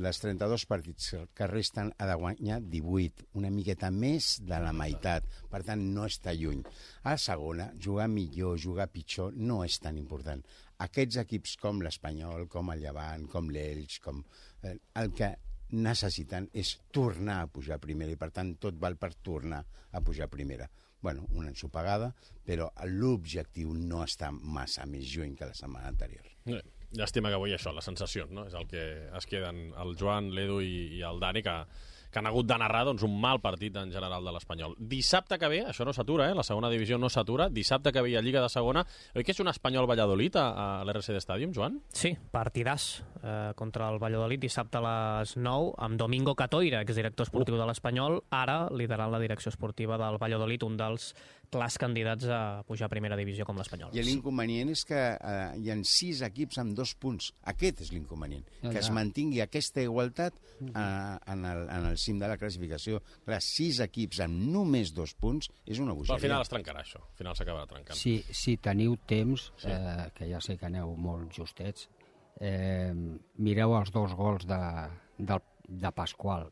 Les 0.00 0.16
32 0.22 0.64
partits 0.70 1.10
que 1.36 1.46
resten 1.50 1.90
ha 2.00 2.06
de 2.08 2.16
guanyar 2.16 2.62
18, 2.64 3.26
una 3.36 3.50
miqueta 3.52 3.90
més 3.92 4.38
de 4.40 4.60
la 4.64 4.72
meitat. 4.72 5.26
Per 5.52 5.60
tant, 5.66 5.82
no 5.92 6.06
està 6.08 6.32
lluny. 6.32 6.62
A 7.04 7.18
segona, 7.20 7.68
jugar 7.76 8.08
millor, 8.08 8.56
jugar 8.56 8.88
pitjor, 8.88 9.36
no 9.36 9.60
és 9.66 9.76
tan 9.84 10.00
important. 10.00 10.40
Aquests 10.86 11.20
equips 11.26 11.58
com 11.60 11.82
l'Espanyol, 11.84 12.48
com 12.48 12.72
el 12.72 12.86
Llevant, 12.86 13.28
com 13.28 13.52
l'Elx, 13.52 13.98
com... 14.04 14.24
Eh, 14.64 14.78
el 15.02 15.12
que 15.12 15.34
necessiten 15.72 16.48
és 16.56 16.74
tornar 16.92 17.42
a 17.42 17.50
pujar 17.52 17.76
a 17.76 17.82
primera 17.82 18.12
i, 18.12 18.20
per 18.20 18.30
tant, 18.32 18.56
tot 18.60 18.80
val 18.80 18.96
per 19.00 19.12
tornar 19.20 19.60
a 19.92 20.00
pujar 20.00 20.28
a 20.28 20.32
primera. 20.32 20.70
bueno, 21.02 21.26
una 21.34 21.48
ensopegada, 21.50 22.12
però 22.46 22.68
l'objectiu 22.86 23.72
no 23.74 24.04
està 24.04 24.28
massa 24.30 24.84
més 24.86 25.08
lluny 25.10 25.34
que 25.34 25.48
la 25.50 25.56
setmana 25.58 25.88
anterior. 25.90 26.28
Eh, 26.46 26.60
Llàstima 26.98 27.32
que 27.32 27.38
avui 27.38 27.54
això, 27.56 27.72
les 27.72 27.86
sensacions, 27.88 28.32
no? 28.34 28.46
És 28.48 28.54
el 28.58 28.68
que 28.68 28.82
es 29.16 29.26
queden 29.28 29.70
el 29.80 29.96
Joan, 29.98 30.30
l'Edu 30.36 30.60
i, 30.64 30.98
i 30.98 31.02
el 31.08 31.20
Dani, 31.22 31.42
que, 31.44 31.56
que 32.12 32.20
han 32.20 32.28
hagut 32.28 32.46
de 32.46 32.58
narrar 32.60 32.84
doncs, 32.84 33.02
un 33.06 33.14
mal 33.20 33.40
partit 33.40 33.76
en 33.80 33.90
general 33.90 34.24
de 34.24 34.34
l'Espanyol. 34.34 34.74
Dissabte 34.76 35.38
que 35.40 35.48
ve, 35.48 35.62
això 35.70 35.86
no 35.88 35.94
s'atura, 35.96 36.28
eh? 36.28 36.36
la 36.36 36.44
segona 36.44 36.68
divisió 36.70 36.98
no 37.00 37.08
s'atura, 37.10 37.48
dissabte 37.48 37.92
que 37.92 38.02
ve 38.04 38.12
hi 38.12 38.18
ha 38.20 38.22
Lliga 38.22 38.42
de 38.44 38.50
Segona. 38.52 38.84
Oi 39.16 39.24
que 39.24 39.32
és 39.32 39.40
un 39.40 39.48
Espanyol-Valladolid 39.48 40.36
a, 40.36 40.46
a 40.52 40.66
l'RCD 40.84 41.22
Stadium, 41.24 41.54
Joan? 41.56 41.80
Sí, 41.96 42.12
partidàs 42.36 42.88
eh, 43.22 43.52
contra 43.56 43.88
el 43.88 43.96
Valladolid 44.02 44.44
dissabte 44.44 44.82
a 44.82 44.84
les 44.84 45.36
9 45.40 45.72
amb 45.88 46.00
Domingo 46.00 46.36
Catoira, 46.36 46.84
exdirector 46.84 47.30
esportiu 47.30 47.56
de 47.56 47.68
l'Espanyol, 47.70 48.20
ara 48.28 48.66
liderant 48.76 49.14
la 49.14 49.22
direcció 49.22 49.48
esportiva 49.54 49.96
del 49.96 50.20
Valladolid, 50.20 50.68
un 50.68 50.76
dels 50.76 51.14
clars 51.52 51.76
candidats 51.78 52.24
a 52.32 52.62
pujar 52.66 52.86
a 52.88 52.92
primera 52.92 53.16
divisió 53.18 53.44
com 53.44 53.58
l'Espanyol. 53.60 53.90
I 53.92 54.02
l'inconvenient 54.06 54.70
és 54.72 54.82
que 54.88 54.96
eh, 54.96 55.58
hi 55.60 55.68
ha 55.70 55.76
sis 55.84 56.22
equips 56.24 56.58
amb 56.62 56.72
dos 56.78 56.94
punts. 56.96 57.28
Aquest 57.52 57.82
és 57.84 57.92
l'inconvenient, 57.92 58.46
Ja, 58.62 58.70
que 58.72 58.80
es 58.80 58.88
ja. 58.88 58.94
mantingui 58.96 59.42
aquesta 59.44 59.84
igualtat 59.84 60.38
eh, 60.62 60.68
en, 60.72 61.44
el, 61.44 61.66
en 61.68 61.90
el 61.92 61.98
cim 62.00 62.18
de 62.22 62.30
la 62.32 62.38
classificació. 62.40 63.02
Clar, 63.26 63.42
sis 63.44 63.82
equips 63.84 64.22
amb 64.24 64.48
només 64.54 64.94
dos 64.96 65.12
punts 65.14 65.50
és 65.66 65.78
una 65.78 65.92
Però 65.92 66.00
bogeria. 66.00 66.16
al 66.16 66.24
final 66.24 66.46
es 66.46 66.52
trencarà 66.54 66.80
això, 66.86 67.02
al 67.04 67.18
final 67.20 67.36
s'acabarà 67.36 67.68
trencant. 67.68 67.98
Si, 68.00 68.16
si 68.32 68.56
teniu 68.56 68.96
temps, 69.06 69.50
eh, 69.68 70.08
que 70.16 70.30
ja 70.32 70.40
sé 70.40 70.56
que 70.56 70.66
aneu 70.72 70.96
molt 70.96 71.36
justets, 71.36 71.88
eh, 72.40 72.94
mireu 73.36 73.76
els 73.76 73.92
dos 73.92 74.16
gols 74.16 74.48
de, 74.48 74.58
del, 75.18 75.44
de 75.68 75.92
Pasqual 75.92 76.48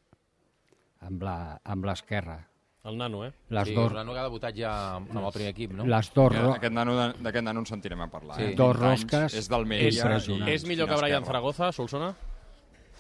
amb 1.01 1.23
la- 1.25 1.59
amb 1.65 1.85
l'esquerra. 1.89 2.37
El 2.83 2.97
nano, 2.97 3.27
eh? 3.27 3.33
Les 3.51 3.69
sí, 3.69 3.75
dos- 3.75 3.87
és 3.87 3.91
un 3.91 3.97
nano 3.99 4.13
que 4.15 4.19
ha 4.19 4.23
debutat 4.25 4.55
ja 4.57 4.71
amb 4.97 5.11
el 5.21 5.33
primer 5.35 5.51
equip, 5.53 5.73
no? 5.77 5.85
Les 5.85 6.13
dos 6.15 6.33
ro- 6.35 6.55
Aquest 6.55 6.73
nano, 6.73 6.95
de- 6.97 7.13
d'aquest 7.23 7.45
nano 7.45 7.61
en 7.61 7.67
sentirem 7.67 8.01
a 8.01 8.07
parlar. 8.11 8.37
Sí. 8.39 8.43
Eh? 8.43 8.55
Dos 8.57 8.77
20 8.79 8.87
anys, 8.89 9.03
rosques 9.03 9.35
És 9.35 9.49
d'Almeria. 9.51 9.91
impressionants. 9.91 10.49
i- 10.49 10.55
És 10.55 10.65
millor 10.65 10.89
que 10.89 10.97
Brian. 10.97 11.25
Zaragoza, 11.25 11.73
Solsona? 11.73 12.15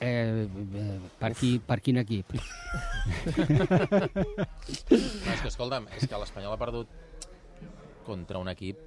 Eh, 0.03 0.47
eh, 0.75 1.01
per, 1.19 1.35
qui, 1.35 1.59
per 1.59 1.81
quin 1.81 1.99
equip? 1.99 2.27
No, 4.91 5.33
és 5.35 5.41
que, 5.43 5.49
escolta'm, 5.49 5.87
és 5.97 6.07
que 6.09 6.19
l'Espanyol 6.19 6.53
ha 6.55 6.59
perdut 6.61 6.89
contra 8.07 8.39
un 8.41 8.49
equip 8.49 8.79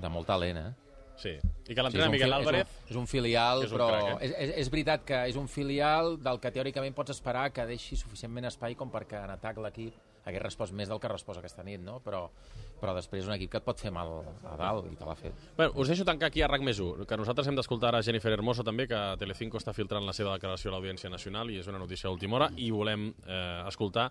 de 0.00 0.08
molt 0.10 0.26
talent, 0.26 0.56
eh? 0.58 0.72
Sí. 1.18 1.30
I 1.68 1.74
que 1.74 1.82
l'entrena 1.82 2.04
és 2.04 2.08
un 2.08 2.12
Miguel 2.14 2.32
Álvarez... 2.32 2.66
És 2.66 2.74
un, 2.84 2.90
és 2.94 2.96
un 3.02 3.06
filial, 3.10 3.62
és 3.64 3.72
un 3.72 3.78
però 3.78 3.88
crac, 3.90 4.04
eh? 4.22 4.26
és, 4.28 4.34
és, 4.38 4.52
és 4.62 4.70
veritat 4.70 5.04
que 5.04 5.22
és 5.32 5.36
un 5.36 5.48
filial 5.50 6.16
del 6.22 6.38
que 6.38 6.52
teòricament 6.54 6.94
pots 6.94 7.10
esperar 7.10 7.48
que 7.52 7.64
deixi 7.66 7.96
suficientment 7.98 8.46
espai 8.46 8.76
com 8.78 8.90
perquè 8.92 9.24
en 9.24 9.30
atac 9.34 9.58
l'equip 9.58 9.94
hagués 10.28 10.42
respost 10.44 10.74
més 10.76 10.88
del 10.90 11.00
que 11.00 11.08
respost 11.10 11.40
aquesta 11.40 11.64
nit, 11.66 11.80
no? 11.84 11.98
Però, 12.04 12.26
però 12.80 12.94
després 12.96 13.24
és 13.24 13.28
un 13.28 13.34
equip 13.34 13.50
que 13.52 13.60
et 13.62 13.64
pot 13.66 13.80
fer 13.80 13.90
mal 13.94 14.12
a 14.46 14.56
dalt 14.60 14.86
i 14.92 14.96
te 14.96 15.08
l'ha 15.08 15.16
fet. 15.18 15.34
Bueno, 15.56 15.72
us 15.80 15.88
deixo 15.90 16.04
tancar 16.06 16.28
aquí 16.30 16.42
a 16.44 16.48
RAC 16.50 16.62
més 16.66 16.78
1, 16.84 17.06
que 17.08 17.16
nosaltres 17.18 17.48
hem 17.50 17.56
d'escoltar 17.58 17.94
a 17.96 18.02
Jennifer 18.06 18.32
Hermoso 18.36 18.62
també, 18.66 18.86
que 18.90 19.00
Telecinco 19.18 19.58
està 19.58 19.74
filtrant 19.76 20.06
la 20.06 20.14
seva 20.16 20.36
declaració 20.36 20.70
a 20.70 20.76
l'Audiència 20.76 21.10
Nacional 21.10 21.50
i 21.50 21.58
és 21.62 21.66
una 21.72 21.80
notícia 21.82 22.08
d'última 22.10 22.36
hora, 22.38 22.50
i 22.56 22.70
volem 22.70 23.08
eh, 23.26 23.40
escoltar 23.68 24.10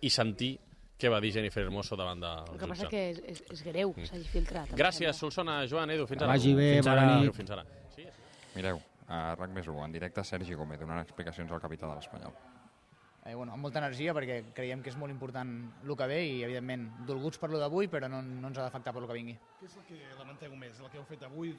i 0.00 0.10
sentir 0.10 0.54
què 0.96 1.10
va 1.12 1.18
dir 1.20 1.28
Jennifer 1.34 1.60
Hermoso 1.66 1.96
davant 2.00 2.22
de 2.22 2.28
El 2.54 2.58
que 2.62 2.68
passa 2.70 2.86
que 2.88 3.02
és, 3.10 3.18
és, 3.28 3.42
és 3.52 3.62
greu 3.66 3.92
que 3.92 4.06
s'hagi 4.08 4.28
filtrat. 4.32 4.70
Gràcies, 4.72 5.18
Solsona, 5.20 5.58
Joan, 5.68 5.90
Edu, 5.92 6.06
fins 6.08 6.22
ara. 6.24 6.30
vagi 6.32 6.54
bé, 6.56 6.70
fins 6.78 6.86
bona 6.88 7.02
ara. 7.02 7.10
nit. 7.10 7.26
Adéu, 7.26 7.34
Fins 7.36 7.50
ara. 7.52 7.64
Sí, 7.92 8.06
Mireu, 8.56 8.80
a 9.12 9.34
RAC 9.36 9.52
més 9.52 9.68
1, 9.68 9.84
en 9.84 9.92
directe 9.92 10.24
Sergi 10.24 10.54
Gómez 10.56 10.80
donant 10.80 11.02
explicacions 11.04 11.52
al 11.52 11.60
capità 11.60 11.86
de 11.90 11.98
l'Espanyol. 11.98 12.32
Eh, 13.26 13.34
bueno, 13.34 13.52
amb 13.52 13.62
molta 13.62 13.80
energia 13.82 14.14
perquè 14.14 14.38
creiem 14.54 14.82
que 14.82 14.90
és 14.92 14.96
molt 14.98 15.12
important 15.12 15.50
el 15.82 15.94
que 15.98 16.08
ve 16.10 16.18
i 16.24 16.34
evidentment 16.46 16.86
dolguts 17.08 17.40
per 17.42 17.50
lo 17.50 17.60
d'avui 17.60 17.90
però 17.92 18.08
no, 18.10 18.20
no 18.22 18.50
ens 18.50 18.58
ha 18.60 18.66
d'afectar 18.66 18.94
per 18.94 19.02
lo 19.02 19.10
que 19.10 19.16
vingui. 19.18 19.36
Què 19.60 19.68
és 19.68 19.76
el 19.80 19.86
que 19.88 20.00
lamenteu 20.18 20.54
més, 20.58 20.78
el 20.80 20.92
que 20.92 21.00
heu 21.00 21.06
fet 21.08 21.24
avui? 21.26 21.54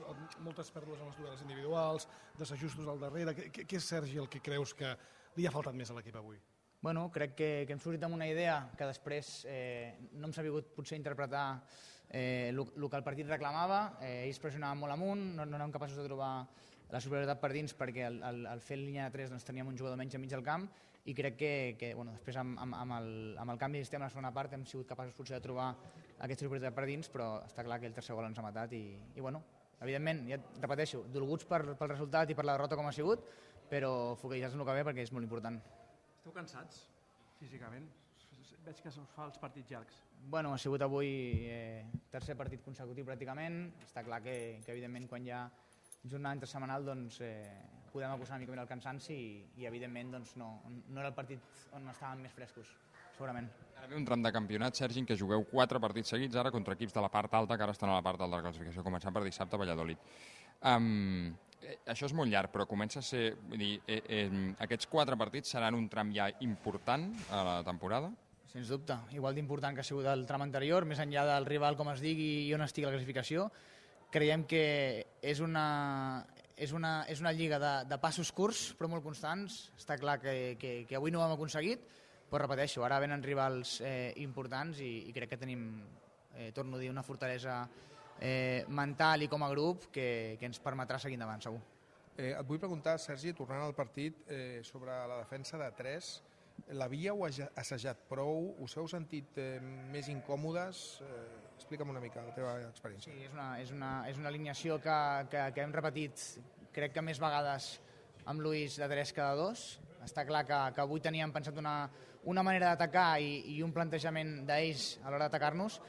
Moltes 0.45 0.71
pèrdues 0.75 1.01
en 1.01 1.11
les 1.11 1.19
duels 1.19 1.43
individuals, 1.45 2.07
desajustos 2.39 2.87
al 2.87 3.01
darrere. 3.03 3.35
Què, 3.35 3.65
què, 3.65 3.81
és, 3.81 3.89
Sergi, 3.89 4.19
el 4.21 4.29
que 4.31 4.43
creus 4.43 4.73
que 4.77 4.93
li 5.35 5.47
ha 5.47 5.53
faltat 5.53 5.75
més 5.75 5.91
a 5.91 5.97
l'equip 5.97 6.15
avui? 6.15 6.39
Bueno, 6.81 7.07
crec 7.11 7.33
que, 7.35 7.51
que 7.65 7.73
hem 7.73 7.81
sortit 7.81 8.03
amb 8.05 8.15
una 8.15 8.27
idea 8.29 8.61
que 8.77 8.87
després 8.87 9.41
eh, 9.49 9.97
no 10.13 10.29
hem 10.29 10.35
sabut 10.35 10.69
potser 10.75 10.99
interpretar 10.99 11.47
eh, 12.09 12.53
el 12.53 12.63
que 12.87 12.95
el 12.95 13.03
partit 13.03 13.27
reclamava, 13.27 13.97
eh, 13.99 14.27
ells 14.27 14.39
pressionaven 14.39 14.79
molt 14.79 14.93
amunt, 14.93 15.23
no, 15.35 15.45
no 15.45 15.57
érem 15.57 15.73
capaços 15.73 15.97
de 15.99 16.05
trobar 16.05 16.31
la 16.93 17.01
superioritat 17.03 17.41
per 17.41 17.49
dins 17.51 17.73
perquè 17.75 18.05
al, 18.07 18.21
al, 18.23 18.45
al 18.53 18.61
fer 18.63 18.77
línia 18.79 19.07
de 19.07 19.17
3 19.17 19.33
doncs, 19.33 19.43
teníem 19.47 19.67
un 19.67 19.75
jugador 19.79 19.99
menys 19.99 20.15
enmig 20.15 20.31
del 20.31 20.45
camp 20.45 20.69
i 21.07 21.13
crec 21.15 21.37
que, 21.39 21.51
que 21.79 21.93
bueno, 21.95 22.11
després 22.17 22.35
amb, 22.41 22.57
amb, 22.59 22.75
amb, 22.75 22.95
el, 22.97 23.11
amb 23.39 23.53
el 23.53 23.59
canvi 23.61 23.79
de 23.79 23.87
sistema 23.87 24.05
a 24.05 24.09
la 24.09 24.13
segona 24.13 24.33
part 24.35 24.53
hem 24.57 24.65
sigut 24.67 24.89
capaços 24.89 25.15
potser 25.15 25.37
de 25.37 25.45
trobar 25.45 25.69
aquesta 26.19 26.43
superioritat 26.43 26.75
per 26.75 26.83
dins, 26.89 27.07
però 27.13 27.29
està 27.45 27.63
clar 27.63 27.79
que 27.79 27.87
el 27.87 27.95
tercer 27.95 28.17
gol 28.17 28.27
ens 28.27 28.39
ha 28.41 28.43
matat 28.43 28.73
i, 28.75 28.81
i 29.15 29.23
bueno, 29.23 29.41
evidentment, 29.79 30.25
ja 30.27 30.39
et 30.39 30.59
repeteixo, 30.63 31.05
dolguts 31.13 31.47
per, 31.47 31.61
pel 31.79 31.93
resultat 31.93 32.33
i 32.33 32.35
per 32.35 32.43
la 32.47 32.57
derrota 32.57 32.79
com 32.79 32.89
ha 32.89 32.95
sigut, 32.95 33.23
però 33.71 34.17
foquejats 34.19 34.57
en 34.57 34.63
el 34.63 34.67
que 34.67 34.75
ve 34.79 34.83
perquè 34.89 35.07
és 35.07 35.13
molt 35.15 35.27
important. 35.27 35.61
Esteu 36.17 36.35
cansats, 36.35 36.83
físicament? 37.39 37.87
Veig 38.67 38.83
que 38.83 38.91
us 38.91 38.99
fa 39.13 39.29
els 39.29 39.39
partits 39.39 39.71
llargs. 39.71 40.01
Bueno, 40.27 40.51
ha 40.51 40.59
sigut 40.59 40.83
avui 40.83 41.09
eh, 41.47 41.85
tercer 42.11 42.35
partit 42.35 42.59
consecutiu 42.65 43.05
pràcticament. 43.07 43.61
Està 43.85 44.03
clar 44.03 44.19
que, 44.25 44.33
que 44.65 44.73
evidentment 44.73 45.07
quan 45.07 45.23
hi 45.23 45.31
ha 45.31 45.45
jornada 46.03 46.35
intersemanal 46.35 46.83
doncs, 46.83 47.21
eh, 47.23 47.76
podem 47.93 48.11
acusar 48.11 48.35
una 48.35 48.43
mica 48.43 48.53
més 48.53 48.61
el 48.63 48.69
cansanci 48.69 49.15
i, 49.15 49.31
i 49.61 49.67
evidentment 49.69 50.13
doncs, 50.17 50.35
no, 50.39 50.51
no 50.67 51.01
era 51.01 51.11
el 51.11 51.17
partit 51.17 51.65
on 51.77 51.87
estàvem 51.91 52.23
més 52.25 52.35
frescos, 52.35 52.69
segurament. 53.15 53.49
Ara 53.77 53.89
ve 53.91 53.97
un 53.99 54.05
tram 54.07 54.23
de 54.23 54.31
campionat, 54.33 54.77
Sergi, 54.79 55.01
en 55.03 55.09
què 55.09 55.17
jugueu 55.19 55.45
quatre 55.49 55.81
partits 55.83 56.13
seguits 56.15 56.37
ara 56.39 56.53
contra 56.53 56.77
equips 56.77 56.95
de 56.95 57.03
la 57.03 57.11
part 57.13 57.33
alta 57.39 57.57
que 57.57 57.67
ara 57.67 57.75
estan 57.75 57.91
a 57.91 57.99
la 57.99 58.05
part 58.05 58.21
alta 58.21 58.35
de 58.35 58.41
la 58.41 58.45
classificació, 58.49 58.85
començant 58.85 59.15
per 59.15 59.25
dissabte 59.25 59.57
a 59.57 59.61
Valladolid. 59.61 60.07
Um, 60.65 61.35
això 61.85 62.07
és 62.07 62.13
molt 62.17 62.31
llarg, 62.31 62.51
però 62.53 62.67
comença 62.69 63.01
a 63.01 63.05
ser... 63.05 63.31
Vull 63.49 63.61
dir, 63.61 63.73
eh, 63.87 64.01
eh, 64.19 64.29
aquests 64.63 64.89
quatre 64.91 65.17
partits 65.19 65.53
seran 65.55 65.77
un 65.77 65.87
tram 65.89 66.13
ja 66.15 66.29
important 66.45 67.09
a 67.31 67.43
la 67.47 67.57
temporada? 67.67 68.11
Sens 68.47 68.69
dubte, 68.71 68.95
igual 69.13 69.35
d'important 69.35 69.75
que 69.75 69.83
ha 69.83 69.87
sigut 69.87 70.07
el 70.07 70.25
tram 70.25 70.45
anterior, 70.45 70.85
més 70.87 71.01
enllà 71.03 71.25
del 71.27 71.45
rival, 71.49 71.75
com 71.77 71.89
es 71.91 72.01
digui, 72.03 72.47
i 72.47 72.53
on 72.55 72.63
estigui 72.63 72.87
la 72.87 72.93
classificació, 72.95 73.49
creiem 74.13 74.45
que 74.47 74.63
és 75.21 75.41
una, 75.43 75.65
és 76.57 76.73
una, 76.73 77.05
és 77.05 77.21
una 77.21 77.31
lliga 77.31 77.59
de, 77.61 77.73
de 77.85 77.97
passos 78.01 78.31
curts, 78.33 78.71
però 78.77 78.89
molt 78.89 79.05
constants. 79.05 79.67
Està 79.77 79.95
clar 80.01 80.17
que, 80.19 80.33
que, 80.59 80.73
que 80.89 80.97
avui 80.97 81.13
no 81.13 81.21
ho 81.21 81.27
hem 81.27 81.35
aconseguit, 81.35 81.83
però 82.27 82.41
repeteixo, 82.43 82.83
ara 82.83 82.99
venen 82.99 83.23
rivals 83.23 83.77
eh, 83.85 84.11
importants 84.23 84.81
i, 84.83 84.91
i 85.07 85.13
crec 85.15 85.35
que 85.35 85.39
tenim, 85.39 85.67
eh, 86.33 86.49
torno 86.55 86.75
a 86.75 86.81
dir, 86.81 86.89
una 86.91 87.05
fortalesa 87.05 87.61
eh, 88.19 88.65
mental 88.67 89.23
i 89.23 89.29
com 89.31 89.45
a 89.45 89.51
grup 89.53 89.91
que, 89.93 90.35
que 90.39 90.49
ens 90.49 90.59
permetrà 90.63 90.99
seguir 90.99 91.19
endavant, 91.19 91.45
segur. 91.45 91.61
Eh, 92.17 92.33
et 92.33 92.49
vull 92.49 92.59
preguntar, 92.59 92.97
Sergi, 92.99 93.35
tornant 93.37 93.61
al 93.61 93.77
partit, 93.77 94.25
eh, 94.33 94.63
sobre 94.65 94.97
la 95.07 95.21
defensa 95.21 95.61
de 95.61 95.69
3, 95.77 96.09
l'havíeu 96.73 97.21
assajat 97.29 98.01
prou? 98.09 98.55
Us 98.65 98.73
heu 98.81 98.89
sentit 98.89 99.37
eh, 99.37 99.59
més 99.93 100.09
incòmodes? 100.09 100.87
Eh, 101.05 101.46
explica'm 101.57 101.89
una 101.91 102.01
mica 102.03 102.23
la 102.23 102.35
teva 102.35 102.55
experiència. 102.69 103.11
Sí, 103.11 103.25
és 103.25 103.33
una, 103.33 103.49
és 103.61 103.73
una, 103.73 103.91
és 104.09 104.21
una 104.21 104.29
alineació 104.31 104.77
que, 104.83 104.97
que, 105.31 105.43
que 105.55 105.65
hem 105.65 105.75
repetit 105.75 106.23
crec 106.77 106.93
que 106.93 107.03
més 107.05 107.19
vegades 107.21 107.75
amb 108.29 108.43
Luis 108.45 108.77
de 108.77 108.89
3 108.91 109.13
que 109.15 109.29
de 109.29 109.39
2. 109.41 109.67
Està 110.07 110.23
clar 110.27 110.43
que, 110.47 110.59
que 110.75 110.83
avui 110.83 111.01
teníem 111.03 111.33
pensat 111.35 111.57
una, 111.57 111.79
una 112.29 112.43
manera 112.45 112.73
d'atacar 112.73 113.17
i, 113.23 113.39
i 113.55 113.61
un 113.65 113.73
plantejament 113.75 114.43
d'ells 114.47 114.97
a 115.01 115.09
l'hora 115.09 115.27
d'atacar-nos 115.27 115.79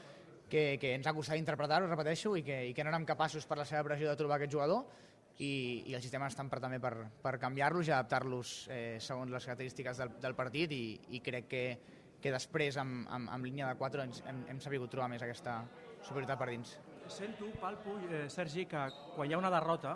que, 0.49 0.63
que 0.81 0.95
ens 0.97 1.07
ha 1.07 1.13
costat 1.13 1.37
interpretar-ho, 1.37 1.87
repeteixo, 1.91 2.33
i 2.39 2.43
que, 2.43 2.57
i 2.71 2.73
que 2.73 2.83
no 2.83 2.91
érem 2.91 3.05
capaços 3.07 3.45
per 3.45 3.59
la 3.59 3.67
seva 3.69 3.85
pressió 3.85 4.09
de 4.09 4.17
trobar 4.19 4.39
aquest 4.39 4.55
jugador 4.55 4.87
i, 5.39 5.85
i 5.87 5.95
el 5.95 6.01
sistema 6.03 6.27
estan 6.27 6.49
per, 6.51 6.59
també 6.63 6.81
per, 6.83 6.93
per 7.21 7.37
canviar-los 7.39 7.87
i 7.87 7.93
adaptar-los 7.93 8.55
eh, 8.73 8.97
segons 9.03 9.31
les 9.31 9.45
característiques 9.45 10.01
del, 10.01 10.15
del 10.19 10.35
partit 10.35 10.73
i, 10.75 10.83
i 11.15 11.21
crec 11.23 11.47
que, 11.51 11.63
que 12.21 12.33
després 12.33 12.77
amb, 12.81 13.07
amb, 13.09 13.29
amb 13.31 13.47
línia 13.47 13.69
de 13.69 13.77
4 13.79 14.03
ens, 14.03 14.23
hem, 14.27 14.43
hem 14.51 14.59
sabut 14.63 14.91
trobar 14.91 15.09
més 15.11 15.23
aquesta 15.23 15.61
superioritat 16.01 16.39
per 16.39 16.49
dins. 16.51 16.75
Sento, 17.09 17.47
palpo, 17.61 17.95
eh, 18.11 18.27
Sergi, 18.29 18.65
que 18.69 18.81
quan 19.15 19.29
hi 19.29 19.33
ha 19.33 19.39
una 19.41 19.51
derrota, 19.53 19.95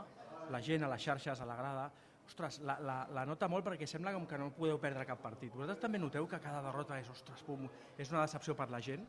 la 0.51 0.61
gent 0.61 0.83
a 0.83 0.89
les 0.91 1.03
xarxes, 1.03 1.41
a 1.41 1.45
la 1.45 1.57
grada, 1.59 1.91
ostres, 2.25 2.59
la, 2.65 2.77
la, 2.79 2.95
la 3.13 3.25
nota 3.27 3.49
molt 3.51 3.65
perquè 3.67 3.87
sembla 3.89 4.13
com 4.15 4.25
que 4.29 4.39
no 4.39 4.49
podeu 4.55 4.79
perdre 4.81 5.05
cap 5.05 5.21
partit. 5.21 5.53
Vosaltres 5.53 5.83
també 5.83 6.01
noteu 6.01 6.27
que 6.29 6.39
cada 6.41 6.63
derrota 6.65 6.97
és, 6.99 7.09
ostres, 7.11 7.43
pum, 7.45 7.67
és 7.97 8.11
una 8.11 8.23
decepció 8.23 8.55
per 8.57 8.69
la 8.71 8.81
gent? 8.81 9.05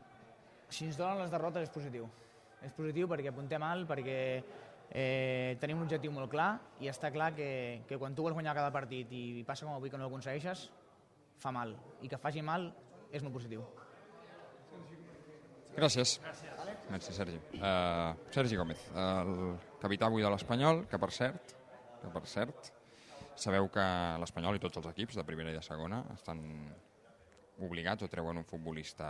Si 0.69 0.85
ens 0.85 0.99
donen 0.99 1.23
les 1.23 1.33
derrotes 1.33 1.65
és 1.65 1.73
positiu. 1.73 2.07
És 2.65 2.73
positiu 2.75 3.09
perquè 3.09 3.31
apuntem 3.31 3.63
alt, 3.63 3.87
perquè 3.89 4.19
eh, 4.91 5.57
tenim 5.61 5.81
un 5.81 5.87
objectiu 5.87 6.13
molt 6.13 6.31
clar 6.31 6.55
i 6.81 6.89
està 6.91 7.11
clar 7.13 7.31
que, 7.37 7.49
que 7.87 7.99
quan 8.01 8.15
tu 8.15 8.25
vols 8.25 8.35
guanyar 8.37 8.55
cada 8.57 8.73
partit 8.73 9.11
i 9.13 9.43
passa 9.47 9.67
com 9.67 9.75
avui 9.75 9.93
que 9.93 9.99
no 9.99 10.07
ho 10.07 10.11
aconsegueixes, 10.11 10.69
fa 11.41 11.51
mal. 11.55 11.75
I 12.01 12.11
que 12.11 12.21
faci 12.21 12.43
mal 12.45 12.71
és 13.15 13.23
molt 13.23 13.35
positiu. 13.37 13.63
Gràcies. 15.75 16.19
Merci, 16.91 17.13
Sergi. 17.15 17.39
Uh, 17.57 18.13
Sergi 18.31 18.57
Gómez, 18.59 18.81
el 18.95 19.55
capità 19.81 20.07
avui 20.07 20.23
de 20.23 20.29
l'Espanyol, 20.31 20.83
que 20.91 20.99
per 21.01 21.09
cert, 21.11 21.55
que 22.01 22.11
per 22.13 22.23
cert, 22.29 22.69
sabeu 23.35 23.67
que 23.73 23.85
l'Espanyol 24.21 24.59
i 24.59 24.61
tots 24.63 24.79
els 24.79 24.87
equips 24.91 25.17
de 25.19 25.25
primera 25.27 25.51
i 25.51 25.57
de 25.57 25.63
segona 25.65 26.03
estan 26.13 26.43
obligats 27.65 28.05
o 28.05 28.11
treuen 28.11 28.39
un 28.39 28.47
futbolista 28.47 29.09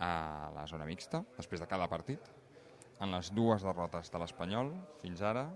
a 0.00 0.12
la 0.54 0.64
zona 0.70 0.86
mixta 0.88 1.22
després 1.36 1.60
de 1.60 1.68
cada 1.68 1.88
partit. 1.92 2.30
En 3.00 3.12
les 3.12 3.32
dues 3.32 3.64
derrotes 3.64 4.12
de 4.12 4.20
l'Espanyol, 4.20 4.72
fins 5.02 5.24
ara, 5.24 5.48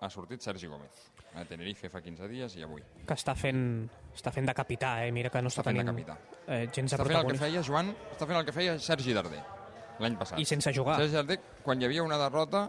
ha 0.00 0.10
sortit 0.10 0.42
Sergi 0.42 0.66
Gómez. 0.66 1.06
A 1.36 1.44
Tenerife 1.46 1.90
fa 1.92 2.00
15 2.02 2.28
dies 2.28 2.56
i 2.58 2.64
avui. 2.66 2.82
Que 3.06 3.14
està 3.14 3.36
fent, 3.38 3.62
està 4.16 4.32
fent 4.34 4.48
de 4.48 4.54
capità, 4.56 4.96
eh? 5.04 5.12
Mira 5.14 5.30
que 5.30 5.42
no 5.44 5.52
està, 5.52 5.60
està 5.60 5.70
fent 5.70 5.80
tenint 5.80 5.92
de 5.92 6.04
capità. 6.08 6.44
Eh, 6.46 6.66
gens 6.72 6.90
de 6.90 6.96
està 6.96 7.06
fent 7.06 7.20
el 7.20 7.30
que 7.30 7.40
feia, 7.44 7.62
Joan, 7.66 7.94
està 8.10 8.26
fent 8.26 8.40
el 8.40 8.46
que 8.48 8.56
feia 8.56 8.76
Sergi 8.82 9.16
Darder 9.16 9.42
l'any 10.00 10.16
passat. 10.16 10.40
I 10.40 10.46
sense 10.48 10.72
jugar. 10.74 10.96
Sergi 11.02 11.20
Darder, 11.20 11.38
quan 11.62 11.80
hi 11.80 11.88
havia 11.88 12.06
una 12.06 12.18
derrota, 12.20 12.68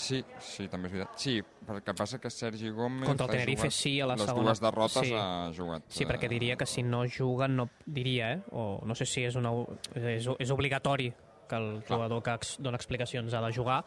Sí, 0.00 0.20
sí, 0.38 0.68
també 0.70 0.88
és 0.88 0.92
veritat. 0.94 1.16
Sí, 1.20 1.32
perquè 1.66 1.92
passa 1.98 2.20
que 2.22 2.30
Sergi 2.30 2.70
Gómez 2.72 3.08
Contra 3.08 3.26
el 3.26 3.32
Tenerife 3.32 3.70
sí, 3.74 3.96
a 4.00 4.06
la 4.06 4.14
les 4.16 4.28
segona. 4.28 4.46
dues 4.46 4.62
derrotes 4.62 5.08
sí. 5.08 5.14
ha 5.18 5.50
jugat. 5.56 5.88
Sí, 5.92 6.06
perquè 6.08 6.30
diria 6.30 6.56
que 6.56 6.64
si 6.64 6.84
no 6.86 7.02
juga, 7.10 7.48
no 7.48 7.68
diria, 7.84 8.30
eh? 8.32 8.40
o 8.52 8.80
no 8.86 8.94
sé 8.94 9.04
si 9.04 9.26
és, 9.26 9.36
una, 9.36 9.52
és, 9.98 10.28
és 10.38 10.54
obligatori 10.54 11.10
que 11.50 11.58
el 11.58 11.82
Clar. 11.82 11.98
jugador 11.98 12.22
que 12.22 12.36
ex, 12.38 12.54
dona 12.62 12.78
explicacions 12.78 13.34
ha 13.34 13.42
de 13.42 13.52
jugar, 13.52 13.80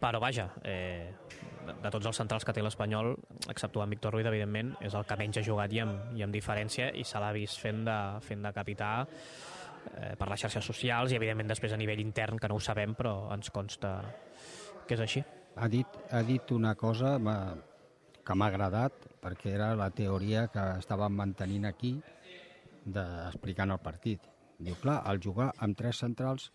però 0.00 0.18
vaja, 0.18 0.48
eh, 0.64 1.12
de, 1.66 1.74
de 1.82 1.92
tots 1.94 2.08
els 2.10 2.18
centrals 2.18 2.46
que 2.46 2.54
té 2.54 2.62
l'Espanyol, 2.64 3.12
exceptuant 3.52 3.90
Víctor 3.90 4.14
Ruiz, 4.14 4.28
evidentment, 4.30 4.74
és 4.84 4.94
el 4.98 5.06
que 5.08 5.18
menys 5.20 5.40
ha 5.40 5.44
jugat 5.46 5.72
i 5.72 5.82
amb, 5.84 6.12
i 6.18 6.24
amb 6.26 6.34
diferència, 6.34 6.90
i 6.94 7.04
se 7.08 7.20
l'ha 7.22 7.32
vist 7.36 7.60
fent 7.62 7.84
de, 7.88 7.98
fent 8.24 8.46
de 8.46 8.52
capità 8.56 8.92
eh, 9.04 10.14
per 10.18 10.30
les 10.30 10.44
xarxes 10.44 10.66
socials 10.72 11.12
i, 11.12 11.18
evidentment, 11.20 11.50
després 11.52 11.74
a 11.74 11.80
nivell 11.80 12.02
intern, 12.02 12.40
que 12.40 12.50
no 12.50 12.58
ho 12.58 12.64
sabem, 12.64 12.96
però 12.98 13.14
ens 13.34 13.52
consta 13.54 13.98
que 14.86 14.96
és 14.96 15.04
així. 15.04 15.22
Ha 15.56 15.68
dit, 15.68 16.00
ha 16.10 16.22
dit 16.24 16.52
una 16.54 16.74
cosa 16.80 17.18
que 17.18 18.34
m'ha 18.38 18.48
agradat, 18.48 19.08
perquè 19.22 19.52
era 19.52 19.72
la 19.78 19.90
teoria 19.94 20.46
que 20.52 20.64
estàvem 20.80 21.14
mantenint 21.18 21.68
aquí 21.68 21.96
de, 22.84 23.04
explicant 23.28 23.74
el 23.74 23.82
partit. 23.82 24.24
Diu, 24.62 24.76
clar, 24.80 25.00
al 25.06 25.20
jugar 25.22 25.50
amb 25.64 25.76
tres 25.78 26.00
centrals 26.02 26.50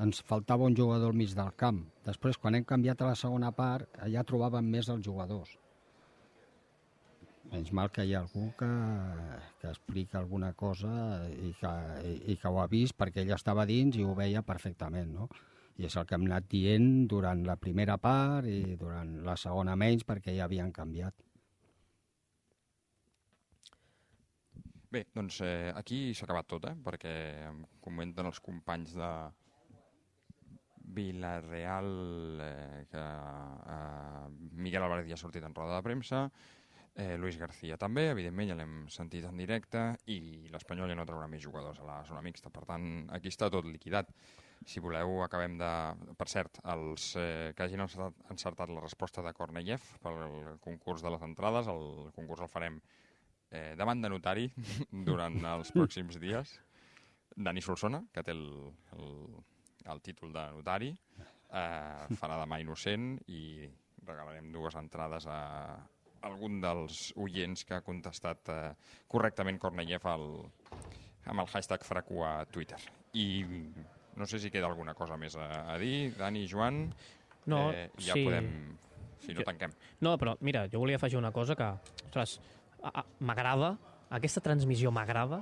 ens 0.00 0.22
faltava 0.24 0.64
un 0.64 0.76
jugador 0.76 1.12
al 1.12 1.18
mig 1.18 1.34
del 1.36 1.52
camp. 1.58 1.82
Després, 2.06 2.38
quan 2.40 2.56
hem 2.56 2.64
canviat 2.64 3.02
a 3.02 3.10
la 3.12 3.18
segona 3.18 3.52
part, 3.52 3.88
ja 4.08 4.24
trobàvem 4.24 4.70
més 4.74 4.88
els 4.92 5.04
jugadors. 5.04 5.56
Menys 7.52 7.72
mal 7.76 7.90
que 7.92 8.04
hi 8.08 8.14
ha 8.14 8.22
algú 8.22 8.46
que, 8.56 8.68
que 9.60 9.68
explica 9.68 10.18
alguna 10.18 10.54
cosa 10.56 10.92
i 11.28 11.52
que, 11.60 11.72
i, 12.08 12.12
i 12.32 12.36
que 12.40 12.48
ho 12.48 12.60
ha 12.62 12.68
vist 12.70 12.96
perquè 12.96 13.26
ell 13.26 13.34
estava 13.36 13.66
dins 13.68 13.98
i 13.98 14.06
ho 14.06 14.14
veia 14.16 14.40
perfectament, 14.46 15.12
no? 15.12 15.28
i 15.76 15.86
és 15.88 15.96
el 15.96 16.06
que 16.06 16.16
hem 16.16 16.24
anat 16.28 16.48
dient 16.52 16.88
durant 17.08 17.44
la 17.46 17.56
primera 17.60 17.96
part 18.00 18.48
i 18.48 18.76
durant 18.80 19.18
la 19.26 19.36
segona 19.40 19.76
menys 19.76 20.04
perquè 20.08 20.34
ja 20.36 20.46
havien 20.46 20.72
canviat. 20.72 21.14
Bé, 24.92 25.06
doncs 25.16 25.40
eh, 25.40 25.72
aquí 25.72 26.12
s'ha 26.12 26.26
acabat 26.26 26.48
tot, 26.52 26.66
eh? 26.68 26.74
perquè 26.84 27.12
comenten 27.80 28.28
els 28.28 28.40
companys 28.44 28.92
de 28.98 29.12
Villarreal 30.84 32.40
eh, 32.42 32.84
que 32.90 33.02
eh, 33.02 34.26
Miguel 34.52 34.82
Álvarez 34.82 35.08
ja 35.08 35.14
ha 35.16 35.22
sortit 35.22 35.44
en 35.46 35.54
roda 35.54 35.78
de 35.78 35.86
premsa, 35.86 36.26
eh, 36.94 37.16
Luis 37.16 37.38
García 37.38 37.78
també, 37.80 38.08
evidentment 38.10 38.50
ja 38.50 38.56
l'hem 38.58 38.86
sentit 38.92 39.24
en 39.28 39.38
directe, 39.40 39.84
i 40.12 40.48
l'Espanyol 40.52 40.92
ja 40.92 40.98
no 40.98 41.06
traurà 41.08 41.28
més 41.30 41.42
jugadors 41.44 41.80
a 41.80 41.88
la 41.88 42.00
zona 42.08 42.22
mixta, 42.24 42.50
per 42.52 42.66
tant 42.68 42.88
aquí 43.16 43.32
està 43.32 43.50
tot 43.50 43.68
liquidat. 43.68 44.10
Si 44.68 44.78
voleu, 44.78 45.22
acabem 45.24 45.56
de... 45.58 45.70
Per 46.18 46.28
cert, 46.30 46.60
els 46.70 47.12
eh, 47.18 47.52
que 47.56 47.64
hagin 47.64 47.82
encertat 47.82 48.70
la 48.70 48.82
resposta 48.82 49.24
de 49.24 49.32
Korneyev 49.34 49.86
pel 50.04 50.20
concurs 50.62 51.02
de 51.02 51.10
les 51.10 51.24
entrades, 51.26 51.70
el 51.72 52.12
concurs 52.14 52.44
el 52.44 52.52
farem 52.52 52.78
eh, 53.50 53.72
davant 53.78 54.02
de 54.02 54.12
notari 54.12 54.46
durant 55.08 55.40
els 55.56 55.72
pròxims 55.74 56.20
dies. 56.22 56.60
Dani 57.34 57.62
Solsona, 57.64 58.02
que 58.12 58.22
té 58.22 58.34
el, 58.36 58.44
el, 58.94 59.10
el 59.90 60.02
títol 60.04 60.32
de 60.34 60.44
notari, 60.54 60.90
eh, 61.52 62.18
farà 62.20 62.38
demà 62.40 62.60
innocent 62.62 63.16
i 63.32 63.68
regalarem 64.06 64.50
dues 64.52 64.76
entrades 64.78 65.26
a 65.30 65.40
algun 66.26 66.60
dels 66.62 67.10
oients 67.18 67.64
que 67.66 67.76
ha 67.76 67.84
contestat 67.84 68.50
eh, 68.52 68.60
correctament 69.10 69.58
Korneyev 69.62 70.06
al, 70.06 70.28
amb 71.26 71.42
el 71.42 71.50
hashtag 71.50 71.84
Fracu 71.86 72.22
a 72.26 72.42
Twitter. 72.50 72.78
I 73.18 73.26
no 74.16 74.26
sé 74.28 74.38
si 74.38 74.50
queda 74.52 74.68
alguna 74.70 74.94
cosa 74.94 75.16
més 75.16 75.36
a, 75.36 75.48
a 75.72 75.78
dir, 75.80 76.12
Dani, 76.18 76.46
Joan. 76.48 76.84
No, 77.50 77.70
eh, 77.72 77.90
ja 77.98 78.16
sí. 78.16 78.26
podem... 78.28 78.50
Si 79.22 79.34
no, 79.36 79.44
tanquem. 79.46 79.70
No, 80.02 80.16
però 80.18 80.34
mira, 80.42 80.64
jo 80.66 80.80
volia 80.82 80.98
afegir 80.98 81.14
una 81.14 81.30
cosa 81.30 81.54
que, 81.54 81.68
ostres, 82.08 82.40
m'agrada, 83.22 83.76
aquesta 84.10 84.42
transmissió 84.42 84.90
m'agrada 84.90 85.38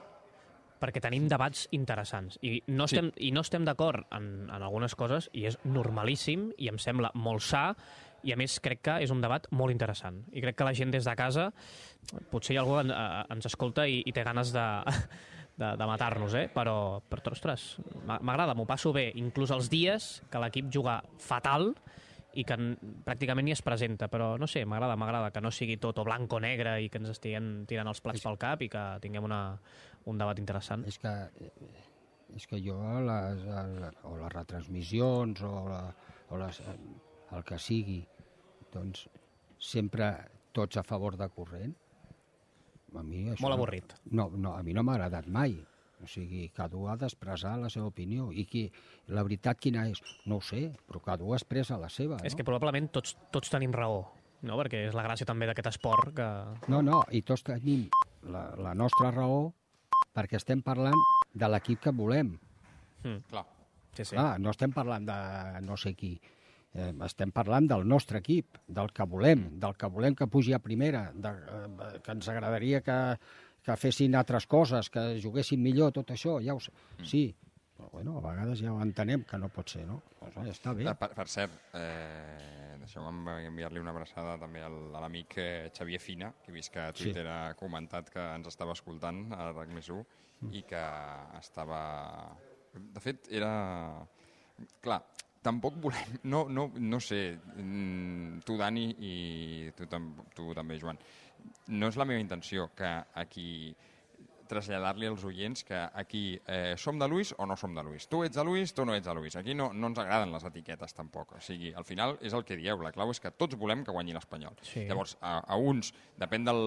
perquè 0.80 1.02
tenim 1.04 1.28
debats 1.28 1.66
interessants 1.76 2.38
i 2.46 2.58
no 2.72 2.86
estem, 2.88 3.10
sí. 3.14 3.28
i 3.28 3.32
no 3.36 3.44
estem 3.44 3.66
d'acord 3.68 4.06
en, 4.16 4.48
en 4.48 4.62
algunes 4.62 4.96
coses 4.98 5.30
i 5.36 5.46
és 5.50 5.58
normalíssim 5.64 6.50
i 6.58 6.70
em 6.72 6.80
sembla 6.80 7.12
molt 7.14 7.44
sa 7.44 7.70
i 8.24 8.34
a 8.34 8.36
més 8.36 8.58
crec 8.60 8.82
que 8.84 8.96
és 9.04 9.12
un 9.12 9.20
debat 9.22 9.46
molt 9.56 9.72
interessant 9.72 10.22
i 10.32 10.42
crec 10.44 10.58
que 10.58 10.68
la 10.68 10.76
gent 10.76 10.92
des 10.92 11.06
de 11.08 11.16
casa 11.16 11.50
potser 12.32 12.54
hi 12.54 12.60
ha 12.60 12.64
algú 12.64 12.80
que 12.80 13.36
ens 13.36 13.48
escolta 13.48 13.86
i, 13.88 14.02
i 14.04 14.16
té 14.16 14.24
ganes 14.26 14.52
de, 14.56 14.66
de, 15.60 15.70
de 15.76 15.86
matar-nos, 15.88 16.34
eh? 16.34 16.46
però, 16.52 17.00
però 17.08 17.34
ostres, 17.34 17.74
m'agrada, 18.08 18.56
m'ho 18.56 18.66
passo 18.68 18.92
bé, 18.96 19.10
inclús 19.20 19.52
els 19.54 19.68
dies 19.72 20.12
que 20.32 20.40
l'equip 20.42 20.70
juga 20.72 21.00
fatal 21.20 21.74
i 22.38 22.44
que 22.46 22.56
pràcticament 23.06 23.48
ni 23.48 23.54
es 23.54 23.62
presenta, 23.66 24.08
però 24.12 24.32
no 24.38 24.46
sé, 24.50 24.62
m'agrada, 24.68 24.96
m'agrada 25.00 25.32
que 25.34 25.42
no 25.42 25.50
sigui 25.54 25.78
tot 25.82 25.98
o 25.98 26.04
blanc 26.06 26.32
o 26.32 26.40
negre 26.42 26.76
i 26.84 26.88
que 26.92 27.00
ens 27.02 27.10
estiguem 27.14 27.50
tirant 27.70 27.90
els 27.90 28.02
plats 28.04 28.22
pel 28.22 28.38
cap 28.40 28.62
i 28.62 28.70
que 28.70 28.84
tinguem 29.02 29.26
una, 29.26 29.42
un 30.10 30.20
debat 30.20 30.38
interessant. 30.38 30.84
És 30.88 31.00
que, 31.02 31.14
és 32.36 32.46
que 32.46 32.60
jo 32.62 32.78
les, 33.06 33.44
les, 33.46 34.00
o 34.06 34.16
les 34.20 34.34
retransmissions 34.34 35.42
o, 35.46 35.54
la, 35.68 35.82
o 36.30 36.40
les, 36.40 36.62
el 37.34 37.46
que 37.46 37.58
sigui, 37.58 38.00
doncs 38.72 39.08
sempre 39.60 40.12
tots 40.56 40.78
a 40.80 40.86
favor 40.86 41.18
de 41.18 41.28
corrent. 41.34 41.74
A 42.90 43.02
mi 43.06 43.28
això 43.30 43.44
Molt 43.44 43.54
avorrit. 43.54 43.92
No, 44.10 44.30
no, 44.34 44.56
a 44.58 44.62
mi 44.66 44.74
no 44.74 44.82
m'ha 44.86 44.96
agradat 44.98 45.28
mai. 45.30 45.54
O 46.00 46.08
sigui, 46.08 46.46
cadascú 46.56 46.86
ha 46.88 46.96
d'expressar 47.00 47.56
la 47.60 47.68
seva 47.72 47.90
opinió. 47.90 48.30
I 48.32 48.46
qui, 48.48 48.64
la 49.12 49.24
veritat 49.26 49.60
quina 49.60 49.86
és? 49.90 50.00
No 50.30 50.40
ho 50.40 50.44
sé, 50.44 50.70
però 50.88 51.02
cadascú 51.04 51.36
expressa 51.36 51.78
la 51.80 51.90
seva, 51.92 52.16
no? 52.16 52.26
És 52.26 52.36
que 52.36 52.46
probablement 52.46 52.88
tots, 52.94 53.16
tots 53.34 53.52
tenim 53.52 53.74
raó, 53.76 54.02
no? 54.42 54.58
perquè 54.60 54.86
és 54.88 54.96
la 54.96 55.04
gràcia 55.06 55.28
també 55.28 55.48
d'aquest 55.50 55.70
esport 55.74 56.14
que... 56.16 56.28
No, 56.72 56.80
no, 56.86 57.02
i 57.12 57.22
tots 57.26 57.44
tenim 57.46 57.86
la, 58.24 58.50
la 58.56 58.74
nostra 58.74 59.12
raó 59.14 59.50
perquè 60.16 60.40
estem 60.40 60.62
parlant 60.64 60.96
de 61.34 61.48
l'equip 61.48 61.84
que 61.84 61.94
volem. 61.94 62.34
Mm. 63.04 63.22
Clar. 63.30 63.46
Sí, 63.94 64.04
sí. 64.04 64.14
Clar, 64.14 64.38
no 64.42 64.52
estem 64.54 64.72
parlant 64.74 65.06
de 65.08 65.18
no 65.66 65.76
sé 65.80 65.94
qui. 65.98 66.14
Eh, 66.70 66.92
estem 67.02 67.32
parlant 67.34 67.66
del 67.70 67.86
nostre 67.88 68.20
equip, 68.22 68.60
del 68.70 68.92
que 68.94 69.06
volem, 69.10 69.48
del 69.62 69.74
que 69.78 69.88
volem 69.90 70.14
que 70.14 70.28
pugi 70.30 70.54
a 70.54 70.60
primera, 70.62 71.08
de, 71.14 71.30
eh, 71.30 71.88
que 72.04 72.14
ens 72.14 72.28
agradaria 72.30 72.80
que, 72.86 72.98
que 73.64 73.76
fessin 73.76 74.14
altres 74.16 74.46
coses, 74.46 74.88
que 74.90 75.18
juguessin 75.22 75.60
millor, 75.62 75.92
tot 75.92 76.10
això, 76.14 76.38
ja 76.44 76.54
ho 76.54 76.60
sé. 76.60 76.72
Sí, 77.04 77.26
però 77.76 77.88
bueno, 77.92 78.18
a 78.18 78.22
vegades 78.30 78.60
ja 78.60 78.72
ho 78.72 78.80
entenem 78.82 79.22
que 79.24 79.38
no 79.40 79.48
pot 79.48 79.68
ser, 79.72 79.86
no? 79.88 80.02
Pues, 80.18 80.34
ja 80.34 80.52
està 80.52 80.74
bé. 80.76 80.84
Eh, 80.88 80.94
Per, 81.00 81.10
per 81.16 81.26
cert, 81.28 81.52
eh, 81.74 82.76
deixeu-me 82.80 83.36
enviar-li 83.46 83.80
una 83.80 83.90
abraçada 83.94 84.38
també 84.40 84.62
al, 84.64 84.78
a 84.96 85.00
l'amic 85.04 85.36
eh, 85.40 85.70
Xavier 85.76 86.00
Fina, 86.00 86.32
que 86.44 86.50
he 86.52 86.54
vist 86.54 86.72
que 86.72 86.80
a 86.80 86.92
Sí. 86.94 87.04
Twitter 87.04 87.26
ha 87.28 87.54
comentat 87.54 88.10
que 88.10 88.20
ens 88.36 88.48
estava 88.48 88.72
escoltant 88.76 89.26
a 89.32 89.50
RAC 89.52 89.68
més 89.76 89.88
1 89.88 90.04
Mm. 90.40 90.54
i 90.56 90.62
que 90.64 90.80
estava... 91.36 92.32
De 92.72 93.00
fet, 93.04 93.26
era... 93.30 93.50
Clar, 94.80 95.02
tampoc 95.44 95.74
volem... 95.82 96.14
No, 96.32 96.46
no, 96.48 96.70
no 96.80 97.00
sé, 97.00 97.36
mm, 97.56 98.38
tu, 98.48 98.56
Dani, 98.56 98.86
i 99.04 99.70
tu, 99.76 99.84
tu 100.36 100.54
també, 100.56 100.78
Joan, 100.80 100.96
no 101.68 101.88
és 101.90 101.96
la 102.00 102.06
meva 102.08 102.22
intenció 102.22 102.70
que 102.76 102.90
aquí 103.14 103.74
traslladar-li 104.50 105.06
als 105.06 105.22
oients 105.24 105.62
que 105.66 105.78
aquí 105.78 106.22
eh, 106.46 106.74
som 106.78 106.98
de 106.98 107.06
Luis 107.08 107.32
o 107.38 107.46
no 107.46 107.56
som 107.56 107.74
de 107.74 107.84
Luis. 107.86 108.08
Tu 108.10 108.24
ets 108.26 108.36
de 108.36 108.44
Luis, 108.44 108.72
tu 108.74 108.84
no 108.84 108.96
ets 108.96 109.06
de 109.06 109.14
Luis. 109.14 109.36
Aquí 109.38 109.54
no, 109.54 109.70
no 109.72 109.90
ens 109.92 110.00
agraden 110.02 110.32
les 110.34 110.44
etiquetes 110.48 110.94
tampoc. 110.96 111.36
O 111.38 111.42
sigui, 111.44 111.72
al 111.76 111.86
final 111.86 112.16
és 112.20 112.34
el 112.36 112.44
que 112.48 112.58
dieu, 112.58 112.80
la 112.82 112.92
clau 112.94 113.12
és 113.14 113.22
que 113.22 113.30
tots 113.30 113.58
volem 113.60 113.84
que 113.86 113.94
guanyi 113.94 114.16
l'Espanyol. 114.16 114.58
Sí. 114.66 114.84
Llavors, 114.90 115.16
a, 115.22 115.38
a 115.46 115.58
uns, 115.58 115.92
depèn 116.18 116.46
del 116.48 116.62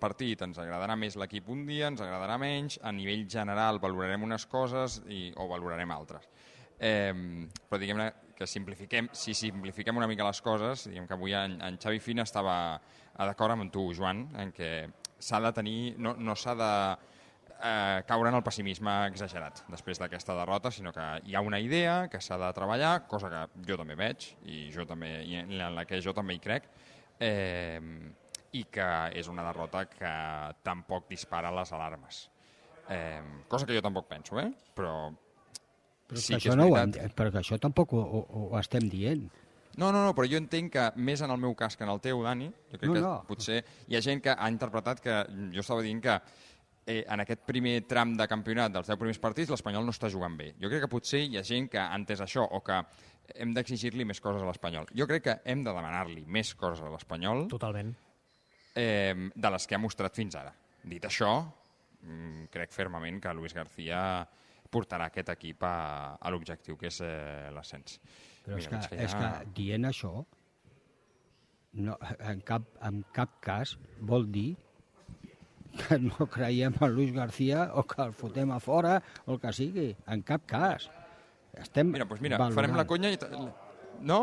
partit, 0.00 0.46
ens 0.46 0.60
agradarà 0.62 0.96
més 1.00 1.18
l'equip 1.20 1.50
un 1.50 1.66
dia, 1.66 1.90
ens 1.90 2.02
agradarà 2.04 2.38
menys, 2.40 2.78
a 2.82 2.94
nivell 2.94 3.26
general 3.30 3.82
valorarem 3.82 4.26
unes 4.30 4.46
coses 4.50 5.00
i, 5.08 5.26
o 5.34 5.48
valorarem 5.50 5.90
altres. 5.94 6.30
Eh, 6.78 7.14
però 7.68 7.80
diguem-ne 7.80 8.12
que 8.34 8.46
simplifiquem, 8.50 9.08
si 9.14 9.34
simplifiquem 9.38 9.96
una 9.96 10.08
mica 10.10 10.26
les 10.26 10.40
coses, 10.42 10.88
diguem 10.90 11.06
que 11.06 11.14
avui 11.14 11.34
en, 11.38 11.60
en 11.62 11.78
Xavi 11.82 12.00
Fina 12.02 12.26
estava 12.26 12.56
d'acord 13.18 13.54
amb 13.54 13.72
tu, 13.72 13.88
Joan, 13.94 14.26
en 14.40 14.52
què 14.54 14.70
s'ha 15.22 15.40
de 15.40 15.52
tenir, 15.56 15.94
no, 16.02 16.14
no 16.18 16.34
s'ha 16.36 16.54
de 16.58 16.70
eh, 17.62 18.02
caure 18.08 18.30
en 18.30 18.38
el 18.38 18.44
pessimisme 18.46 18.94
exagerat 19.08 19.62
després 19.72 20.00
d'aquesta 20.02 20.36
derrota, 20.36 20.72
sinó 20.74 20.92
que 20.92 21.06
hi 21.24 21.36
ha 21.36 21.44
una 21.44 21.60
idea 21.62 22.08
que 22.12 22.20
s'ha 22.20 22.38
de 22.40 22.50
treballar, 22.56 23.06
cosa 23.08 23.30
que 23.32 23.46
jo 23.68 23.78
també 23.80 23.96
veig 23.98 24.28
i 24.44 24.68
jo 24.74 24.86
també 24.88 25.16
i 25.24 25.40
en 25.44 25.56
la 25.76 25.86
que 25.88 26.02
jo 26.02 26.14
també 26.16 26.36
hi 26.36 26.42
crec, 26.44 26.68
eh, 27.22 27.80
i 28.54 28.64
que 28.70 28.88
és 29.18 29.28
una 29.30 29.46
derrota 29.46 29.86
que 29.90 30.14
tampoc 30.66 31.08
dispara 31.10 31.50
les 31.54 31.72
alarmes. 31.74 32.24
Eh, 32.90 33.22
cosa 33.48 33.66
que 33.66 33.74
jo 33.74 33.82
tampoc 33.82 34.10
penso, 34.10 34.38
eh? 34.40 34.50
però 34.74 35.12
Però, 36.04 36.20
sí 36.20 36.34
que 36.34 36.42
que 36.42 36.50
això 36.50 36.56
no 36.58 36.66
ho, 36.68 36.80
però 37.16 37.30
que 37.32 37.40
això 37.40 37.56
tampoc 37.60 37.94
ho, 37.96 38.02
ho, 38.04 38.42
ho 38.50 38.58
estem 38.58 38.90
dient. 38.92 39.24
No, 39.76 39.90
no, 39.92 40.04
no, 40.04 40.14
però 40.14 40.28
jo 40.30 40.38
entenc 40.38 40.72
que 40.72 40.84
més 40.96 41.20
en 41.24 41.30
el 41.34 41.38
meu 41.42 41.54
cas 41.58 41.76
que 41.76 41.84
en 41.84 41.90
el 41.90 42.00
teu, 42.00 42.22
Dani, 42.22 42.46
jo 42.70 42.78
crec 42.78 42.88
No, 42.90 42.94
que 42.94 43.00
no. 43.02 43.14
potser 43.26 43.64
hi 43.88 43.96
ha 43.96 44.02
gent 44.04 44.20
que 44.22 44.30
ha 44.34 44.48
interpretat 44.50 45.00
que 45.02 45.16
jo 45.54 45.60
estava 45.64 45.82
dient 45.82 46.02
que 46.04 46.14
eh, 46.86 47.04
en 47.08 47.20
aquest 47.24 47.42
primer 47.48 47.80
tram 47.88 48.12
de 48.16 48.26
campionat 48.28 48.72
dels 48.72 48.86
10 48.86 48.98
primers 49.00 49.18
partits 49.18 49.50
l'Espanyol 49.50 49.84
no 49.86 49.90
està 49.94 50.10
jugant 50.12 50.36
bé. 50.36 50.52
Jo 50.60 50.68
crec 50.68 50.84
que 50.84 50.92
potser 50.92 51.24
hi 51.24 51.38
ha 51.38 51.42
gent 51.42 51.68
que 51.72 51.80
ha 51.80 51.94
entès 51.96 52.20
això 52.20 52.44
o 52.50 52.60
que 52.62 52.80
hem 53.40 53.54
d'exigir-li 53.56 54.04
més 54.04 54.20
coses 54.20 54.42
a 54.42 54.46
l'Espanyol. 54.46 54.86
Jo 54.94 55.06
crec 55.08 55.22
que 55.24 55.36
hem 55.48 55.62
de 55.64 55.72
demanar-li 55.72 56.26
més 56.28 56.54
coses 56.54 56.82
a 56.84 56.90
l'Espanyol 56.92 57.46
Totalment. 57.48 57.94
eh, 58.76 59.14
de 59.34 59.50
les 59.50 59.66
que 59.66 59.74
ha 59.74 59.78
mostrat 59.80 60.14
fins 60.14 60.36
ara. 60.36 60.52
Dit 60.84 61.04
això, 61.08 61.30
mm, 62.02 62.46
crec 62.52 62.70
fermament 62.72 63.20
que 63.22 63.32
Luis 63.34 63.54
García 63.56 64.28
portarà 64.70 65.06
aquest 65.06 65.28
equip 65.30 65.62
a, 65.64 66.16
a 66.20 66.30
l'objectiu, 66.30 66.76
que 66.76 66.88
és 66.90 67.00
eh, 67.00 67.48
l'ascens. 67.54 68.00
Però 68.44 68.58
és 68.60 68.68
que, 68.68 68.80
és 69.00 69.14
que 69.16 69.30
dient 69.56 69.88
això, 69.88 70.12
no, 71.74 71.96
en, 72.18 72.42
cap, 72.46 72.66
en 72.84 73.00
cap 73.14 73.38
cas 73.42 73.74
vol 74.04 74.28
dir 74.30 74.50
que 75.74 75.98
no 75.98 76.28
creiem 76.30 76.76
en 76.80 76.92
Luis 76.94 77.12
García 77.14 77.70
o 77.74 77.82
que 77.88 78.02
el 78.04 78.12
fotem 78.14 78.52
a 78.54 78.60
fora 78.62 79.00
o 79.24 79.34
el 79.34 79.40
que 79.42 79.52
sigui. 79.56 79.88
En 80.06 80.22
cap 80.22 80.44
cas. 80.46 80.86
Estem 81.58 81.90
Mira, 81.90 82.06
doncs 82.06 82.22
mira, 82.22 82.38
valorant. 82.38 82.58
farem 82.60 82.76
la 82.78 82.84
conya 82.86 83.10
i... 83.14 83.18
No? 84.06 84.20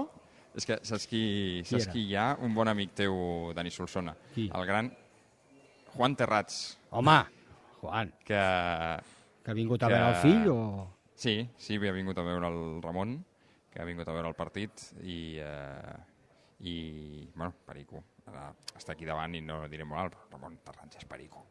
És 0.55 0.67
que 0.67 0.77
saps 0.83 1.07
qui, 1.07 1.23
Qui 1.63 1.73
saps 1.73 1.89
qui 1.91 2.05
hi 2.09 2.15
ha? 2.19 2.35
Un 2.43 2.55
bon 2.55 2.67
amic 2.71 2.93
teu, 3.01 3.15
Dani 3.55 3.71
Solsona. 3.71 4.15
Qui? 4.35 4.49
El 4.53 4.65
gran 4.67 4.91
Juan 5.95 6.15
Terrats. 6.19 6.77
Home, 6.91 7.17
Juan. 7.81 8.11
Que... 8.27 8.41
Que 9.43 9.51
ha 9.51 9.57
vingut 9.57 9.83
a 9.83 9.91
veure 9.91 10.09
el 10.11 10.19
fill 10.23 10.49
o...? 10.51 10.57
Sí, 11.21 11.35
sí, 11.59 11.75
havia 11.79 11.93
vingut 11.95 12.17
a 12.19 12.25
veure 12.25 12.47
el 12.47 12.81
Ramon, 12.83 13.17
que 13.71 13.81
ha 13.81 13.87
vingut 13.87 14.07
a 14.07 14.15
veure 14.15 14.31
el 14.31 14.37
partit 14.37 14.91
i... 15.01 15.37
Eh, 15.41 15.99
i, 16.61 17.31
bueno, 17.33 17.53
Perico. 17.65 18.03
Ara 18.29 18.51
està 18.77 18.93
aquí 18.93 19.07
davant 19.07 19.33
i 19.33 19.41
no 19.41 19.63
diré 19.69 19.85
molt 19.87 20.01
alt, 20.01 20.17
però 20.29 20.37
Ramon 20.37 20.59
Terrats 20.65 20.99
és 20.99 21.07
Perico, 21.09 21.41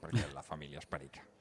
perquè 0.00 0.24
la 0.32 0.44
família 0.46 0.82
és 0.82 0.90
Perica. 0.90 1.24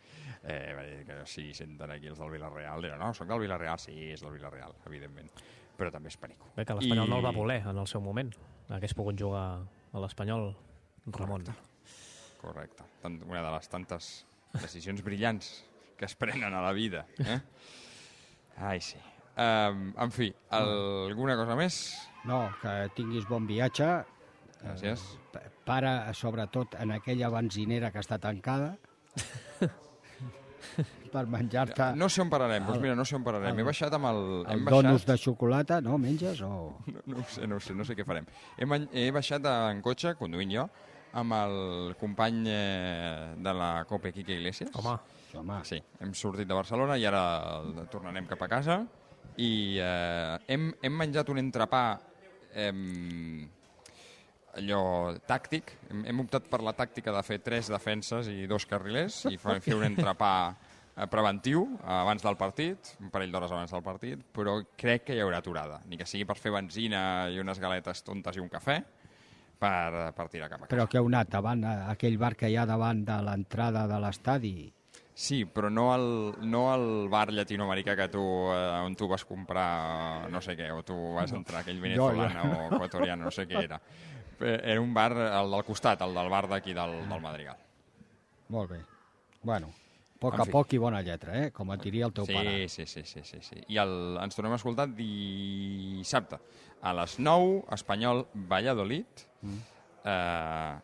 Eh, 0.43 1.03
que 1.07 1.15
si 1.27 1.49
senten 1.55 1.91
aquí 1.91 2.07
els 2.07 2.19
del 2.19 2.29
Villarreal, 2.31 2.83
diran, 2.83 2.99
no, 2.99 3.09
soc 3.15 3.27
del 3.27 3.41
Villarreal, 3.43 3.79
sí, 3.79 3.93
és 4.13 4.21
del 4.23 4.31
Villarreal, 4.35 4.75
evidentment, 4.87 5.27
però 5.75 5.89
també 5.91 6.11
és 6.11 6.17
Perico. 6.19 6.47
Bé, 6.55 6.63
que 6.67 6.75
l'Espanyol 6.77 7.07
I... 7.07 7.11
no 7.11 7.17
el 7.19 7.25
va 7.25 7.31
voler 7.35 7.57
en 7.71 7.79
el 7.81 7.89
seu 7.91 8.03
moment. 8.03 8.31
Hagués 8.71 8.95
pogut 8.95 9.19
jugar 9.19 9.43
a 9.63 10.03
l'Espanyol 10.03 10.49
Ramon. 11.17 11.47
Correcte. 12.39 12.87
Tant, 13.03 13.19
una 13.27 13.43
de 13.43 13.53
les 13.55 13.71
tantes 13.71 14.11
decisions 14.53 15.03
brillants 15.03 15.51
que 15.99 16.07
es 16.07 16.15
prenen 16.19 16.55
a 16.55 16.63
la 16.63 16.71
vida. 16.75 17.05
Eh? 17.19 17.39
Ai, 18.69 18.79
sí. 18.83 19.01
Um, 19.33 19.87
en 19.97 20.11
fi, 20.13 20.27
el, 20.53 20.71
alguna 21.09 21.35
cosa 21.39 21.55
més? 21.57 21.77
No, 22.29 22.43
que 22.61 22.73
tinguis 22.95 23.25
bon 23.29 23.47
viatge. 23.49 23.87
Gràcies. 24.63 25.01
Eh, 25.35 25.47
para, 25.65 26.13
sobretot, 26.13 26.75
en 26.79 26.91
aquella 26.95 27.29
benzinera 27.33 27.89
que 27.91 27.99
està 28.03 28.19
tancada 28.21 28.75
per 31.13 31.25
menjar-te... 31.29 31.91
No 31.99 32.07
sé 32.09 32.21
on 32.23 32.29
pararem, 32.31 32.63
doncs 32.65 32.77
el- 32.77 32.83
mira, 32.85 32.95
no 32.97 33.05
sé 33.05 33.15
on 33.17 33.23
pararem. 33.25 33.51
el- 33.53 33.59
He 33.61 33.65
baixat 33.67 33.93
amb 33.97 34.07
el... 34.09 34.21
El 34.47 34.53
hem 34.59 34.65
baixat... 34.69 35.07
de 35.11 35.17
xocolata, 35.21 35.81
no? 35.81 35.97
Menges 36.01 36.41
o...? 36.45 36.53
No, 36.93 37.01
no 37.05 37.19
ho 37.21 37.27
sé, 37.29 37.47
no 37.47 37.57
ho 37.57 37.61
sé, 37.61 37.75
no 37.77 37.85
sé 37.85 37.95
què 37.97 38.05
farem. 38.07 38.25
He, 38.57 38.65
he 39.03 39.11
baixat 39.13 39.45
en 39.51 39.81
cotxe, 39.85 40.15
conduint 40.19 40.53
jo, 40.55 40.65
amb 41.19 41.35
el 41.37 41.93
company 41.99 42.43
eh, 42.49 43.33
de 43.37 43.53
la 43.53 43.71
COPE, 43.89 44.13
Quique 44.15 44.33
Iglesias. 44.39 44.71
Home. 44.79 44.95
Home. 45.37 45.59
Sí, 45.65 45.79
hem 46.01 46.11
sortit 46.17 46.45
de 46.49 46.53
Barcelona 46.57 46.95
i 47.01 47.05
ara 47.09 47.21
tornarem 47.89 48.25
cap 48.29 48.41
a 48.45 48.49
casa 48.51 48.83
i 49.37 49.77
eh, 49.81 50.37
hem, 50.47 50.69
hem 50.81 50.97
menjat 50.97 51.29
un 51.33 51.37
entrepà 51.41 51.83
eh, 52.53 52.71
allò 54.59 55.13
tàctic. 55.25 55.71
Hem, 55.89 56.03
hem 56.09 56.19
optat 56.25 56.45
per 56.51 56.61
la 56.65 56.73
tàctica 56.77 57.13
de 57.15 57.23
fer 57.25 57.39
tres 57.43 57.69
defenses 57.73 58.29
i 58.29 58.45
dos 58.49 58.65
carrilers 58.69 59.23
i 59.31 59.37
fa- 59.41 59.59
fer 59.63 59.75
un 59.79 59.87
entrepà 59.87 60.33
eh, 60.53 61.07
preventiu 61.09 61.65
abans 61.83 62.21
del 62.23 62.37
partit, 62.37 62.93
un 63.01 63.09
parell 63.13 63.31
d'hores 63.33 63.51
abans 63.55 63.71
del 63.73 63.81
partit, 63.85 64.21
però 64.35 64.59
crec 64.77 65.07
que 65.07 65.15
hi 65.17 65.23
haurà 65.23 65.39
aturada, 65.41 65.81
ni 65.89 65.97
que 65.97 66.05
sigui 66.05 66.25
per 66.29 66.37
fer 66.37 66.53
benzina 66.53 67.29
i 67.33 67.39
unes 67.41 67.59
galetes 67.59 68.03
tontes 68.05 68.37
i 68.37 68.43
un 68.43 68.49
cafè 68.53 68.77
per, 69.63 70.11
per 70.13 70.27
tirar 70.29 70.49
cap 70.51 70.61
a 70.61 70.65
casa. 70.67 70.75
Però 70.75 70.85
que 70.91 70.99
heu 71.01 71.09
anat 71.09 71.29
davant, 71.33 71.63
aquell 71.89 72.17
bar 72.21 72.35
que 72.37 72.49
hi 72.51 72.57
ha 72.59 72.65
davant 72.69 73.03
de 73.07 73.17
l'entrada 73.25 73.87
de 73.89 73.99
l'estadi. 74.05 74.55
Sí, 75.15 75.43
però 75.45 75.69
no 75.69 75.91
al, 75.93 76.05
no 76.49 76.71
al 76.73 77.07
bar 77.09 77.27
llatinoamericà 77.31 77.93
que 77.95 78.07
tu, 78.09 78.21
eh, 78.49 78.79
on 78.85 78.95
tu 78.97 79.07
vas 79.07 79.23
comprar 79.29 80.27
no 80.33 80.41
sé 80.41 80.55
què, 80.57 80.71
o 80.73 80.81
tu 80.83 80.95
vas 81.13 81.31
entrar 81.37 81.61
aquell 81.61 81.79
venezolana 81.79 82.41
Jo, 82.41 82.49
jo. 82.49 82.63
o 82.63 82.75
equatoriano, 82.77 83.23
no 83.25 83.31
sé 83.31 83.45
què 83.47 83.61
era. 83.63 83.77
Eh, 84.41 84.59
Era 84.73 84.81
un 84.81 84.91
bar, 84.93 85.11
el 85.13 85.51
del 85.53 85.63
costat, 85.63 86.01
el 86.01 86.13
del 86.17 86.29
bar 86.33 86.47
d'aquí 86.49 86.73
del, 86.73 86.97
del 87.07 87.21
Madrigal. 87.21 87.57
Molt 88.49 88.71
bé. 88.71 88.79
Bueno, 89.43 89.67
a 89.69 90.19
poc 90.19 90.33
En 90.35 90.41
a 90.41 90.45
fi. 90.45 90.51
poc 90.51 90.73
i 90.73 90.77
bona 90.81 91.01
lletra, 91.03 91.37
eh? 91.45 91.51
Com 91.51 91.71
et 91.75 91.81
diria 91.83 92.05
el 92.09 92.13
teu 92.13 92.25
sí, 92.25 92.33
pare. 92.33 92.67
Sí, 92.69 92.85
sí, 92.87 93.03
sí, 93.05 93.21
sí, 93.23 93.39
sí. 93.41 93.61
I 93.69 93.77
el, 93.77 94.17
ens 94.23 94.35
tornem 94.35 94.53
a 94.53 94.59
escoltar 94.59 94.87
dissabte 94.97 96.39
a 96.81 96.93
les 96.97 97.19
9, 97.19 97.63
Espanyol 97.71 98.25
Valladolid, 98.33 99.05
Mm. 99.43 99.57
eh, 100.05 100.75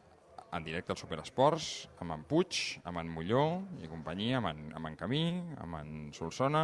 en 0.52 0.66
directe 0.66 0.94
al 0.94 0.98
Superesports, 0.98 1.90
amb 2.02 2.16
en 2.16 2.24
Puig, 2.30 2.60
amb 2.90 3.02
en 3.02 3.10
Molló 3.14 3.44
i 3.84 3.90
companyia, 3.92 4.40
amb 4.40 4.52
en, 4.52 4.64
amb 4.78 4.90
en 4.90 4.96
Camí, 4.98 5.24
amb 5.62 5.78
en 5.80 5.92
Solsona, 6.16 6.64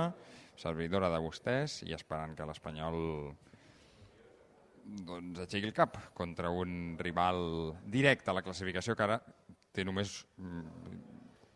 servidora 0.57 1.11
de 1.13 1.19
vostès, 1.21 1.81
i 1.86 1.93
esperant 1.93 2.33
que 2.38 2.47
l'Espanyol 2.47 2.97
doncs, 4.86 5.41
aixequi 5.43 5.69
el 5.69 5.75
cap 5.75 5.97
contra 6.17 6.51
un 6.53 6.95
rival 6.99 7.73
directe 7.89 8.31
a 8.31 8.38
la 8.38 8.43
classificació 8.45 8.95
que 8.95 9.05
ara 9.05 9.19
té 9.75 9.86
només 9.86 10.21
mm, 10.38 10.99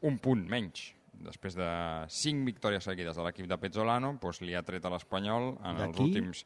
un 0.09 0.21
punt 0.21 0.45
menys. 0.49 0.89
Després 1.19 1.57
de 1.57 1.67
cinc 2.15 2.45
victòries 2.47 2.85
seguides 2.85 3.17
de 3.17 3.25
l'equip 3.25 3.49
de 3.49 3.57
Pezzolano, 3.59 4.13
doncs 4.21 4.39
li 4.45 4.55
ha 4.55 4.63
tret 4.63 4.85
a 4.85 4.93
l'Espanyol 4.93 5.53
en 5.65 5.85
els 5.89 5.99
últims... 6.05 6.45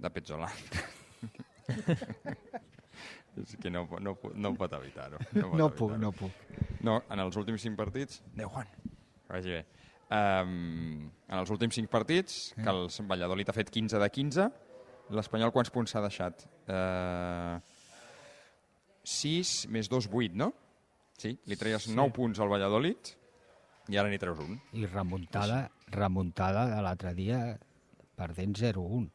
De 0.00 0.08
Pezzolano. 0.08 0.56
És 3.38 3.56
que 3.62 3.70
no, 3.70 3.84
no, 4.02 4.16
no 4.34 4.54
pot 4.58 4.72
evitar-ho. 4.78 5.18
pot 5.18 5.58
No 5.58 5.68
puc, 5.70 5.92
evitar-ho. 5.92 5.98
no 6.02 6.10
puc. 6.12 6.32
No, 6.82 6.96
en 7.10 7.20
els 7.22 7.36
últims 7.38 7.62
cinc 7.62 7.76
partits... 7.78 8.22
Adéu, 8.34 8.48
Juan. 8.50 8.66
Que 9.26 9.32
vagi 9.36 9.54
bé. 9.54 9.60
Um, 10.10 11.04
en 11.30 11.38
els 11.38 11.50
últims 11.54 11.76
cinc 11.78 11.88
partits, 11.92 12.40
que 12.58 12.66
el 12.72 12.88
Valladolid 13.06 13.48
ha 13.48 13.54
fet 13.54 13.70
15 13.70 14.00
de 14.02 14.08
15, 14.10 14.48
l'Espanyol 15.14 15.52
quants 15.54 15.70
punts 15.70 15.92
s'ha 15.94 16.02
deixat? 16.02 16.42
Uh, 16.66 17.60
6 19.06 19.68
més 19.72 19.88
2, 19.88 20.08
8, 20.10 20.34
no? 20.36 20.50
Sí, 21.20 21.34
li 21.46 21.56
treies 21.60 21.84
Sí. 21.86 21.94
9 21.94 22.12
punts 22.16 22.40
al 22.40 22.48
Valladolid 22.48 23.14
i 23.90 23.96
ara 23.98 24.08
n'hi 24.10 24.18
treus 24.18 24.38
un. 24.42 24.58
I 24.72 24.86
remuntada, 24.86 25.70
remuntada 25.90 26.66
de 26.74 26.82
l'altre 26.82 27.14
dia 27.14 27.40
perdent 28.16 28.56
0-1. 28.56 29.08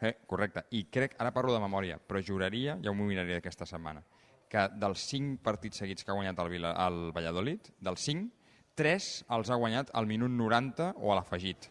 Eh, 0.00 0.14
correcte. 0.26 0.64
I 0.70 0.84
crec, 0.88 1.14
ara 1.20 1.32
parlo 1.32 1.52
de 1.52 1.60
memòria, 1.60 1.98
però 2.00 2.22
juraria, 2.24 2.78
ja 2.82 2.92
m'ho 2.92 3.04
miraré 3.04 3.36
aquesta 3.36 3.66
setmana, 3.68 4.00
que 4.48 4.62
dels 4.80 5.02
5 5.10 5.42
partits 5.44 5.82
seguits 5.82 6.04
que 6.04 6.10
ha 6.10 6.16
guanyat 6.16 6.38
el, 6.40 6.48
Vila, 6.48 6.70
el 6.86 7.10
Valladolid, 7.12 7.68
dels 7.80 8.00
5, 8.08 8.30
3 8.80 9.10
els 9.36 9.50
ha 9.50 9.58
guanyat 9.60 9.90
al 9.92 10.06
minut 10.08 10.30
90 10.32 10.94
o 10.96 11.12
a 11.12 11.18
l'afegit. 11.20 11.68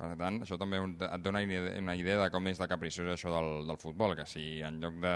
Per 0.00 0.08
tant, 0.16 0.38
això 0.40 0.56
també 0.56 0.78
et 0.80 1.22
dona 1.22 1.40
una 1.40 1.42
idea- 1.44 1.78
una 1.78 1.94
idea 1.96 2.22
de 2.22 2.30
com 2.32 2.46
és 2.48 2.58
de 2.58 2.66
capriciós 2.68 3.08
això 3.14 3.32
del, 3.32 3.66
del 3.68 3.76
futbol, 3.76 4.14
que 4.16 4.24
si 4.26 4.60
en 4.64 4.78
lloc 4.80 4.94
de 5.00 5.14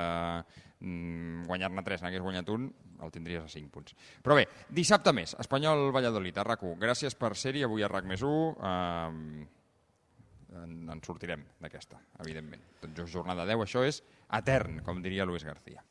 mm, 0.80 1.45
guanyar-ne 1.49 1.82
3 1.82 2.03
n'hagués 2.05 2.20
guanyat 2.24 2.49
un, 2.53 2.66
el 3.03 3.11
tindries 3.12 3.45
a 3.45 3.49
5 3.49 3.70
punts. 3.72 3.95
Però 4.22 4.34
bé, 4.36 4.47
dissabte 4.68 5.12
més, 5.12 5.36
Espanyol-Valladolid, 5.40 6.36
a 6.36 6.45
RAC1. 6.45 6.76
Gràcies 6.80 7.16
per 7.16 7.34
ser-hi 7.36 7.62
avui 7.64 7.82
a 7.82 7.88
RAC 7.88 8.05
més 8.05 8.22
1. 8.22 8.57
Eh, 8.61 9.47
en, 10.62 10.76
en 10.90 11.02
sortirem 11.07 11.44
d'aquesta, 11.62 12.00
evidentment. 12.24 12.62
Tot 12.82 13.05
jornada 13.11 13.46
10, 13.48 13.64
això 13.66 13.84
és 13.86 14.02
etern, 14.38 14.80
com 14.86 15.02
diria 15.05 15.26
Luis 15.28 15.44
García. 15.46 15.82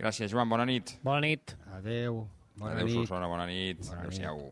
Gràcies, 0.00 0.32
Joan, 0.32 0.48
bona 0.48 0.64
nit. 0.68 0.96
Bona 1.04 1.20
nit. 1.26 1.56
Adeu. 1.76 2.24
Bona 2.56 2.72
Adéu, 2.72 2.88
nit. 2.88 2.96
Solsona, 3.02 3.28
bona 3.28 3.46
nit. 3.50 3.84
Adéu-siau. 3.98 4.46